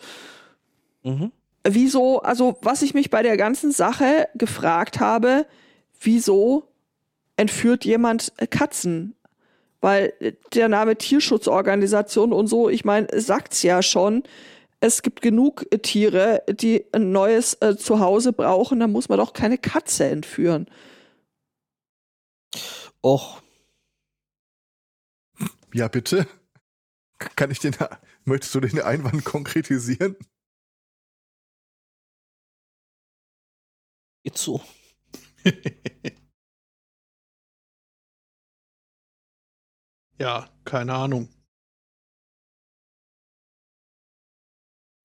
Mhm. 1.02 1.32
Wieso, 1.64 2.22
also 2.22 2.56
was 2.62 2.82
ich 2.82 2.94
mich 2.94 3.10
bei 3.10 3.22
der 3.22 3.36
ganzen 3.36 3.72
Sache 3.72 4.28
gefragt 4.34 5.00
habe, 5.00 5.44
wieso 6.00 6.68
entführt 7.36 7.84
jemand 7.84 8.32
äh, 8.38 8.46
Katzen? 8.46 9.14
Weil 9.80 10.12
äh, 10.20 10.32
der 10.54 10.68
Name 10.68 10.96
Tierschutzorganisation 10.96 12.32
und 12.32 12.46
so, 12.46 12.68
ich 12.68 12.84
meine, 12.84 13.08
sagt's 13.20 13.62
ja 13.62 13.82
schon, 13.82 14.22
es 14.80 15.02
gibt 15.02 15.20
genug 15.20 15.66
äh, 15.70 15.78
Tiere, 15.78 16.42
die 16.48 16.84
ein 16.92 17.12
neues 17.12 17.54
äh, 17.54 17.76
Zuhause 17.76 18.32
brauchen, 18.32 18.80
dann 18.80 18.92
muss 18.92 19.08
man 19.08 19.18
doch 19.18 19.32
keine 19.32 19.58
Katze 19.58 20.04
entführen. 20.06 20.66
Och, 23.02 23.42
Ja, 25.74 25.88
bitte. 25.88 26.26
Kann 27.18 27.50
ich 27.50 27.58
den, 27.58 27.74
möchtest 28.24 28.54
du 28.54 28.60
den 28.60 28.80
Einwand 28.80 29.24
konkretisieren? 29.24 30.16
Geht 34.28 34.38
so. 34.38 34.60
ja, 40.18 40.48
keine 40.64 40.94
Ahnung. 40.94 41.28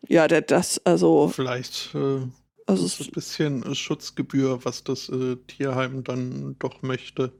Ja, 0.08 0.28
der, 0.28 0.42
das, 0.42 0.80
also, 0.86 1.30
Vielleicht 1.30 1.94
äh, 1.96 2.28
also 2.68 2.86
ist 2.86 3.00
es- 3.00 3.08
ein 3.08 3.12
bisschen 3.12 3.64
äh, 3.64 3.76
Schutzgebühr, 3.76 4.64
was 4.66 4.84
das 4.84 5.10
äh, 5.10 5.38
Tierheim 5.48 6.04
dann 6.04 6.58
doch 6.60 6.82
möchte. 6.82 7.34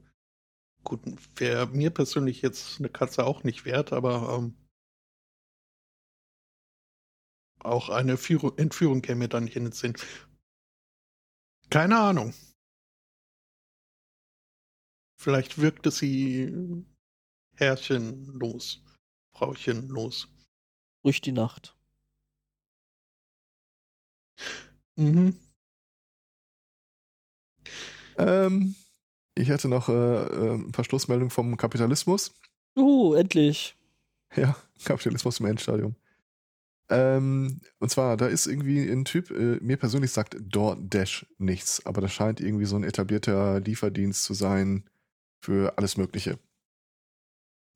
Gut, 0.84 1.02
wäre 1.36 1.68
mir 1.68 1.90
persönlich 1.90 2.42
jetzt 2.42 2.80
eine 2.80 2.90
Katze 2.90 3.26
auch 3.26 3.44
nicht 3.44 3.66
wert, 3.66 3.92
aber 3.92 4.36
ähm, 4.38 4.56
auch 7.60 7.88
eine 7.88 8.16
Führung, 8.16 8.56
Entführung 8.58 9.02
käme 9.02 9.20
mir 9.20 9.28
da 9.28 9.40
nicht 9.40 9.56
in 9.56 9.64
den 9.64 9.72
Sinn. 9.72 9.94
Keine 11.74 11.98
Ahnung. 11.98 12.32
Vielleicht 15.16 15.58
wirkte 15.58 15.90
sie 15.90 16.84
herrchenlos, 17.56 18.80
frauchenlos. 19.32 20.28
Durch 21.02 21.20
die 21.20 21.32
Nacht. 21.32 21.76
Mhm. 24.94 25.36
Ähm, 28.18 28.76
ich 29.34 29.50
hatte 29.50 29.66
noch 29.66 29.88
äh, 29.88 29.92
äh, 29.92 30.54
ein 30.54 30.70
paar 30.70 30.84
Schlussmeldungen 30.84 31.30
vom 31.30 31.56
Kapitalismus. 31.56 32.32
Juhu, 32.76 33.14
endlich. 33.14 33.76
Ja, 34.36 34.56
Kapitalismus 34.84 35.40
im 35.40 35.46
Endstadium. 35.46 35.96
Ähm, 36.90 37.60
und 37.78 37.90
zwar, 37.90 38.16
da 38.16 38.26
ist 38.26 38.46
irgendwie 38.46 38.80
ein 38.90 39.04
Typ, 39.04 39.30
äh, 39.30 39.58
mir 39.60 39.76
persönlich 39.76 40.10
sagt 40.10 40.36
DoorDash 40.40 41.26
nichts, 41.38 41.84
aber 41.86 42.00
das 42.00 42.12
scheint 42.12 42.40
irgendwie 42.40 42.66
so 42.66 42.76
ein 42.76 42.84
etablierter 42.84 43.60
Lieferdienst 43.60 44.24
zu 44.24 44.34
sein 44.34 44.84
für 45.40 45.78
alles 45.78 45.96
Mögliche. 45.96 46.38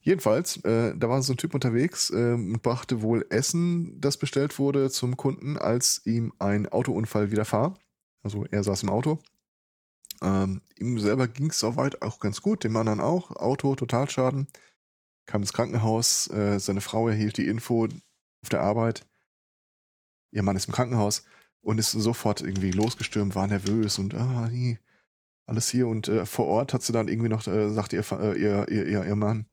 Jedenfalls, 0.01 0.59
äh, 0.65 0.95
da 0.97 1.09
war 1.09 1.23
so 1.23 1.33
ein 1.33 1.39
Typ 1.39 1.55
unterwegs 1.55 2.11
äh, 2.11 2.35
und 2.35 2.63
brachte 2.63 3.03
wohl 3.03 3.27
Essen, 3.31 4.01
das 4.01 4.17
bestellt 4.17 4.59
wurde, 4.59 4.91
zum 4.91 5.17
Kunden, 5.17 5.57
als 5.57 6.03
ihm 6.05 6.33
ein 6.39 6.69
Autounfall 6.69 7.31
widerfahr. 7.31 7.79
Also 8.23 8.45
er 8.51 8.63
saß 8.63 8.85
im 8.85 8.91
Auto. 8.91 9.19
Ähm, 10.23 10.63
ihm 10.79 10.99
selber 10.99 11.29
ging 11.29 11.51
es 11.51 11.59
soweit 11.59 12.03
auch 12.03 12.21
ganz 12.21 12.43
gut, 12.43 12.65
dem 12.65 12.77
anderen 12.77 13.01
auch. 13.01 13.31
Auto, 13.37 13.75
Totalschaden. 13.75 14.49
Kam 15.27 15.43
ins 15.43 15.53
Krankenhaus, 15.53 16.29
äh, 16.31 16.59
seine 16.59 16.81
Frau 16.81 17.09
erhielt 17.09 17.37
die 17.37 17.47
Info 17.47 17.89
auf 18.43 18.49
der 18.49 18.61
Arbeit. 18.61 19.07
Ihr 20.31 20.43
Mann 20.43 20.57
ist 20.57 20.67
im 20.67 20.75
Krankenhaus 20.75 21.25
und 21.61 21.79
ist 21.79 21.93
sofort 21.93 22.41
irgendwie 22.41 22.71
losgestürmt, 22.71 23.35
war 23.35 23.47
nervös 23.47 23.99
und 23.99 24.15
ah, 24.15 24.49
nee, 24.51 24.79
alles 25.47 25.69
hier. 25.69 25.89
Und 25.89 26.09
äh, 26.09 26.27
vor 26.27 26.47
Ort 26.47 26.75
hat 26.75 26.83
sie 26.83 26.93
dann 26.93 27.09
irgendwie 27.09 27.29
noch, 27.29 27.47
äh, 27.47 27.71
sagt 27.71 27.93
ihr, 27.93 28.05
äh, 28.13 28.41
ihr, 28.41 28.69
ihr, 28.69 29.05
ihr, 29.05 29.17
Mann, 29.17 29.47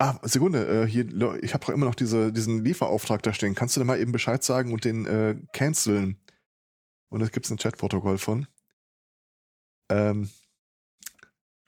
Ah, 0.00 0.16
Sekunde, 0.22 0.84
äh, 0.84 0.86
hier, 0.86 1.06
ich 1.42 1.54
habe 1.54 1.64
doch 1.64 1.72
immer 1.72 1.86
noch 1.86 1.96
diese, 1.96 2.32
diesen 2.32 2.64
Lieferauftrag 2.64 3.20
da 3.24 3.32
stehen. 3.32 3.56
Kannst 3.56 3.74
du 3.74 3.80
da 3.80 3.84
mal 3.84 4.00
eben 4.00 4.12
Bescheid 4.12 4.44
sagen 4.44 4.72
und 4.72 4.84
den 4.84 5.06
äh, 5.06 5.36
canceln? 5.52 6.20
Und 7.08 7.20
da 7.20 7.26
gibt's 7.26 7.50
ein 7.50 7.58
Chatprotokoll 7.58 8.18
von. 8.18 8.46
Ähm, 9.90 10.30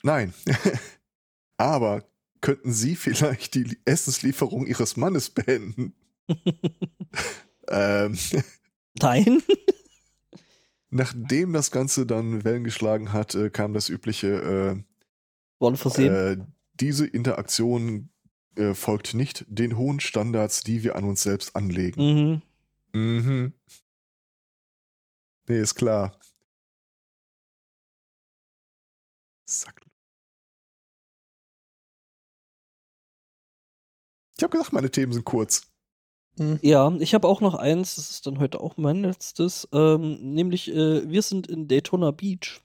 nein. 0.04 0.32
Aber 1.56 2.04
könnten 2.40 2.72
Sie 2.72 2.94
vielleicht 2.96 3.54
die 3.54 3.78
Essenslieferung 3.84 4.64
Ihres 4.64 4.96
Mannes 4.96 5.30
beenden? 5.30 5.94
ähm, 7.68 8.18
Nein. 9.00 9.42
Nachdem 10.90 11.52
das 11.52 11.70
Ganze 11.70 12.04
dann 12.06 12.44
Wellen 12.44 12.64
geschlagen 12.64 13.12
hat, 13.12 13.34
äh, 13.34 13.50
kam 13.50 13.72
das 13.72 13.88
übliche 13.88 14.84
Worden 15.60 15.76
versehen. 15.76 16.14
äh, 16.14 16.36
diese 16.74 17.06
Interaktion 17.06 18.10
äh, 18.56 18.74
folgt 18.74 19.14
nicht 19.14 19.44
den 19.48 19.76
hohen 19.76 20.00
Standards, 20.00 20.62
die 20.62 20.82
wir 20.82 20.96
an 20.96 21.04
uns 21.04 21.22
selbst 21.22 21.54
anlegen. 21.54 22.02
mhm. 22.02 22.42
Mhm. 22.92 23.52
Nee, 25.46 25.60
ist 25.60 25.74
klar. 25.74 26.18
Sack. 29.44 29.80
Ich 34.36 34.42
habe 34.42 34.52
gesagt, 34.52 34.72
meine 34.72 34.90
Themen 34.90 35.12
sind 35.12 35.24
kurz. 35.24 35.69
Hm. 36.40 36.58
Ja, 36.62 36.90
ich 37.00 37.14
habe 37.14 37.28
auch 37.28 37.40
noch 37.40 37.54
eins, 37.54 37.94
das 37.96 38.10
ist 38.10 38.26
dann 38.26 38.38
heute 38.40 38.60
auch 38.60 38.76
mein 38.76 39.02
letztes, 39.02 39.68
ähm, 39.72 40.18
nämlich 40.34 40.68
äh, 40.74 41.08
wir 41.08 41.22
sind 41.22 41.46
in 41.48 41.68
Daytona 41.68 42.10
Beach. 42.12 42.62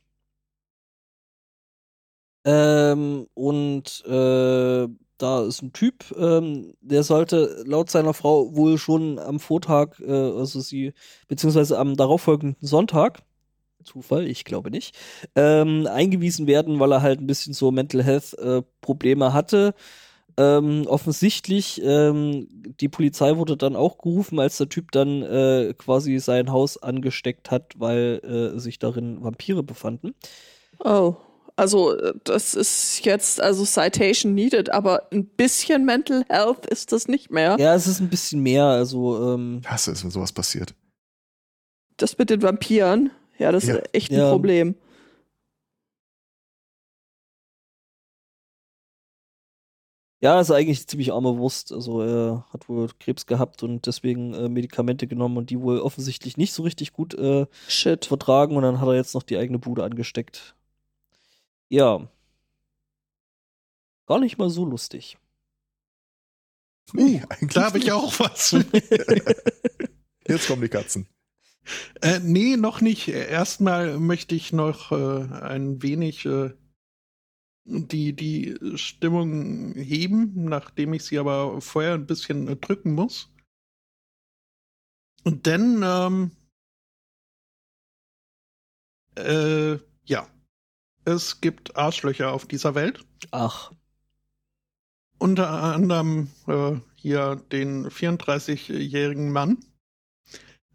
Ähm, 2.45 3.27
und 3.33 4.03
äh, 4.05 4.87
da 5.17 5.43
ist 5.45 5.61
ein 5.63 5.73
Typ, 5.73 6.13
ähm, 6.17 6.73
der 6.81 7.03
sollte 7.03 7.63
laut 7.65 7.89
seiner 7.89 8.13
Frau 8.13 8.55
wohl 8.55 8.77
schon 8.77 9.17
am 9.17 9.39
Vortag, 9.39 9.99
äh, 10.01 10.11
also 10.11 10.59
sie, 10.59 10.93
beziehungsweise 11.27 11.79
am 11.79 11.95
darauffolgenden 11.95 12.57
Sonntag, 12.67 13.23
Zufall, 13.83 14.27
ich 14.27 14.45
glaube 14.45 14.71
nicht, 14.71 14.95
ähm, 15.35 15.87
eingewiesen 15.87 16.47
werden, 16.47 16.79
weil 16.79 16.91
er 16.93 17.01
halt 17.03 17.21
ein 17.21 17.27
bisschen 17.27 17.53
so 17.53 17.71
Mental 17.71 18.03
Health 18.03 18.33
äh, 18.39 18.63
Probleme 18.81 19.33
hatte. 19.33 19.75
Ähm, 20.37 20.85
offensichtlich, 20.87 21.81
ähm, 21.83 22.47
die 22.81 22.89
Polizei 22.89 23.37
wurde 23.37 23.55
dann 23.55 23.75
auch 23.75 23.97
gerufen, 23.97 24.39
als 24.39 24.57
der 24.57 24.67
Typ 24.67 24.91
dann 24.91 25.21
äh, 25.23 25.73
quasi 25.77 26.19
sein 26.19 26.51
Haus 26.51 26.81
angesteckt 26.81 27.51
hat, 27.51 27.73
weil 27.77 28.53
äh, 28.55 28.59
sich 28.59 28.77
darin 28.79 29.23
Vampire 29.23 29.63
befanden. 29.63 30.13
Oh, 30.83 31.15
also 31.55 31.97
äh, 31.97 32.13
das 32.25 32.53
ist 32.53 33.05
jetzt 33.05 33.41
also 33.41 33.63
Citation 33.63 34.33
needed, 34.33 34.71
aber 34.73 35.07
ein 35.13 35.25
bisschen 35.25 35.85
Mental 35.85 36.25
Health 36.27 36.65
ist 36.65 36.91
das 36.91 37.07
nicht 37.07 37.31
mehr. 37.31 37.55
Ja, 37.57 37.73
es 37.73 37.87
ist 37.87 38.01
ein 38.01 38.09
bisschen 38.09 38.41
mehr, 38.41 38.65
also 38.65 39.33
ähm, 39.35 39.59
Ich 39.63 39.69
hasse 39.69 39.91
es, 39.93 40.03
wenn 40.03 40.11
sowas 40.11 40.33
passiert. 40.33 40.73
Das 41.95 42.17
mit 42.17 42.29
den 42.29 42.41
Vampiren, 42.41 43.09
ja, 43.37 43.53
das 43.53 43.67
Ja. 43.67 43.75
ist 43.75 43.89
echt 43.93 44.11
ein 44.11 44.17
Ja. 44.19 44.29
Problem. 44.31 44.75
Ja, 50.25 50.41
ist 50.41 50.49
eigentlich 50.49 50.79
eine 50.79 50.87
ziemlich 50.87 51.13
arme 51.13 51.37
Wurst. 51.37 51.71
Also 51.71 52.01
er 52.01 52.47
hat 52.51 52.67
wohl 52.67 52.89
Krebs 52.99 53.27
gehabt 53.27 53.61
und 53.61 53.85
deswegen 53.85 54.33
äh, 54.33 54.49
Medikamente 54.49 55.05
genommen 55.05 55.37
und 55.37 55.51
die 55.51 55.61
wohl 55.61 55.79
offensichtlich 55.79 56.35
nicht 56.35 56.51
so 56.51 56.63
richtig 56.63 56.93
gut 56.93 57.13
äh, 57.13 57.45
Shit. 57.67 58.05
vertragen 58.05 58.55
und 58.57 58.63
dann 58.63 58.81
hat 58.81 58.87
er 58.87 58.95
jetzt 58.95 59.13
noch 59.13 59.21
die 59.21 59.37
eigene 59.37 59.59
Bude 59.59 59.83
angesteckt. 59.83 60.55
Ja. 61.69 62.09
Gar 64.07 64.19
nicht 64.19 64.39
mal 64.39 64.49
so 64.49 64.65
lustig. 64.65 65.19
Nee, 66.93 67.21
eigentlich 67.29 67.53
Da 67.53 67.65
habe 67.65 67.77
ich 67.77 67.91
auch 67.91 68.11
was. 68.17 68.53
Jetzt 70.27 70.47
kommen 70.47 70.63
die 70.63 70.69
Katzen. 70.69 71.07
äh, 72.01 72.19
nee, 72.19 72.57
noch 72.57 72.81
nicht. 72.81 73.09
Erstmal 73.09 73.99
möchte 73.99 74.33
ich 74.33 74.53
noch 74.53 74.91
äh, 74.91 75.27
ein 75.43 75.83
wenig 75.83 76.25
äh, 76.25 76.49
die, 77.65 78.13
die 78.13 78.55
Stimmung 78.77 79.73
heben, 79.73 80.45
nachdem 80.45 80.93
ich 80.93 81.03
sie 81.03 81.17
aber 81.17 81.61
vorher 81.61 81.95
ein 81.95 82.05
bisschen 82.05 82.45
drücken 82.61 82.93
muss. 82.93 83.31
Und 85.23 85.47
denn, 85.47 85.81
ähm, 85.83 86.31
äh, 89.15 89.77
ja, 90.05 90.27
es 91.05 91.41
gibt 91.41 91.75
Arschlöcher 91.75 92.31
auf 92.31 92.45
dieser 92.45 92.75
Welt. 92.75 93.03
Ach, 93.31 93.71
Unter 95.17 95.49
anderem 95.49 96.29
äh, 96.47 96.79
hier 96.95 97.37
den 97.51 97.87
34-jährigen 97.87 99.31
Mann, 99.31 99.57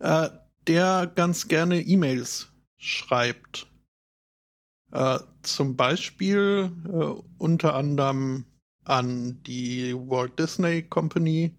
äh, 0.01 0.31
der 0.67 1.07
ganz 1.15 1.47
gerne 1.47 1.81
E-Mails 1.81 2.53
schreibt. 2.77 3.70
Äh, 4.93 5.19
zum 5.43 5.77
Beispiel 5.77 6.71
äh, 6.87 7.23
unter 7.39 7.75
anderem 7.75 8.45
an 8.85 9.43
die 9.45 9.95
Walt 9.95 10.39
Disney 10.39 10.83
Company, 10.83 11.55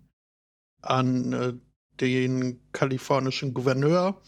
an 0.82 1.34
äh, 1.34 1.54
den 2.02 2.60
kalifornischen 2.74 3.54
Gouverneur, 3.54 4.22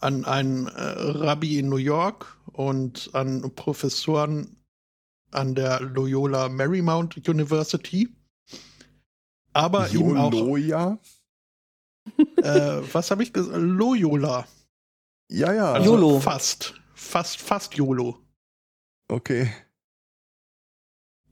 an 0.00 0.24
einen 0.24 0.66
äh, 0.66 0.70
Rabbi 0.72 1.58
in 1.58 1.68
New 1.68 1.76
York 1.76 2.38
und 2.52 3.10
an 3.12 3.54
Professoren 3.54 4.56
an 5.30 5.54
der 5.54 5.80
Loyola 5.80 6.48
Marymount 6.48 7.28
University. 7.28 8.08
Aber 9.52 9.90
eben 9.90 10.16
auch, 10.16 10.32
Joloja? 10.32 10.98
äh, 12.42 12.80
was 12.92 13.10
habe 13.10 13.22
ich 13.22 13.32
gesagt? 13.32 13.56
Loyola. 13.56 14.46
Ja, 15.30 15.52
ja. 15.52 15.72
Also 15.72 15.94
YOLO. 15.94 16.20
fast. 16.20 16.74
Fast, 16.94 17.40
fast 17.40 17.74
YOLO. 17.74 18.23
Okay. 19.08 19.52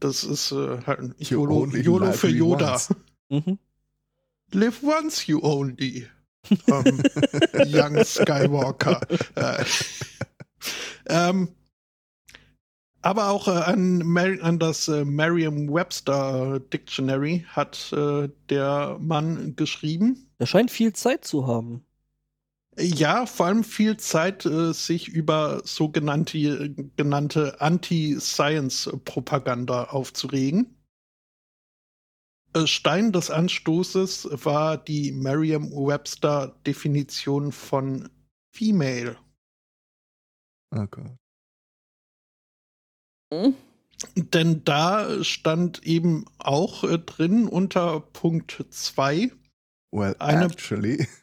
Das 0.00 0.24
ist 0.24 0.52
äh, 0.52 0.78
halt 0.86 1.14
You 1.18 1.46
YOLO, 1.46 1.66
YOLO 1.66 2.12
für 2.12 2.28
Yoda. 2.28 2.72
once. 2.72 2.94
mhm. 3.28 3.58
Live 4.52 4.82
once 4.82 5.26
you 5.26 5.40
only. 5.42 6.08
Ähm, 6.66 7.02
Young 7.66 8.04
Skywalker. 8.04 9.00
äh, 9.36 9.64
ähm, 11.06 11.48
aber 13.00 13.30
auch 13.30 13.48
äh, 13.48 13.52
an, 13.52 13.98
Mer 13.98 14.42
an 14.42 14.58
das 14.58 14.88
äh, 14.88 15.04
Merriam-Webster 15.04 16.60
Dictionary 16.60 17.44
hat 17.48 17.92
äh, 17.92 18.28
der 18.48 18.96
Mann 19.00 19.56
geschrieben. 19.56 20.30
Er 20.38 20.46
scheint 20.46 20.70
viel 20.70 20.92
Zeit 20.92 21.24
zu 21.24 21.46
haben. 21.46 21.84
Ja, 22.78 23.26
vor 23.26 23.46
allem 23.46 23.64
viel 23.64 23.96
Zeit, 23.98 24.46
äh, 24.46 24.72
sich 24.72 25.08
über 25.08 25.60
sogenannte 25.64 26.70
genannte 26.96 27.60
Anti-Science-Propaganda 27.60 29.90
aufzuregen. 29.90 30.74
Äh, 32.54 32.66
Stein 32.66 33.12
des 33.12 33.30
Anstoßes 33.30 34.26
war 34.44 34.78
die 34.78 35.12
Merriam-Webster-Definition 35.12 37.52
von 37.52 38.08
Female. 38.54 39.18
Oh 40.74 40.86
Gott. 40.90 41.14
Hm? 43.34 43.54
Denn 44.16 44.64
da 44.64 45.22
stand 45.22 45.82
eben 45.84 46.24
auch 46.38 46.84
äh, 46.84 46.98
drin 46.98 47.46
unter 47.48 48.00
Punkt 48.00 48.64
2 48.70 49.30
Well, 49.94 50.16
Eine- 50.18 50.46
actually. 50.46 51.06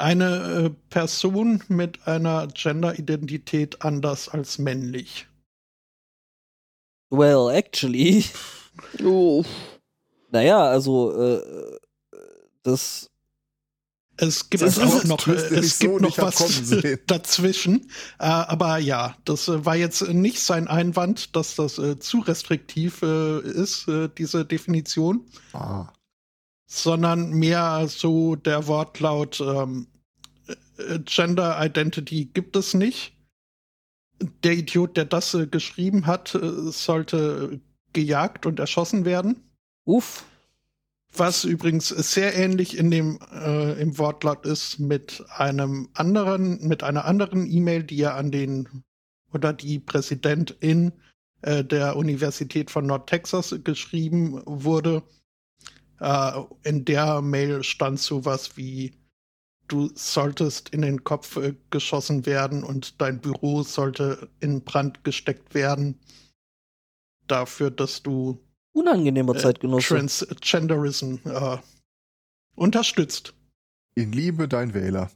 eine 0.00 0.66
äh, 0.66 0.70
Person 0.90 1.62
mit 1.68 2.06
einer 2.06 2.46
Gender-Identität 2.48 3.82
anders 3.82 4.28
als 4.28 4.58
männlich. 4.58 5.26
Well, 7.10 7.50
actually. 7.50 8.24
Uff. 9.02 9.46
Naja, 10.30 10.62
also 10.62 11.12
äh, 11.12 11.78
Das 12.62 13.10
Es 14.18 14.50
gibt 14.50 14.62
Das 14.62 14.78
auch 14.78 15.04
noch, 15.04 15.26
äh, 15.26 15.32
es 15.32 15.78
gibt 15.78 15.94
so 15.94 15.98
noch 15.98 16.18
was 16.18 16.36
dazwischen. 17.06 17.90
Äh, 18.18 18.26
aber 18.26 18.78
ja, 18.78 19.16
das 19.24 19.48
äh, 19.48 19.64
war 19.64 19.76
jetzt 19.76 20.02
nicht 20.08 20.40
sein 20.40 20.68
Einwand, 20.68 21.34
dass 21.36 21.54
das 21.56 21.78
äh, 21.78 21.98
zu 21.98 22.20
restriktiv 22.20 23.02
äh, 23.02 23.40
ist, 23.40 23.88
äh, 23.88 24.08
diese 24.16 24.44
Definition, 24.44 25.24
Ah. 25.52 25.92
Sondern 26.68 27.30
mehr 27.30 27.88
so 27.88 28.36
der 28.36 28.66
Wortlaut 28.68 29.40
ähm, 29.40 29.88
äh, 30.76 30.98
Gender 31.00 31.58
Identity 31.60 32.26
gibt 32.26 32.54
es 32.56 32.74
nicht. 32.74 33.16
Der 34.44 34.52
Idiot, 34.52 34.96
der 34.96 35.06
das 35.06 35.32
äh, 35.34 35.46
geschrieben 35.46 36.06
hat, 36.06 36.34
äh, 36.34 36.70
sollte 36.70 37.60
gejagt 37.94 38.44
und 38.46 38.60
erschossen 38.60 39.04
werden. 39.04 39.42
uff. 39.84 40.24
Was 41.16 41.44
übrigens 41.44 41.88
sehr 41.88 42.36
ähnlich 42.36 42.76
in 42.76 42.90
dem 42.90 43.18
äh, 43.32 43.80
im 43.80 43.96
Wortlaut 43.96 44.44
ist 44.44 44.78
mit 44.78 45.24
einem 45.30 45.88
anderen, 45.94 46.68
mit 46.68 46.82
einer 46.82 47.06
anderen 47.06 47.50
E-Mail, 47.50 47.82
die 47.82 48.02
er 48.02 48.14
an 48.14 48.30
den 48.30 48.84
oder 49.32 49.54
die 49.54 49.78
Präsidentin 49.78 50.92
äh, 51.40 51.64
der 51.64 51.96
Universität 51.96 52.70
von 52.70 52.84
Nordtexas 52.86 53.54
geschrieben 53.64 54.42
wurde. 54.44 55.02
Äh, 56.00 56.32
in 56.64 56.84
der 56.84 57.20
Mail 57.22 57.62
stand 57.64 57.98
sowas 58.00 58.56
wie 58.56 58.92
du 59.66 59.90
solltest 59.94 60.70
in 60.70 60.82
den 60.82 61.04
Kopf 61.04 61.36
äh, 61.36 61.54
geschossen 61.70 62.24
werden 62.26 62.64
und 62.64 63.00
dein 63.00 63.20
Büro 63.20 63.62
sollte 63.62 64.28
in 64.40 64.62
Brand 64.62 65.04
gesteckt 65.04 65.54
werden 65.54 65.98
dafür, 67.26 67.70
dass 67.70 68.02
du 68.02 68.38
Unangenehmer 68.72 69.34
äh, 69.34 69.38
Zeitgenosse. 69.38 69.88
Transgenderism 69.96 71.16
äh, 71.24 71.58
unterstützt. 72.54 73.34
In 73.94 74.12
Liebe 74.12 74.48
dein 74.48 74.72
Wähler. 74.74 75.10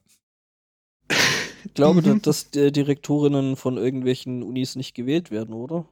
Ich 1.65 1.75
glaube, 1.75 2.03
Mhm. 2.03 2.21
dass 2.23 2.51
die 2.51 2.73
Direktorinnen 2.73 3.57
von 3.57 3.77
irgendwelchen 3.79 4.43
Unis 4.43 4.77
nicht 4.77 4.95
gewählt 4.95 5.31
werden, 5.31 5.55
oder? 5.55 5.89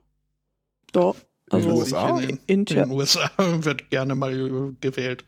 Doch. 0.92 1.16
In 1.52 1.60
den 1.60 1.70
Also 1.70 1.80
USA? 1.80 2.20
In, 2.20 2.40
in 2.46 2.64
den 2.64 2.90
USA 2.90 3.30
wird 3.38 3.90
gerne 3.90 4.14
mal 4.14 4.32
äh, 4.32 4.72
gewählt. 4.80 5.24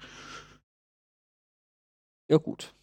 Ja, 2.30 2.38
gut. 2.38 2.74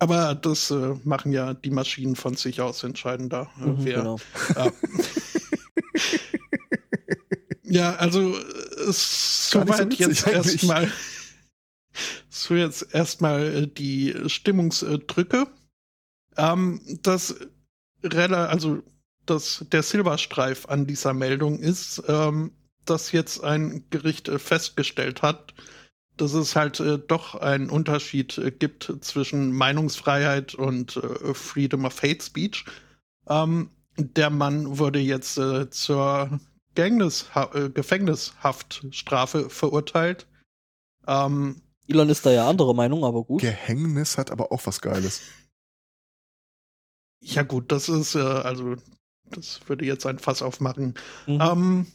Aber 0.00 0.34
das 0.34 0.70
äh, 0.70 0.94
machen 1.04 1.32
ja 1.32 1.54
die 1.54 1.70
Maschinen 1.70 2.16
von 2.16 2.34
sich 2.36 2.60
aus 2.60 2.82
entscheidender. 2.84 3.50
Äh, 3.58 3.66
Mhm, 3.66 3.84
wer, 3.84 3.98
genau. 3.98 4.16
äh, 4.56 4.70
ja, 7.64 7.94
also 7.96 8.36
äh, 8.36 8.40
es- 8.88 9.50
so 9.50 9.60
soweit 9.60 9.86
witzig 9.86 9.98
jetzt 10.00 10.26
erstmal 10.26 10.90
so 12.28 12.54
jetzt 12.54 12.94
erstmal 12.94 13.66
die 13.66 14.14
Stimmungsdrücke. 14.26 15.46
Ähm, 16.36 16.80
das 17.02 17.34
rela 18.04 18.46
also 18.46 18.82
das 19.30 19.64
der 19.72 19.82
Silberstreif 19.82 20.66
an 20.66 20.86
dieser 20.86 21.14
Meldung 21.14 21.58
ist, 21.58 22.02
ähm, 22.08 22.52
dass 22.84 23.12
jetzt 23.12 23.44
ein 23.44 23.84
Gericht 23.90 24.28
äh, 24.28 24.38
festgestellt 24.38 25.22
hat, 25.22 25.54
dass 26.16 26.32
es 26.32 26.56
halt 26.56 26.80
äh, 26.80 26.98
doch 26.98 27.34
einen 27.34 27.70
Unterschied 27.70 28.38
äh, 28.38 28.50
gibt 28.50 28.92
zwischen 29.00 29.52
Meinungsfreiheit 29.52 30.54
und 30.54 30.96
äh, 30.96 31.34
Freedom 31.34 31.84
of 31.84 32.02
Hate 32.02 32.24
Speech. 32.24 32.64
Ähm, 33.28 33.70
der 33.96 34.30
Mann 34.30 34.78
wurde 34.78 35.00
jetzt 35.00 35.38
äh, 35.38 35.70
zur 35.70 36.40
Gefängnisha 36.74 37.50
äh, 37.54 37.70
Gefängnishaftstrafe 37.70 39.50
verurteilt. 39.50 40.26
Ähm, 41.06 41.62
Elon 41.88 42.08
ist 42.08 42.24
da 42.24 42.30
ja 42.30 42.48
anderer 42.48 42.74
Meinung, 42.74 43.04
aber 43.04 43.24
gut. 43.24 43.40
Gehängnis 43.40 44.18
hat 44.18 44.30
aber 44.30 44.52
auch 44.52 44.66
was 44.66 44.80
Geiles. 44.80 45.22
ja 47.20 47.42
gut, 47.42 47.72
das 47.72 47.88
ist 47.88 48.14
äh, 48.14 48.20
also 48.20 48.76
das 49.30 49.68
würde 49.68 49.84
jetzt 49.84 50.06
ein 50.06 50.18
Fass 50.18 50.42
aufmachen. 50.42 50.94
Mhm. 51.26 51.40
Ähm, 51.40 51.86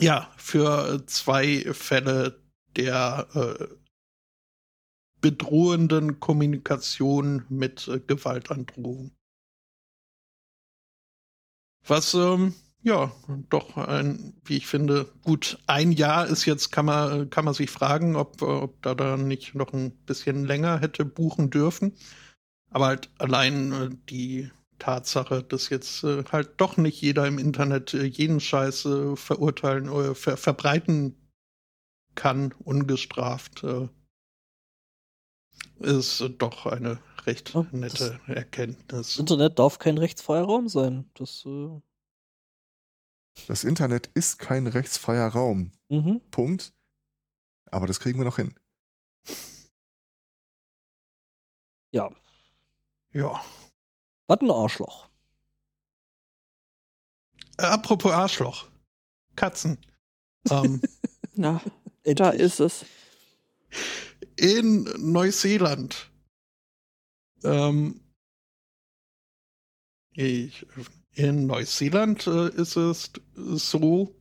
ja, 0.00 0.30
für 0.36 1.04
zwei 1.06 1.72
Fälle 1.72 2.40
der 2.76 3.28
äh, 3.34 3.66
bedrohenden 5.20 6.20
Kommunikation 6.20 7.44
mit 7.48 7.88
äh, 7.88 8.00
Gewaltandrohung. 8.00 9.12
Was, 11.86 12.14
ähm, 12.14 12.54
ja, 12.82 13.12
doch 13.48 13.76
ein, 13.76 14.34
wie 14.44 14.56
ich 14.56 14.66
finde, 14.66 15.12
gut, 15.22 15.58
ein 15.66 15.92
Jahr 15.92 16.26
ist 16.26 16.44
jetzt, 16.46 16.70
kann 16.70 16.86
man, 16.86 17.30
kann 17.30 17.44
man 17.44 17.54
sich 17.54 17.70
fragen, 17.70 18.16
ob, 18.16 18.42
äh, 18.42 18.46
ob 18.46 18.82
da 18.82 18.94
dann 18.94 19.28
nicht 19.28 19.54
noch 19.54 19.72
ein 19.72 19.92
bisschen 20.04 20.44
länger 20.44 20.80
hätte 20.80 21.04
buchen 21.04 21.50
dürfen. 21.50 21.96
Aber 22.70 22.86
halt 22.86 23.10
allein 23.18 23.72
äh, 23.72 23.90
die 24.08 24.50
Tatsache, 24.82 25.44
dass 25.44 25.68
jetzt 25.68 26.02
äh, 26.02 26.24
halt 26.32 26.60
doch 26.60 26.76
nicht 26.76 27.00
jeder 27.00 27.26
im 27.28 27.38
Internet 27.38 27.94
äh, 27.94 28.02
jeden 28.04 28.40
Scheiß 28.40 28.84
äh, 28.86 29.16
verurteilen 29.16 29.88
oder 29.88 30.16
ver 30.16 30.36
verbreiten 30.36 31.16
kann, 32.16 32.52
ungestraft, 32.52 33.62
äh, 33.62 33.88
ist 35.78 36.20
äh, 36.20 36.30
doch 36.30 36.66
eine 36.66 36.98
recht 37.26 37.54
Ja, 37.54 37.64
nette 37.70 38.18
Das 38.26 38.36
Erkenntnis. 38.36 39.16
Internet 39.18 39.58
darf 39.60 39.78
kein 39.78 39.98
rechtsfreier 39.98 40.42
Raum 40.42 40.68
sein. 40.68 41.08
Das, 41.14 41.44
äh, 41.46 41.80
Das 43.46 43.62
Internet 43.62 44.08
ist 44.14 44.40
kein 44.40 44.66
rechtsfreier 44.66 45.28
Raum. 45.28 45.70
mhm. 45.90 46.20
Punkt. 46.32 46.74
Aber 47.70 47.86
das 47.86 48.00
kriegen 48.00 48.18
wir 48.18 48.24
noch 48.24 48.36
hin. 48.36 48.54
Ja, 51.92 52.10
Ja. 53.12 53.40
Was 54.32 54.40
ein 54.40 54.50
Arschloch. 54.50 55.08
Äh, 57.58 57.64
apropos 57.64 58.12
Arschloch. 58.12 58.68
Katzen. 59.36 59.78
ähm, 60.50 60.80
Na, 61.34 61.60
da 62.04 62.30
ist 62.30 62.60
es. 62.60 62.84
in 64.36 64.84
Neuseeland. 64.98 66.10
Ähm, 67.44 68.00
ich, 70.12 70.66
in 71.12 71.46
Neuseeland 71.46 72.26
äh, 72.26 72.48
ist 72.50 72.76
es 72.76 73.12
so, 73.34 74.14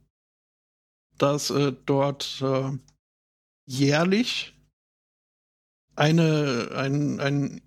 dass 1.18 1.50
äh, 1.52 1.74
dort 1.86 2.42
äh, 2.42 2.72
jährlich 3.66 4.58
eine, 5.96 6.72
ein, 6.76 7.20
ein 7.20 7.62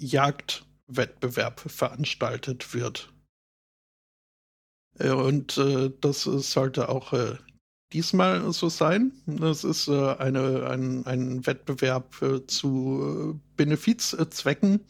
Jagdwettbewerb 0.89 1.61
veranstaltet 1.61 2.75
wird. 2.75 3.13
Äh, 4.99 5.11
Und 5.11 5.59
äh, 5.59 5.91
das 6.01 6.27
äh, 6.27 6.39
sollte 6.39 6.89
auch 6.89 7.13
äh, 7.13 7.37
diesmal 7.93 8.53
so 8.53 8.69
sein. 8.69 9.13
Das 9.27 9.65
ist 9.65 9.89
äh, 9.89 10.15
eine, 10.17 10.69
ein, 10.69 11.07
ein 11.07 11.47
Wettbewerb 11.47 12.21
äh, 12.23 12.47
zu 12.47 13.41
Benefizzwecken. 13.57 14.81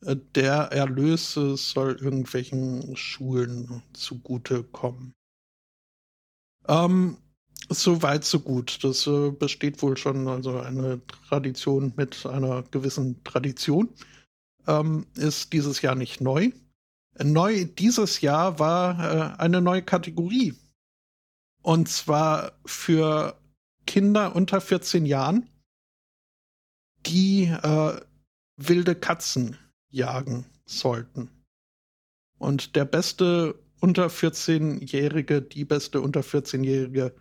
Der 0.00 0.54
Erlös 0.70 1.34
soll 1.34 1.96
irgendwelchen 2.00 2.94
Schulen 2.96 3.82
zugutekommen. 3.94 5.12
Ähm, 6.68 7.16
so 7.68 8.00
weit, 8.00 8.22
so 8.22 8.38
gut. 8.38 8.78
Das 8.84 9.10
besteht 9.40 9.82
wohl 9.82 9.96
schon 9.96 10.28
also 10.28 10.60
eine 10.60 11.04
Tradition 11.28 11.92
mit 11.96 12.24
einer 12.26 12.62
gewissen 12.70 13.24
Tradition. 13.24 13.88
Ähm, 14.68 15.06
ist 15.14 15.52
dieses 15.52 15.82
Jahr 15.82 15.94
nicht 15.96 16.20
neu. 16.20 16.52
Neu 17.20 17.64
dieses 17.64 18.20
Jahr 18.20 18.58
war 18.60 19.34
äh, 19.34 19.40
eine 19.40 19.60
neue 19.60 19.82
Kategorie. 19.82 20.54
Und 21.62 21.88
zwar 21.88 22.52
für 22.64 23.36
Kinder 23.86 24.36
unter 24.36 24.60
14 24.60 25.06
Jahren, 25.06 25.48
die 27.06 27.44
äh, 27.44 28.00
wilde 28.56 28.94
Katzen 28.94 29.56
jagen 29.90 30.46
sollten. 30.66 31.30
Und 32.38 32.76
der 32.76 32.84
beste 32.84 33.58
unter 33.80 34.08
14-Jährige, 34.08 35.42
die 35.42 35.64
beste 35.64 36.00
unter 36.00 36.20
14-Jährige 36.20 37.14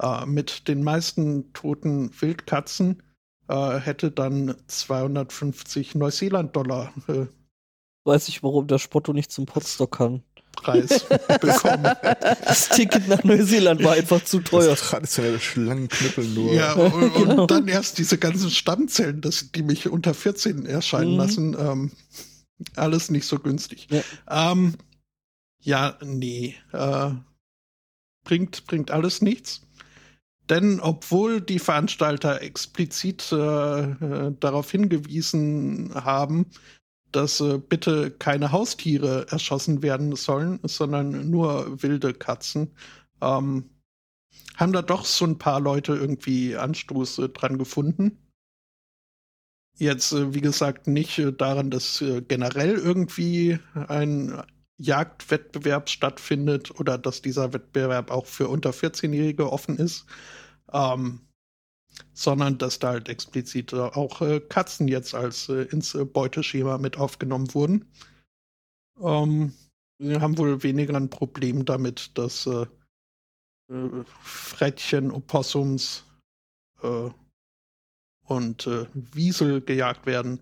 äh, 0.00 0.26
mit 0.26 0.68
den 0.68 0.82
meisten 0.82 1.52
toten 1.52 2.10
Wildkatzen 2.20 3.02
äh, 3.50 3.80
hätte 3.80 4.10
dann 4.10 4.54
250 4.68 5.94
Neuseeland-Dollar 5.96 6.92
äh, 7.08 7.26
Weiß 8.04 8.28
ich, 8.28 8.42
warum 8.42 8.66
der 8.66 8.78
Spotto 8.78 9.12
nicht 9.12 9.30
zum 9.30 9.44
Potsdam 9.44 9.90
kann. 9.90 10.22
Preis 10.56 11.04
bekommen. 11.40 11.92
Das 12.44 12.70
Ticket 12.70 13.08
nach 13.08 13.22
Neuseeland 13.24 13.84
war 13.84 13.92
einfach 13.92 14.24
zu 14.24 14.40
teuer. 14.40 14.70
Das 14.70 14.80
traditionelle 14.80 15.38
Schlangenknüppel 15.38 16.24
nur. 16.28 16.52
Ja, 16.52 16.72
und, 16.72 16.92
und 16.94 17.14
Genau. 17.28 17.46
dann 17.46 17.68
erst 17.68 17.98
diese 17.98 18.16
ganzen 18.18 18.50
Stammzellen, 18.50 19.20
das, 19.20 19.52
die 19.52 19.62
mich 19.62 19.88
unter 19.88 20.14
14 20.14 20.64
erscheinen 20.66 21.12
Mhm. 21.12 21.18
lassen. 21.18 21.56
Ähm, 21.58 21.90
alles 22.74 23.10
nicht 23.10 23.26
so 23.26 23.38
günstig. 23.38 23.86
Ja. 23.90 24.52
Ähm, 24.52 24.76
ja, 25.62 25.98
nee. 26.02 26.56
Äh, 26.72 27.10
bringt, 28.24 28.66
bringt 28.66 28.90
alles 28.90 29.20
nichts. 29.22 29.60
Denn 30.50 30.80
obwohl 30.80 31.40
die 31.40 31.60
Veranstalter 31.60 32.42
explizit 32.42 33.30
äh, 33.30 33.36
äh, 33.36 34.34
darauf 34.40 34.68
hingewiesen 34.70 35.92
haben, 35.94 36.46
dass 37.12 37.40
äh, 37.40 37.58
bitte 37.58 38.10
keine 38.10 38.50
Haustiere 38.50 39.28
erschossen 39.30 39.82
werden 39.82 40.14
sollen, 40.16 40.58
sondern 40.64 41.30
nur 41.30 41.82
wilde 41.82 42.12
Katzen, 42.14 42.72
ähm, 43.20 43.70
haben 44.56 44.72
da 44.72 44.82
doch 44.82 45.04
so 45.04 45.24
ein 45.24 45.38
paar 45.38 45.60
Leute 45.60 45.94
irgendwie 45.94 46.56
Anstoß 46.56 47.18
äh, 47.20 47.28
dran 47.28 47.56
gefunden. 47.56 48.18
Jetzt, 49.78 50.12
äh, 50.12 50.34
wie 50.34 50.40
gesagt, 50.40 50.88
nicht 50.88 51.18
äh, 51.20 51.32
daran, 51.32 51.70
dass 51.70 52.04
generell 52.26 52.74
irgendwie 52.74 53.60
ein 53.74 54.42
Jagdwettbewerb 54.78 55.90
stattfindet 55.90 56.72
oder 56.80 56.98
dass 56.98 57.22
dieser 57.22 57.52
Wettbewerb 57.52 58.10
auch 58.10 58.26
für 58.26 58.48
unter 58.48 58.70
14-Jährige 58.70 59.52
offen 59.52 59.76
ist, 59.76 60.06
ähm, 60.72 61.20
sondern 62.12 62.58
dass 62.58 62.78
da 62.78 62.90
halt 62.90 63.08
explizit 63.08 63.74
auch 63.74 64.20
äh, 64.20 64.40
Katzen 64.40 64.88
jetzt 64.88 65.14
als 65.14 65.48
äh, 65.48 65.62
ins 65.64 65.94
äh, 65.94 66.04
Beuteschema 66.04 66.78
mit 66.78 66.96
aufgenommen 66.98 67.52
wurden. 67.54 67.90
Ähm, 69.00 69.52
wir 69.98 70.20
haben 70.20 70.38
wohl 70.38 70.62
weniger 70.62 70.96
ein 70.96 71.10
Problem 71.10 71.64
damit, 71.64 72.16
dass 72.16 72.46
äh, 72.46 72.66
äh, 73.70 74.04
Frettchen, 74.22 75.10
Opossums 75.10 76.04
äh, 76.82 77.10
und 78.24 78.70
Wiesel 78.94 79.60
gejagt 79.60 80.06
werden. 80.06 80.38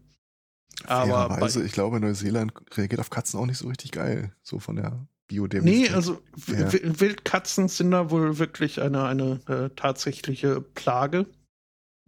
Aber 0.84 1.06
Fairerweise, 1.06 1.64
ich 1.64 1.72
glaube, 1.72 1.98
Neuseeland 2.00 2.52
reagiert 2.76 3.00
auf 3.00 3.08
Katzen 3.08 3.40
auch 3.40 3.46
nicht 3.46 3.56
so 3.56 3.66
richtig 3.66 3.92
geil, 3.92 4.36
so 4.42 4.58
von 4.58 4.76
der 4.76 5.08
Biodiversität. 5.28 5.90
Nee, 5.90 5.94
also 5.94 6.20
ja. 6.46 6.72
Wildkatzen 6.72 7.68
sind 7.68 7.92
da 7.92 8.10
wohl 8.10 8.38
wirklich 8.38 8.80
eine, 8.80 9.04
eine 9.04 9.40
äh, 9.46 9.70
tatsächliche 9.76 10.60
Plage, 10.60 11.26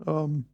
ähm, 0.06 0.46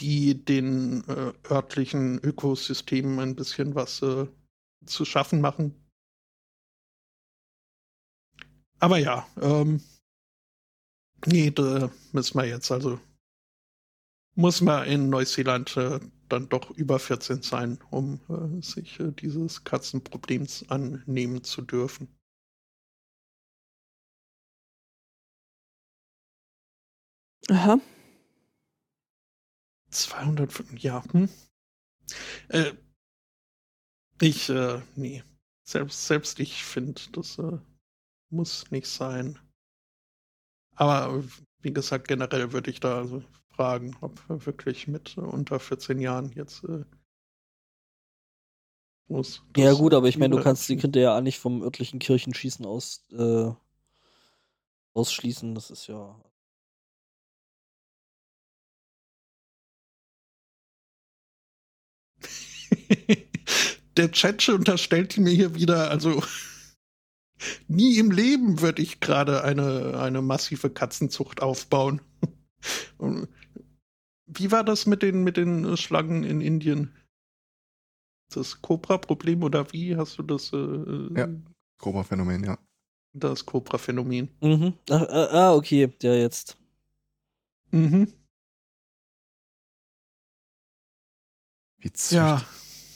die 0.00 0.44
den 0.44 1.04
äh, 1.08 1.32
örtlichen 1.50 2.18
Ökosystemen 2.20 3.18
ein 3.18 3.34
bisschen 3.34 3.74
was 3.74 4.00
äh, 4.02 4.26
zu 4.86 5.04
schaffen 5.04 5.40
machen. 5.40 5.74
Aber 8.78 8.98
ja, 8.98 9.26
ähm, 9.40 9.80
nee, 11.26 11.50
da 11.50 11.90
müssen 12.12 12.38
wir 12.38 12.46
jetzt 12.46 12.70
also 12.70 13.00
muss 14.34 14.60
man 14.60 14.86
in 14.86 15.10
Neuseeland 15.10 15.76
äh, 15.76 16.00
dann 16.28 16.48
doch 16.48 16.70
über 16.70 16.98
14 16.98 17.42
sein, 17.42 17.78
um 17.90 18.20
äh, 18.28 18.60
sich 18.62 18.98
äh, 19.00 19.12
dieses 19.12 19.64
Katzenproblems 19.64 20.68
annehmen 20.68 21.44
zu 21.44 21.62
dürfen. 21.62 22.08
Aha. 27.50 27.78
205, 29.90 30.82
ja. 30.82 31.04
Hm. 31.12 31.28
Äh, 32.48 32.72
ich, 34.20 34.48
äh, 34.48 34.80
nee. 34.96 35.22
Selbst, 35.66 36.06
selbst 36.06 36.40
ich 36.40 36.64
finde, 36.64 37.00
das 37.12 37.38
äh, 37.38 37.58
muss 38.30 38.70
nicht 38.70 38.86
sein. 38.86 39.38
Aber 40.76 41.22
wie 41.60 41.72
gesagt, 41.72 42.08
generell 42.08 42.52
würde 42.52 42.70
ich 42.70 42.80
da 42.80 42.98
also 42.98 43.22
fragen, 43.56 43.96
ob 44.00 44.20
wirklich 44.28 44.88
mit 44.88 45.16
unter 45.16 45.60
14 45.60 46.00
Jahren 46.00 46.32
jetzt 46.32 46.64
äh, 46.64 46.84
muss. 49.08 49.42
Ja 49.56 49.72
gut, 49.72 49.94
aber 49.94 50.08
ich 50.08 50.18
meine, 50.18 50.36
du 50.36 50.42
kannst 50.42 50.68
die 50.68 50.76
Kinder 50.76 51.00
ja 51.00 51.16
auch 51.16 51.20
nicht 51.20 51.38
vom 51.38 51.62
örtlichen 51.62 51.98
Kirchenschießen 51.98 52.66
aus 52.66 53.04
äh, 53.12 53.52
ausschließen. 54.94 55.54
Das 55.54 55.70
ist 55.70 55.86
ja. 55.88 56.20
Der 63.96 64.10
Chat 64.10 64.48
unterstellt 64.48 65.16
mir 65.18 65.32
hier 65.32 65.54
wieder, 65.54 65.90
also 65.90 66.22
nie 67.68 67.98
im 67.98 68.10
Leben 68.10 68.60
würde 68.60 68.82
ich 68.82 69.00
gerade 69.00 69.44
eine, 69.44 69.98
eine 70.00 70.22
massive 70.22 70.70
Katzenzucht 70.70 71.42
aufbauen. 71.42 72.00
Wie 74.26 74.50
war 74.50 74.64
das 74.64 74.86
mit 74.86 75.02
den, 75.02 75.22
mit 75.22 75.36
den 75.36 75.76
Schlangen 75.76 76.24
in 76.24 76.40
Indien? 76.40 76.94
Das 78.32 78.60
Cobra-Problem 78.60 79.42
oder 79.42 79.72
wie 79.72 79.96
hast 79.96 80.18
du 80.18 80.22
das? 80.22 80.52
Äh, 80.52 81.08
ja, 81.16 81.28
Cobra-Phänomen, 81.78 82.44
ja. 82.44 82.58
Das 83.12 83.44
Cobra-Phänomen. 83.46 84.28
Mhm. 84.40 84.74
Ah, 84.90 85.06
ah, 85.08 85.28
ah, 85.30 85.54
okay, 85.54 85.92
ja, 86.02 86.14
jetzt. 86.14 86.56
Mhm. 87.70 88.12
Wie 91.78 91.92
züchtet? 91.92 92.16
Ja. 92.16 92.42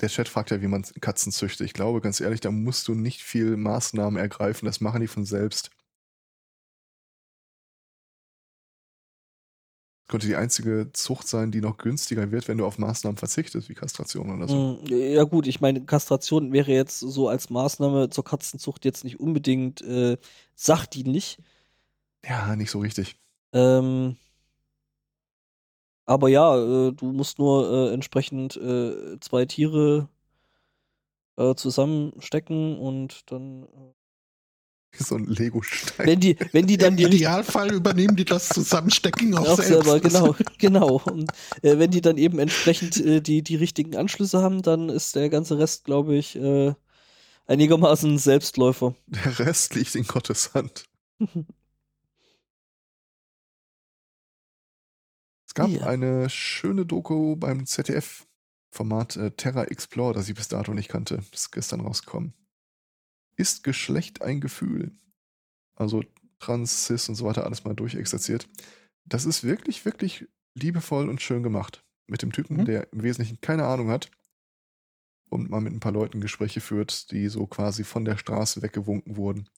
Der 0.00 0.08
Chat 0.08 0.28
fragt 0.28 0.50
ja, 0.50 0.62
wie 0.62 0.68
man 0.68 0.82
Katzen 1.00 1.32
züchtet. 1.32 1.66
Ich 1.66 1.72
glaube, 1.72 2.00
ganz 2.00 2.20
ehrlich, 2.20 2.40
da 2.40 2.50
musst 2.50 2.86
du 2.88 2.94
nicht 2.94 3.22
viel 3.22 3.56
Maßnahmen 3.56 4.18
ergreifen. 4.18 4.66
Das 4.66 4.80
machen 4.80 5.00
die 5.00 5.08
von 5.08 5.24
selbst. 5.24 5.70
Könnte 10.08 10.26
die 10.26 10.36
einzige 10.36 10.90
Zucht 10.92 11.28
sein, 11.28 11.50
die 11.50 11.60
noch 11.60 11.76
günstiger 11.76 12.30
wird, 12.30 12.48
wenn 12.48 12.58
du 12.58 12.66
auf 12.66 12.78
Maßnahmen 12.78 13.18
verzichtest, 13.18 13.68
wie 13.68 13.74
Kastration 13.74 14.34
oder 14.34 14.48
so. 14.48 14.78
Hm, 14.82 14.86
ja 14.86 15.22
gut, 15.24 15.46
ich 15.46 15.60
meine, 15.60 15.84
Kastration 15.84 16.52
wäre 16.52 16.72
jetzt 16.72 16.98
so 16.98 17.28
als 17.28 17.50
Maßnahme 17.50 18.08
zur 18.08 18.24
Katzenzucht 18.24 18.84
jetzt 18.86 19.04
nicht 19.04 19.20
unbedingt 19.20 19.82
äh, 19.82 20.16
sachdienlich. 20.54 21.38
Ja, 22.26 22.56
nicht 22.56 22.70
so 22.70 22.80
richtig. 22.80 23.16
Ähm, 23.52 24.16
aber 26.06 26.28
ja, 26.30 26.56
äh, 26.56 26.92
du 26.92 27.12
musst 27.12 27.38
nur 27.38 27.70
äh, 27.70 27.92
entsprechend 27.92 28.56
äh, 28.56 29.20
zwei 29.20 29.44
Tiere 29.44 30.08
äh, 31.36 31.54
zusammenstecken 31.54 32.78
und 32.78 33.30
dann 33.30 33.64
äh, 33.64 33.97
so 34.98 35.16
ein 35.16 35.26
Lego-Stein. 35.26 36.06
Wenn 36.06 36.20
die, 36.20 36.36
wenn 36.52 36.66
die 36.66 36.76
dann 36.76 36.96
Im 36.98 37.08
Idealfall 37.08 37.72
übernehmen 37.72 38.16
die 38.16 38.24
das 38.24 38.48
Zusammenstecken 38.48 39.36
auch, 39.36 39.46
auch 39.46 39.56
selbst. 39.56 39.86
selber. 39.86 40.00
Genau, 40.08 40.36
genau. 40.58 41.00
Und 41.04 41.30
äh, 41.62 41.78
wenn 41.78 41.90
die 41.90 42.00
dann 42.00 42.16
eben 42.16 42.38
entsprechend 42.38 42.96
äh, 42.98 43.20
die, 43.20 43.42
die 43.42 43.56
richtigen 43.56 43.96
Anschlüsse 43.96 44.42
haben, 44.42 44.62
dann 44.62 44.88
ist 44.88 45.16
der 45.16 45.28
ganze 45.28 45.58
Rest, 45.58 45.84
glaube 45.84 46.16
ich, 46.16 46.36
äh, 46.36 46.74
einigermaßen 47.46 48.18
Selbstläufer. 48.18 48.94
Der 49.06 49.38
Rest 49.38 49.74
liegt 49.74 49.94
in 49.94 50.06
Gottes 50.06 50.54
Hand. 50.54 50.84
es 55.46 55.54
gab 55.54 55.68
ja. 55.68 55.82
eine 55.82 56.30
schöne 56.30 56.86
Doku 56.86 57.36
beim 57.36 57.66
ZDF-Format 57.66 59.16
äh, 59.16 59.30
Terra 59.32 59.64
Explore, 59.64 60.14
das 60.14 60.28
ich 60.28 60.34
bis 60.34 60.48
dato 60.48 60.72
nicht 60.72 60.88
kannte. 60.88 61.16
Das 61.30 61.40
ist 61.42 61.50
gestern 61.52 61.80
rausgekommen. 61.80 62.34
Ist 63.38 63.64
Geschlecht 63.64 64.20
ein 64.20 64.40
Gefühl? 64.40 64.92
Also 65.74 66.02
Trans, 66.40 66.86
Cis 66.86 67.08
und 67.08 67.14
so 67.14 67.24
weiter 67.24 67.44
alles 67.44 67.64
mal 67.64 67.74
durchexerziert. 67.74 68.48
Das 69.04 69.24
ist 69.24 69.44
wirklich, 69.44 69.84
wirklich 69.84 70.26
liebevoll 70.54 71.08
und 71.08 71.22
schön 71.22 71.42
gemacht. 71.42 71.84
Mit 72.08 72.22
dem 72.22 72.32
Typen, 72.32 72.58
mhm. 72.58 72.64
der 72.64 72.92
im 72.92 73.02
Wesentlichen 73.02 73.40
keine 73.40 73.64
Ahnung 73.66 73.90
hat 73.90 74.10
und 75.30 75.50
mal 75.50 75.60
mit 75.60 75.72
ein 75.72 75.80
paar 75.80 75.92
Leuten 75.92 76.20
Gespräche 76.20 76.60
führt, 76.60 77.10
die 77.10 77.28
so 77.28 77.46
quasi 77.46 77.84
von 77.84 78.04
der 78.04 78.16
Straße 78.16 78.62
weggewunken 78.62 79.16
wurden. 79.16 79.48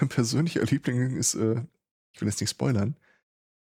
Mein 0.00 0.08
persönlicher 0.08 0.62
Liebling 0.64 1.16
ist, 1.16 1.34
äh, 1.34 1.64
ich 2.12 2.20
will 2.20 2.28
jetzt 2.28 2.40
nicht 2.40 2.50
spoilern, 2.50 2.96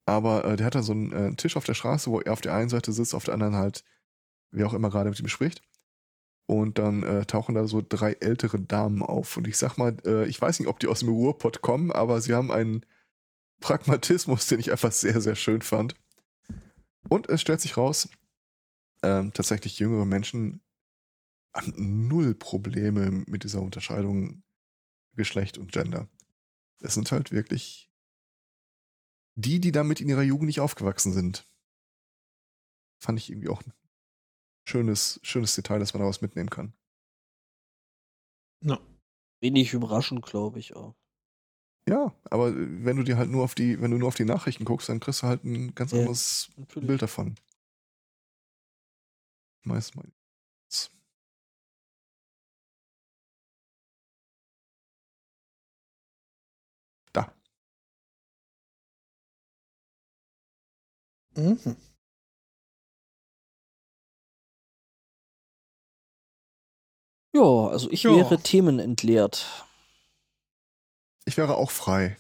aber 0.06 0.46
äh, 0.46 0.56
der 0.56 0.68
hat 0.68 0.76
da 0.76 0.84
so 0.84 0.94
einen 0.94 1.12
äh, 1.12 1.36
Tisch 1.36 1.58
auf 1.58 1.66
der 1.66 1.74
Straße, 1.74 2.10
wo 2.12 2.22
er 2.22 2.34
auf 2.34 2.42
der 2.42 2.54
einen 2.54 2.70
Seite 2.70 2.94
sitzt, 2.94 3.16
auf 3.16 3.26
der 3.26 3.34
anderen 3.34 3.56
halt, 3.56 3.84
wer 4.52 4.68
auch 4.68 4.74
immer 4.74 4.90
gerade 4.90 5.10
mit 5.10 5.20
ihm 5.20 5.28
spricht. 5.28 5.64
Und 6.52 6.80
dann 6.80 7.04
äh, 7.04 7.26
tauchen 7.26 7.56
da 7.56 7.66
so 7.66 7.82
drei 7.82 8.12
ältere 8.12 8.60
Damen 8.60 9.04
auf. 9.04 9.38
Und 9.38 9.48
ich 9.48 9.58
sag 9.58 9.78
mal, 9.78 9.96
äh, 10.06 10.28
ich 10.28 10.42
weiß 10.42 10.60
nicht, 10.60 10.68
ob 10.68 10.80
die 10.80 10.88
aus 10.88 11.00
dem 11.00 11.08
Ruhrpott 11.08 11.62
kommen, 11.62 11.94
aber 11.94 12.20
sie 12.20 12.34
haben 12.34 12.52
einen 12.52 12.86
Pragmatismus, 13.62 14.48
den 14.50 14.60
ich 14.60 14.70
einfach 14.70 14.92
sehr, 14.92 15.22
sehr 15.22 15.36
schön 15.36 15.62
fand. 15.62 15.96
Und 17.08 17.30
es 17.30 17.40
stellt 17.40 17.62
sich 17.62 17.78
raus, 17.78 18.10
ähm, 19.02 19.32
tatsächlich 19.32 19.80
jüngere 19.80 20.04
Menschen 20.04 20.60
haben 21.54 22.10
null 22.10 22.36
Probleme 22.36 23.24
mit 23.28 23.46
dieser 23.46 23.62
Unterscheidung 23.62 24.44
Geschlecht 25.16 25.58
und 25.58 25.72
Gender. 25.72 26.10
Es 26.82 26.96
sind 26.96 27.14
halt 27.14 27.32
wirklich 27.32 27.90
die, 29.36 29.62
die 29.62 29.72
damit 29.72 30.02
in 30.02 30.10
ihrer 30.10 30.22
Jugend 30.22 30.48
nicht 30.48 30.60
aufgewachsen 30.60 31.14
sind. 31.14 31.48
Fand 33.00 33.20
ich 33.20 33.30
irgendwie 33.30 33.48
auch 33.48 33.64
schönes, 34.66 35.20
schönes 35.24 35.56
Detail, 35.56 35.80
dass 35.80 35.94
man 35.94 36.02
daraus 36.02 36.22
mitnehmen 36.22 36.50
kann. 36.50 36.74
Ja. 38.64 38.80
Wenig 39.42 39.74
überraschend, 39.74 40.24
glaube 40.24 40.60
ich 40.60 40.76
auch. 40.76 40.96
Ja, 41.88 42.14
aber 42.26 42.50
äh, 42.50 42.86
wenn 42.86 42.98
du 42.98 43.04
dir 43.04 43.18
halt 43.18 43.30
nur 43.30 43.44
auf 43.44 43.56
die, 43.56 43.82
wenn 43.82 43.92
du 43.92 43.98
nur 43.98 44.08
auf 44.08 44.16
die 44.16 44.26
Nachrichten 44.26 44.66
guckst, 44.66 44.90
dann 44.90 45.00
kriegst 45.00 45.24
du 45.24 45.28
halt 45.28 45.44
ein 45.44 45.74
ganz 45.74 45.92
ja, 45.92 46.00
anderes 46.00 46.50
natürlich. 46.56 46.88
Bild 46.88 47.02
davon. 47.02 47.36
Meist 49.64 49.96
mal. 49.96 50.12
Mhm. 61.36 61.91
Ja, 67.34 67.68
also 67.68 67.90
ich 67.90 68.04
Ja. 68.04 68.16
wäre 68.16 68.38
themenentleert. 68.40 69.46
Ich 71.26 71.38
wäre 71.38 71.56
auch 71.56 71.72
frei. 71.72 72.18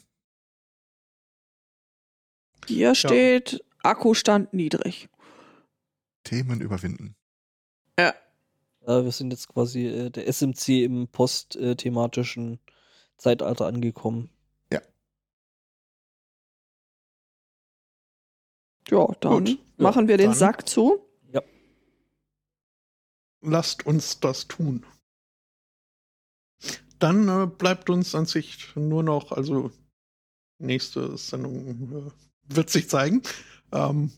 Hier 2.68 2.96
steht 2.96 3.64
Akkustand 3.84 4.54
niedrig. 4.54 5.10
Themen 6.24 6.62
überwinden. 6.62 7.16
Äh, 8.84 9.04
wir 9.04 9.12
sind 9.12 9.32
jetzt 9.32 9.48
quasi 9.48 9.86
äh, 9.86 10.10
der 10.10 10.28
SMC 10.28 10.84
im 10.84 11.08
postthematischen 11.08 12.60
Zeitalter 13.18 13.68
angekommen. 13.68 14.30
Ja, 18.90 19.08
dann 19.22 19.46
Gut, 19.46 19.60
machen 19.78 20.08
wir 20.08 20.18
den 20.18 20.32
dann. 20.32 20.38
Sack 20.38 20.68
zu. 20.68 21.08
Lasst 23.44 23.86
uns 23.88 24.20
das 24.20 24.48
tun. 24.48 24.86
Dann 27.02 27.28
äh, 27.28 27.48
bleibt 27.48 27.90
uns 27.90 28.14
an 28.14 28.28
sich 28.28 28.76
nur 28.76 29.02
noch, 29.02 29.32
also 29.32 29.72
nächste 30.60 31.18
Sendung 31.18 32.12
äh, 32.48 32.56
wird 32.56 32.70
sich 32.70 32.88
zeigen. 32.90 33.24
Ähm, 33.72 34.12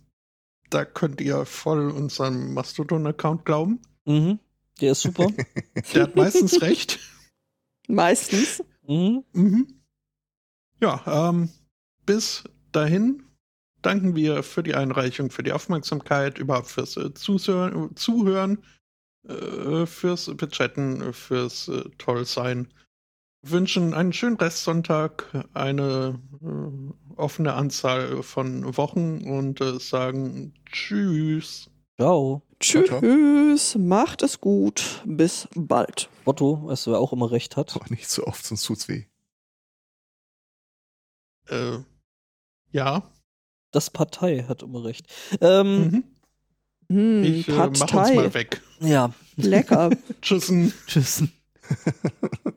da 0.70 0.84
könnt 0.84 1.22
ihr 1.22 1.46
voll 1.46 1.92
unserem 1.92 2.54
Mastodon-Account 2.54 3.46
glauben. 3.46 3.80
Mhm. 4.04 4.40
Der 4.82 4.92
ist 4.92 5.02
super. 5.02 5.28
Der 5.94 6.04
hat 6.04 6.16
meistens 6.18 6.62
recht. 6.62 7.00
Meistens. 7.88 8.62
mhm. 8.86 9.24
Mhm. 9.32 9.82
Ja, 10.82 11.30
ähm, 11.30 11.50
bis 12.06 12.44
dahin 12.74 13.24
danken 13.82 14.16
wir 14.16 14.44
für 14.44 14.64
die 14.64 14.76
Einreichung, 14.76 15.30
für 15.30 15.44
die 15.44 15.54
Aufmerksamkeit, 15.54 16.38
überhaupt 16.38 16.68
fürs 16.68 16.98
äh, 16.98 17.14
Zuhören, 17.14 17.96
Zuhören 17.96 18.62
äh, 19.28 19.86
fürs 19.86 20.36
Bechatten, 20.36 21.14
fürs 21.14 21.68
äh, 21.68 21.84
Tollsein. 21.98 22.74
Wünschen 23.46 23.94
einen 23.94 24.14
schönen 24.14 24.38
Restsonntag, 24.38 25.46
eine 25.54 26.20
äh, 26.42 27.16
offene 27.18 27.54
Anzahl 27.54 28.24
von 28.24 28.78
Wochen 28.78 29.22
und 29.30 29.60
äh, 29.60 29.80
sagen 29.80 30.54
Tschüss. 30.72 31.70
Ciao. 32.00 32.42
Ciao, 32.62 32.84
ciao. 32.86 33.02
Tschüss. 33.02 33.76
Macht 33.76 34.24
es 34.24 34.40
gut. 34.40 35.02
Bis 35.06 35.48
bald. 35.56 36.10
Otto, 36.26 36.66
weißt 36.68 36.88
du, 36.88 36.92
wer 36.92 37.00
auch 37.00 37.12
immer 37.12 37.32
recht 37.32 37.58
hat? 37.58 37.76
Aber 37.76 37.90
nicht 37.90 38.10
so 38.10 38.26
oft, 38.26 38.46
sonst 38.46 38.64
tut's 38.64 38.88
weh. 38.88 39.06
Äh, 41.50 41.80
ja. 42.72 43.12
Das 43.72 43.90
Partei 43.90 44.44
hat 44.48 44.64
immer 44.64 44.84
recht. 44.86 45.08
Ähm, 45.42 45.84
Mhm. 45.92 46.04
Hm, 46.90 47.24
Ich 47.24 47.48
äh, 47.48 47.52
mach 47.52 47.68
uns 47.68 47.80
mal 47.92 48.34
weg. 48.34 48.62
Ja. 48.80 49.12
Lecker. 49.36 49.90
Tschüssen. 50.22 50.74
Tschüss. 50.88 51.24